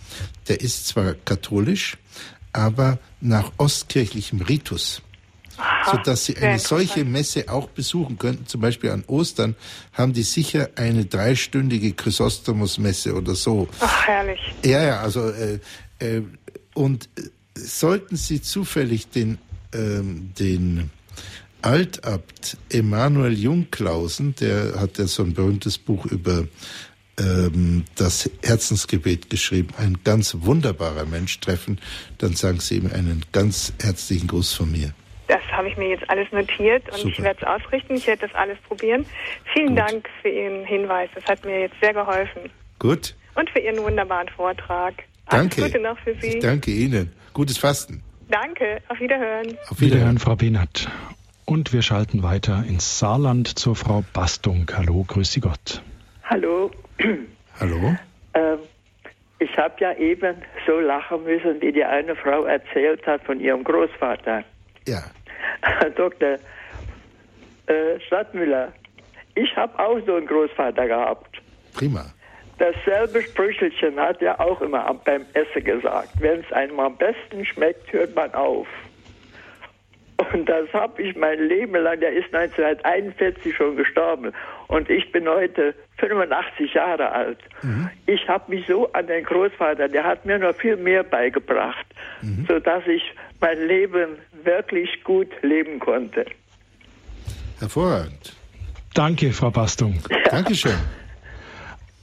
[0.47, 1.97] der ist zwar katholisch,
[2.53, 5.01] aber nach ostkirchlichem Ritus.
[5.57, 8.47] Aha, sodass Sie eine solche Messe auch besuchen könnten.
[8.47, 9.55] Zum Beispiel an Ostern
[9.93, 13.67] haben die sicher eine dreistündige Chrysostomus-Messe oder so.
[13.79, 14.39] Ach, herrlich.
[14.63, 15.59] Ja, ja, also äh,
[15.99, 16.23] äh,
[16.73, 17.23] und äh,
[17.55, 19.37] sollten Sie zufällig den,
[19.73, 20.89] ähm, den
[21.61, 26.45] Altabt Emanuel Jungklausen, der hat ja so ein berühmtes Buch über
[27.19, 31.79] ähm, das Herzensgebet geschrieben, ein ganz wunderbarer Mensch treffen,
[32.17, 34.93] dann sagen Sie ihm einen ganz herzlichen Gruß von mir.
[35.27, 37.09] Das habe ich mir jetzt alles notiert und Super.
[37.09, 37.95] ich werde es ausrichten.
[37.95, 39.05] Ich werde das alles probieren.
[39.53, 39.77] Vielen Gut.
[39.77, 41.09] Dank für Ihren Hinweis.
[41.15, 42.49] Das hat mir jetzt sehr geholfen.
[42.79, 43.15] Gut.
[43.35, 44.93] Und für Ihren wunderbaren Vortrag.
[45.29, 45.61] Danke.
[45.61, 46.35] Alles Gute noch für Sie.
[46.35, 47.13] Ich danke Ihnen.
[47.31, 48.03] Gutes Fasten.
[48.31, 48.81] Danke.
[48.87, 49.57] Auf Wiederhören.
[49.69, 50.89] Auf Wiederhören, Frau Benert.
[51.45, 54.65] Und wir schalten weiter ins Saarland zur Frau Bastung.
[54.73, 55.83] Hallo, grüße Gott.
[56.23, 56.71] Hallo.
[57.59, 57.95] Hallo.
[58.33, 58.59] Ähm,
[59.39, 60.35] ich habe ja eben
[60.65, 64.43] so lachen müssen, wie die eine Frau erzählt hat von ihrem Großvater.
[64.87, 65.03] Ja.
[65.95, 66.37] Dr.
[67.67, 68.71] Äh, Stadtmüller,
[69.35, 71.41] ich habe auch so einen Großvater gehabt.
[71.73, 72.05] Prima.
[72.61, 76.09] Dasselbe Sprüchelchen hat er auch immer beim Essen gesagt.
[76.19, 78.67] Wenn es einem am besten schmeckt, hört man auf.
[80.31, 84.31] Und das habe ich mein Leben lang, der ist 1941 schon gestorben.
[84.67, 87.39] Und ich bin heute 85 Jahre alt.
[87.63, 87.89] Mhm.
[88.05, 91.87] Ich habe mich so an den Großvater, der hat mir noch viel mehr beigebracht,
[92.21, 92.45] mhm.
[92.47, 93.01] sodass ich
[93.39, 96.25] mein Leben wirklich gut leben konnte.
[97.57, 98.35] Hervorragend.
[98.93, 99.97] Danke, Frau Bastung.
[100.11, 100.29] Ja.
[100.29, 100.77] Dankeschön.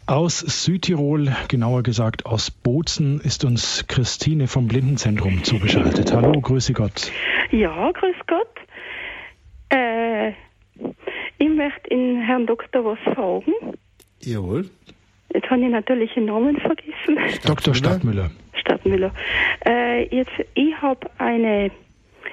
[0.09, 6.15] Aus Südtirol, genauer gesagt aus Bozen, ist uns Christine vom Blindenzentrum zugeschaltet.
[6.15, 7.13] Hallo, grüße Gott.
[7.51, 8.49] Ja, grüß Gott.
[9.69, 10.31] Äh,
[11.37, 13.53] ich möchte Ihnen Herrn Doktor was fragen.
[14.23, 14.71] Jawohl.
[15.35, 17.19] Jetzt habe ich natürlich den Namen vergessen.
[17.45, 17.75] Dr.
[17.75, 18.31] Stadtmüller.
[18.55, 19.13] Stadtmüller.
[19.67, 21.71] Äh, jetzt, ich habe eine,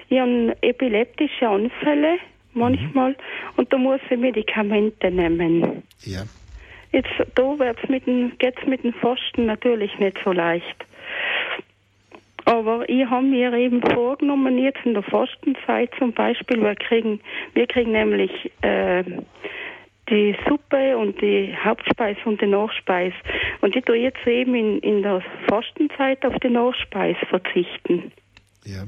[0.08, 2.20] ich habe epileptische Anfälle
[2.54, 3.16] manchmal mhm.
[3.58, 5.84] und da muss ich Medikamente nehmen.
[6.06, 6.24] Ja.
[6.92, 7.90] Jetzt, da es
[8.68, 10.86] mit dem Fasten natürlich nicht so leicht.
[12.46, 17.20] Aber ich habe mir eben vorgenommen, jetzt in der Fastenzeit zum Beispiel, wir kriegen,
[17.54, 19.04] wir kriegen nämlich äh,
[20.10, 23.16] die Suppe und die Hauptspeise und die Nachspeise.
[23.62, 28.12] Und ich tue jetzt eben in, in der Fastenzeit auf die Nachspeise verzichten.
[28.64, 28.84] Ja.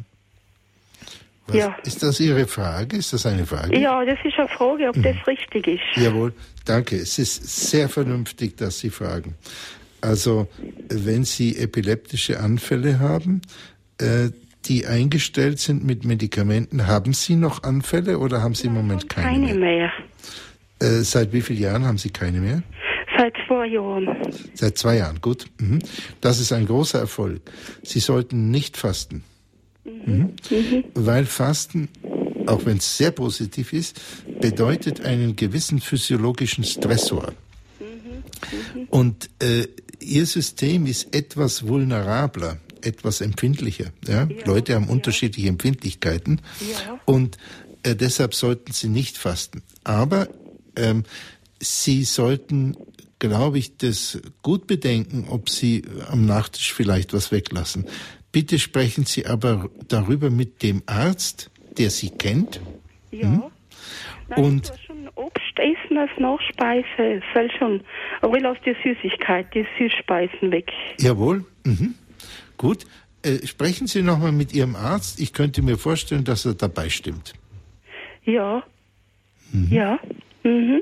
[1.47, 1.75] Was, ja.
[1.83, 2.97] Ist das Ihre Frage?
[2.97, 3.77] Ist das eine Frage?
[3.79, 5.03] Ja, das ist eine Frage, ob mhm.
[5.03, 5.81] das richtig ist.
[5.95, 6.33] Jawohl,
[6.65, 6.97] danke.
[6.97, 9.35] Es ist sehr vernünftig, dass Sie fragen.
[10.01, 10.47] Also,
[10.89, 13.41] wenn Sie epileptische Anfälle haben,
[13.99, 14.29] äh,
[14.65, 19.47] die eingestellt sind mit Medikamenten, haben Sie noch Anfälle oder haben Sie im Moment keine,
[19.47, 19.91] keine mehr?
[20.79, 20.89] mehr.
[20.99, 22.61] Äh, seit wie vielen Jahren haben Sie keine mehr?
[23.17, 24.07] Seit zwei Jahren.
[24.53, 25.45] Seit zwei Jahren, gut.
[25.59, 25.79] Mhm.
[26.21, 27.41] Das ist ein großer Erfolg.
[27.81, 29.23] Sie sollten nicht fasten.
[29.87, 30.33] Mhm.
[30.49, 30.83] Mhm.
[30.93, 31.89] Weil Fasten,
[32.45, 33.99] auch wenn es sehr positiv ist,
[34.39, 37.33] bedeutet einen gewissen physiologischen Stressor.
[37.79, 38.87] Mhm.
[38.89, 39.67] Und äh,
[39.99, 43.91] Ihr System ist etwas vulnerabler, etwas empfindlicher.
[44.07, 44.27] Ja?
[44.29, 44.91] ja Leute haben ja.
[44.91, 46.99] unterschiedliche Empfindlichkeiten ja.
[47.05, 47.37] und
[47.83, 49.63] äh, deshalb sollten Sie nicht fasten.
[49.83, 50.27] Aber
[50.75, 51.03] ähm,
[51.59, 52.77] Sie sollten
[53.19, 57.85] glaube ich, das gut bedenken, ob Sie am Nachtisch vielleicht was weglassen.
[58.31, 62.59] Bitte sprechen Sie aber darüber mit dem Arzt, der Sie kennt.
[63.11, 63.27] Ja.
[63.27, 63.43] Hm?
[64.29, 67.81] Nein, und ich schon Obst essen als Nachspeise, soll schon.
[68.21, 70.71] Aber ich lasse die Süßigkeit, die Süßspeisen weg.
[70.99, 71.45] Jawohl.
[71.63, 71.95] Mhm.
[72.57, 72.85] Gut.
[73.23, 75.19] Äh, sprechen Sie nochmal mit Ihrem Arzt.
[75.19, 77.33] Ich könnte mir vorstellen, dass er dabei stimmt.
[78.25, 78.63] Ja.
[79.51, 79.67] Mhm.
[79.71, 79.99] Ja.
[80.43, 80.81] Mhm.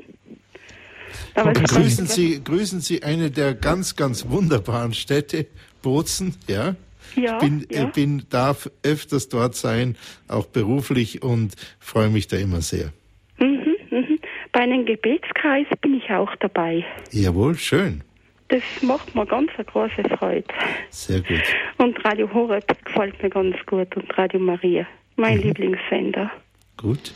[1.34, 5.46] Aber grüßen Sie, grüßen Sie eine der ganz, ganz wunderbaren Städte,
[5.82, 6.74] Bozen, ja?
[7.14, 7.84] Ja, ich bin, ja.
[7.86, 9.96] bin, darf öfters dort sein,
[10.28, 12.92] auch beruflich und freue mich da immer sehr.
[13.38, 14.18] Mhm, mhm.
[14.52, 16.84] Bei einem Gebetskreis bin ich auch dabei.
[17.10, 18.02] Jawohl, schön.
[18.48, 20.44] Das macht mir ganz eine große Freude.
[20.90, 21.42] Sehr gut.
[21.78, 25.42] Und Radio Horeb gefällt mir ganz gut und Radio Maria, mein mhm.
[25.44, 26.30] Lieblingssender.
[26.76, 27.12] Gut.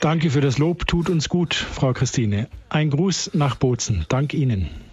[0.00, 2.48] Danke für das Lob, tut uns gut, Frau Christine.
[2.68, 4.06] Ein Gruß nach Bozen.
[4.08, 4.85] Dank Ihnen.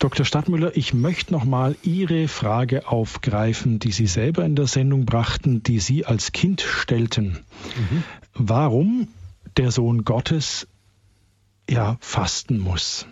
[0.00, 0.24] Dr.
[0.24, 5.62] Stadtmüller, ich möchte noch mal Ihre Frage aufgreifen, die Sie selber in der Sendung brachten,
[5.62, 7.40] die Sie als Kind stellten.
[7.76, 8.02] Mhm.
[8.32, 9.08] Warum
[9.58, 10.66] der Sohn Gottes
[11.68, 13.06] ja fasten muss,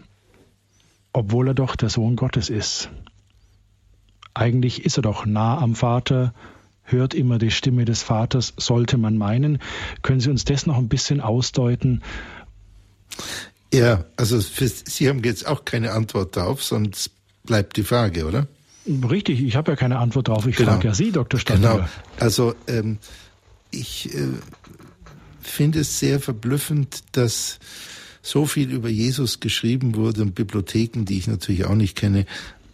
[1.13, 2.89] obwohl er doch der Sohn Gottes ist.
[4.33, 6.33] Eigentlich ist er doch nah am Vater,
[6.85, 9.59] hört immer die Stimme des Vaters, sollte man meinen.
[10.01, 12.03] Können Sie uns das noch ein bisschen ausdeuten?
[13.73, 17.11] Ja, also für, Sie haben jetzt auch keine Antwort darauf, sonst
[17.45, 18.47] bleibt die Frage, oder?
[18.87, 20.47] Richtig, ich habe ja keine Antwort darauf.
[20.47, 20.73] Ich genau.
[20.73, 21.39] frage ja Sie, Dr.
[21.39, 21.75] Stadler.
[21.75, 21.89] Genau.
[22.19, 22.99] Also ähm,
[23.71, 24.29] ich äh,
[25.41, 27.59] finde es sehr verblüffend, dass
[28.23, 32.27] so viel über Jesus geschrieben wurde und Bibliotheken, die ich natürlich auch nicht kenne,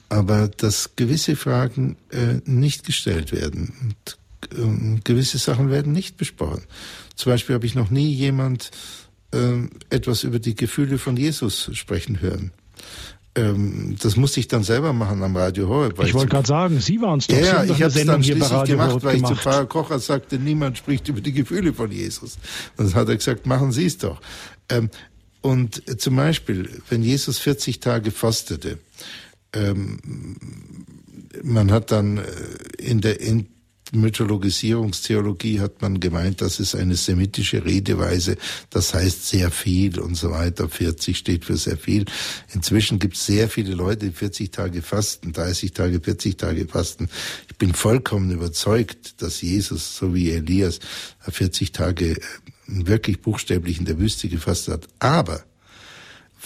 [0.08, 4.18] aber dass gewisse Fragen äh, nicht gestellt werden und
[4.52, 6.62] äh, gewisse Sachen werden nicht besprochen.
[7.16, 8.70] Zum Beispiel habe ich noch nie jemand
[9.34, 12.52] äh, etwas über die Gefühle von Jesus sprechen hören.
[13.36, 15.98] Ähm, das musste ich dann selber machen am Radio Horeb.
[15.98, 17.36] Ich, ich wollte gerade sagen, Sie waren es doch.
[17.36, 19.32] Ja, ich habe es dann schließlich gemacht, weil gemacht.
[19.32, 22.38] ich zu Pfarrer Kocher sagte, niemand spricht über die Gefühle von Jesus.
[22.76, 24.20] Und dann hat er gesagt, machen Sie es doch.
[24.68, 24.88] Ähm,
[25.40, 28.78] und zum Beispiel, wenn Jesus 40 Tage fastete,
[29.52, 30.36] ähm,
[31.42, 32.22] man hat dann äh,
[32.78, 33.48] in der in
[33.94, 38.36] Mythologisierungstheologie hat man gemeint, das ist eine semitische Redeweise,
[38.70, 40.68] das heißt sehr viel und so weiter.
[40.68, 42.04] 40 steht für sehr viel.
[42.52, 47.08] Inzwischen gibt es sehr viele Leute, die 40 Tage fasten, 30 Tage, 40 Tage fasten.
[47.48, 50.80] Ich bin vollkommen überzeugt, dass Jesus, so wie Elias,
[51.20, 52.20] 40 Tage äh,
[52.66, 54.88] wirklich buchstäblich in der Wüste gefastet hat.
[54.98, 55.44] Aber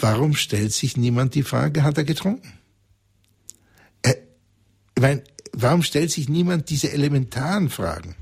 [0.01, 2.53] warum stellt sich niemand die Frage, hat er getrunken?
[4.03, 4.17] Er,
[4.95, 5.23] ich meine,
[5.53, 8.15] warum stellt sich niemand diese elementaren Fragen?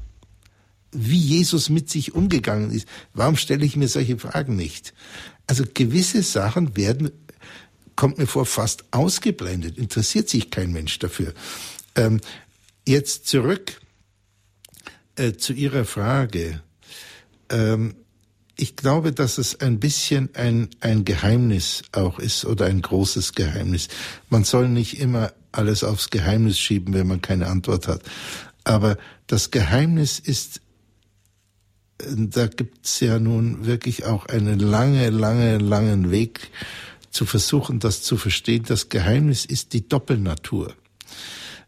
[0.93, 2.89] Wie Jesus mit sich umgegangen ist.
[3.13, 4.95] Warum stelle ich mir solche Fragen nicht?
[5.47, 7.11] Also gewisse Sachen werden,
[7.97, 9.79] kommt mir vor, fast ausgeblendet.
[9.79, 11.35] Interessiert sich kein Mensch dafür.
[11.95, 12.21] Ähm,
[12.87, 13.81] jetzt zurück
[15.17, 16.63] äh, zu Ihrer Frage.
[17.49, 17.97] Ähm,
[18.57, 23.89] ich glaube, dass es ein bisschen ein, ein Geheimnis auch ist oder ein großes Geheimnis.
[24.31, 28.03] Man soll nicht immer alles aufs Geheimnis schieben, wenn man keine Antwort hat.
[28.65, 28.97] Aber
[29.27, 30.61] das Geheimnis ist,
[31.99, 36.51] da gibt's ja nun wirklich auch einen lange, lange, langen Weg
[37.11, 38.65] zu versuchen, das zu verstehen.
[38.67, 40.75] Das Geheimnis ist die Doppelnatur.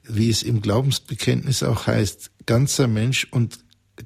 [0.03, 3.59] Wie es im Glaubensbekenntnis auch heißt, ganzer Mensch und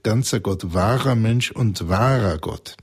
[0.02, 2.76] ganzer Gott, wahrer Mensch und wahrer Gott.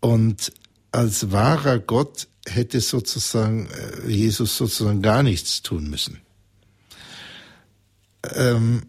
[0.00, 0.52] Und
[0.92, 3.68] als wahrer Gott hätte sozusagen
[4.06, 6.20] äh, Jesus sozusagen gar nichts tun müssen.
[8.34, 8.82] Ähm,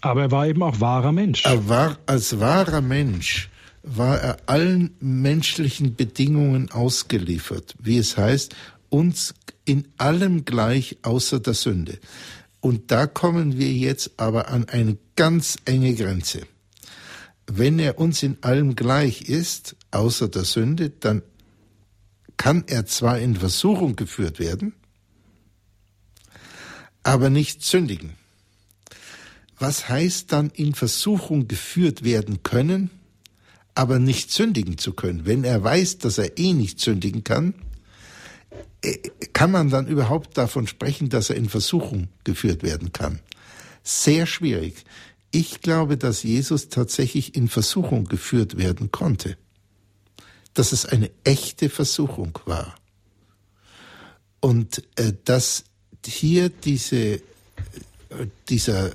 [0.00, 1.44] Aber er war eben auch wahrer Mensch.
[1.44, 3.50] Er war als wahrer Mensch
[3.82, 8.54] war er allen menschlichen Bedingungen ausgeliefert, wie es heißt,
[8.90, 9.34] uns
[9.64, 11.98] in allem gleich außer der Sünde.
[12.60, 16.42] Und da kommen wir jetzt aber an eine ganz enge Grenze.
[17.46, 21.22] Wenn er uns in allem gleich ist, außer der Sünde, dann
[22.38, 24.72] kann er zwar in Versuchung geführt werden,
[27.02, 28.14] aber nicht sündigen.
[29.58, 32.90] Was heißt dann in Versuchung geführt werden können,
[33.74, 35.26] aber nicht sündigen zu können?
[35.26, 37.54] Wenn er weiß, dass er eh nicht sündigen kann,
[38.82, 38.96] äh,
[39.32, 43.20] kann man dann überhaupt davon sprechen, dass er in Versuchung geführt werden kann?
[43.82, 44.84] Sehr schwierig.
[45.32, 49.36] Ich glaube, dass Jesus tatsächlich in Versuchung geführt werden konnte
[50.58, 52.74] dass es eine echte Versuchung war.
[54.40, 55.64] Und äh, dass
[56.04, 57.20] hier diese, äh,
[58.48, 58.90] dieser,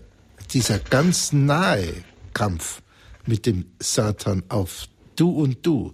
[0.52, 1.94] dieser ganz nahe
[2.34, 2.82] Kampf
[3.26, 5.94] mit dem Satan auf Du und Du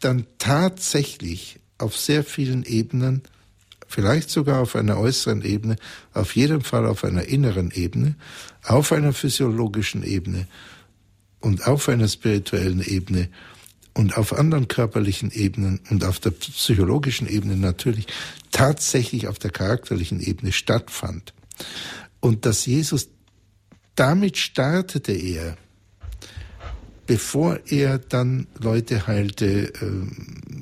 [0.00, 3.22] dann tatsächlich auf sehr vielen Ebenen,
[3.86, 5.76] vielleicht sogar auf einer äußeren Ebene,
[6.12, 8.16] auf jeden Fall auf einer inneren Ebene,
[8.64, 10.46] auf einer physiologischen Ebene
[11.40, 13.30] und auf einer spirituellen Ebene
[14.00, 18.06] und auf anderen körperlichen Ebenen und auf der psychologischen Ebene natürlich
[18.50, 21.34] tatsächlich auf der charakterlichen Ebene stattfand.
[22.18, 23.10] Und dass Jesus,
[23.96, 25.58] damit startete er,
[27.06, 29.90] bevor er dann Leute heilte, äh,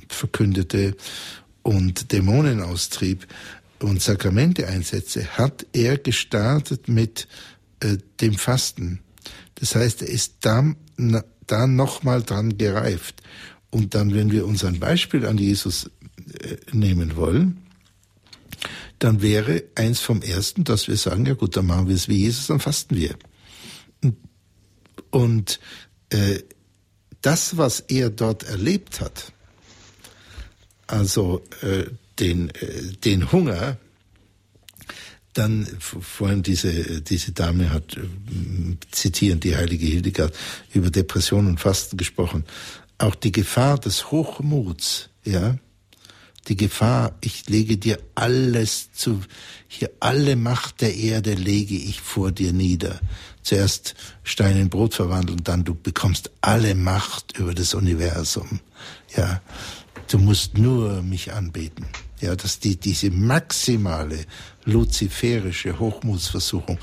[0.09, 0.97] verkündete
[1.62, 3.24] und Dämonen austrieb
[3.78, 7.28] und Sakramente einsetzte, hat er gestartet mit
[7.78, 8.98] äh, dem Fasten.
[9.55, 10.74] Das heißt, er ist da
[11.51, 13.23] da nochmal dran gereift.
[13.70, 15.91] Und dann, wenn wir uns ein Beispiel an Jesus
[16.41, 17.59] äh, nehmen wollen,
[18.99, 22.16] dann wäre eins vom ersten, dass wir sagen, ja gut, dann machen wir es wie
[22.16, 23.15] Jesus, dann fasten wir.
[25.11, 25.61] Und
[26.11, 26.41] äh,
[27.20, 29.33] das, was er dort erlebt hat,
[30.87, 31.85] also äh,
[32.19, 33.79] den, äh, den Hunger,
[35.39, 38.01] dann vorhin diese, diese Dame hat äh,
[38.90, 40.35] zitieren die heilige Hildegard
[40.74, 42.44] über Depression und Fasten gesprochen.
[42.98, 45.56] Auch die Gefahr des Hochmuts, ja,
[46.48, 49.20] die Gefahr, ich lege dir alles zu,
[49.69, 53.01] hier alle Macht der Erde lege ich vor dir nieder.
[53.43, 53.94] Zuerst
[54.24, 58.60] Stein in Brot verwandeln, dann du bekommst alle Macht über das Universum.
[59.16, 59.43] Ja,
[60.10, 61.86] du musst nur mich anbeten.
[62.20, 64.24] Ja, dass die, diese maximale
[64.69, 66.78] luziferische Hochmutsversuchung,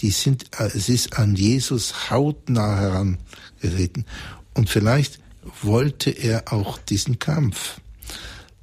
[0.00, 4.06] die sind, äh, es ist an Jesus hautnah herangeritten.
[4.54, 5.20] Und vielleicht
[5.62, 7.80] wollte er auch diesen Kampf.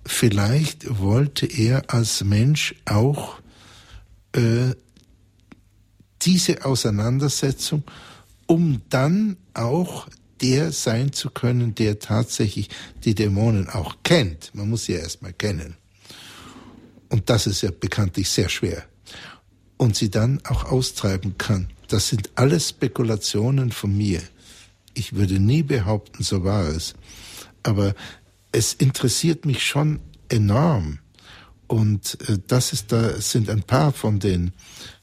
[0.06, 3.40] Vielleicht wollte er als Mensch auch
[4.34, 4.74] äh,
[6.22, 7.84] diese Auseinandersetzung,
[8.48, 10.08] um dann auch
[10.42, 12.70] der sein zu können, der tatsächlich
[13.04, 14.54] die Dämonen auch kennt.
[14.56, 15.76] Man muss sie ja erstmal kennen.
[17.12, 18.86] Und das ist ja bekanntlich sehr schwer.
[19.76, 21.68] Und sie dann auch austreiben kann.
[21.90, 24.22] Das sind alles Spekulationen von mir.
[24.94, 26.94] Ich würde nie behaupten, so war es.
[27.64, 27.96] Aber
[28.54, 31.00] es interessiert mich schon enorm.
[31.68, 34.54] Und äh, das ist da sind ein paar von den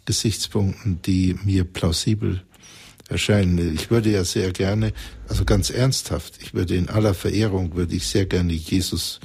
[0.06, 2.42] Gesichtspunkten, die mir plausibel
[3.08, 3.74] erscheinen.
[3.74, 4.92] Ich würde ja sehr gerne,
[5.28, 9.20] also ganz ernsthaft, ich würde in aller Verehrung, würde ich sehr gerne Jesus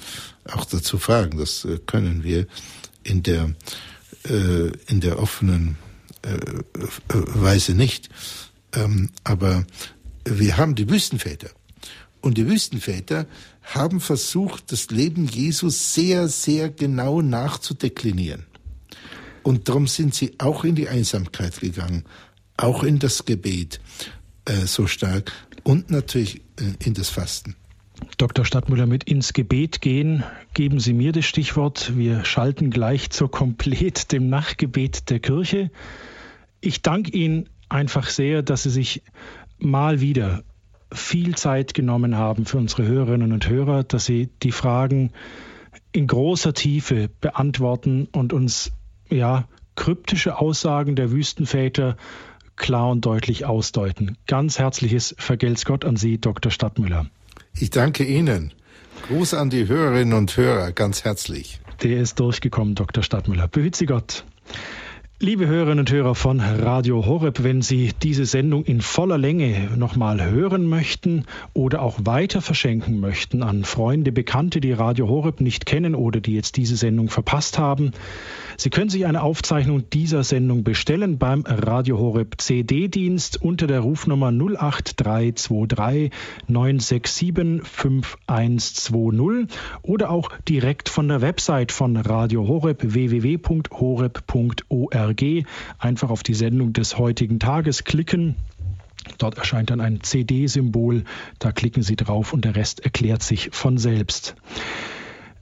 [0.46, 1.38] auch dazu fragen.
[1.38, 2.48] Das äh, können wir
[3.04, 3.54] in der,
[4.30, 5.78] äh, in der offenen
[6.22, 6.38] äh,
[7.10, 8.10] Weise nicht.
[8.74, 9.66] Ähm, aber
[10.26, 11.50] wir haben die Wüstenväter.
[12.22, 13.28] Und die Wüstenväter
[13.64, 18.46] haben versucht, das Leben Jesus sehr, sehr genau nachzudeklinieren.
[19.44, 22.06] Und darum sind sie auch in die Einsamkeit gegangen,
[22.58, 23.80] auch in das Gebet
[24.46, 25.32] äh, so stark
[25.64, 27.56] und natürlich äh, in das Fasten.
[28.18, 28.44] Dr.
[28.44, 30.24] Stadtmüller, mit ins Gebet gehen,
[30.54, 31.96] geben Sie mir das Stichwort.
[31.96, 35.72] Wir schalten gleich zur Komplet, dem Nachtgebet der Kirche.
[36.60, 39.04] Ich danke Ihnen einfach sehr, dass Sie sich
[39.58, 40.44] mal wieder
[40.92, 45.12] viel Zeit genommen haben für unsere Hörerinnen und Hörer, dass Sie die Fragen
[45.92, 48.72] in großer Tiefe beantworten und uns
[49.10, 51.98] ja kryptische Aussagen der Wüstenväter
[52.56, 54.18] klar und deutlich ausdeuten.
[54.28, 56.52] Ganz herzliches Vergelt's Gott an Sie, Dr.
[56.52, 57.08] Stadtmüller.
[57.56, 58.54] Ich danke Ihnen.
[59.08, 61.60] Gruß an die Hörerinnen und Hörer, ganz herzlich.
[61.82, 63.04] Der ist durchgekommen, Dr.
[63.04, 63.48] Stadtmüller.
[63.48, 64.24] Behüt Gott.
[65.24, 70.22] Liebe Hörerinnen und Hörer von Radio Horeb, wenn Sie diese Sendung in voller Länge nochmal
[70.22, 71.24] hören möchten
[71.54, 76.36] oder auch weiter verschenken möchten an Freunde, Bekannte, die Radio Horeb nicht kennen oder die
[76.36, 77.94] jetzt diese Sendung verpasst haben,
[78.58, 84.28] Sie können sich eine Aufzeichnung dieser Sendung bestellen beim Radio Horeb CD-Dienst unter der Rufnummer
[84.28, 86.12] 08323
[86.48, 89.48] 967 5120
[89.82, 94.14] oder auch direkt von der Website von Radio Horeb www.horeb.org
[95.80, 98.35] einfach auf die Sendung des heutigen Tages klicken.
[99.18, 101.03] Dort erscheint dann ein CD-Symbol,
[101.40, 104.35] da klicken Sie drauf und der Rest erklärt sich von selbst.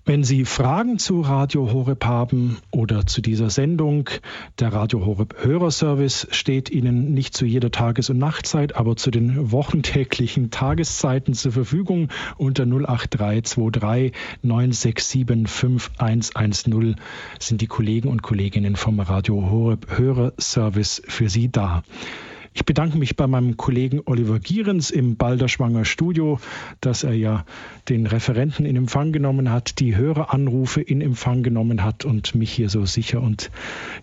[0.04, 4.10] Wenn Sie Fragen zu Radio Horeb haben oder zu dieser Sendung,
[4.58, 9.52] der Radio Horeb Hörerservice steht Ihnen nicht zu jeder Tages- und Nachtzeit, aber zu den
[9.52, 14.12] wochentäglichen Tageszeiten zur Verfügung unter 08323
[14.42, 16.96] 967 5110
[17.38, 21.84] sind die Kollegen und Kolleginnen vom Radio Horeb Hörerservice für Sie da.
[22.54, 26.38] Ich bedanke mich bei meinem Kollegen Oliver Gierens im Balderschwanger Studio,
[26.82, 27.46] dass er ja
[27.88, 32.68] den Referenten in Empfang genommen hat, die Höreranrufe in Empfang genommen hat und mich hier
[32.68, 33.52] so sicher und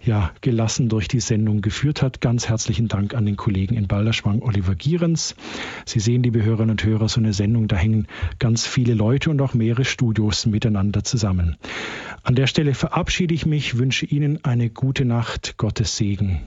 [0.03, 2.23] ja gelassen durch die Sendung geführt hat.
[2.23, 5.37] Ganz herzlichen Dank an den Kollegen in Balderschwang, Oliver Gierens.
[5.85, 8.07] Sie sehen, liebe Hörerinnen und Hörer, so eine Sendung, da hängen
[8.39, 11.59] ganz viele Leute und auch mehrere Studios miteinander zusammen.
[12.23, 16.41] An der Stelle verabschiede ich mich, wünsche Ihnen eine gute Nacht, Gottes Segen.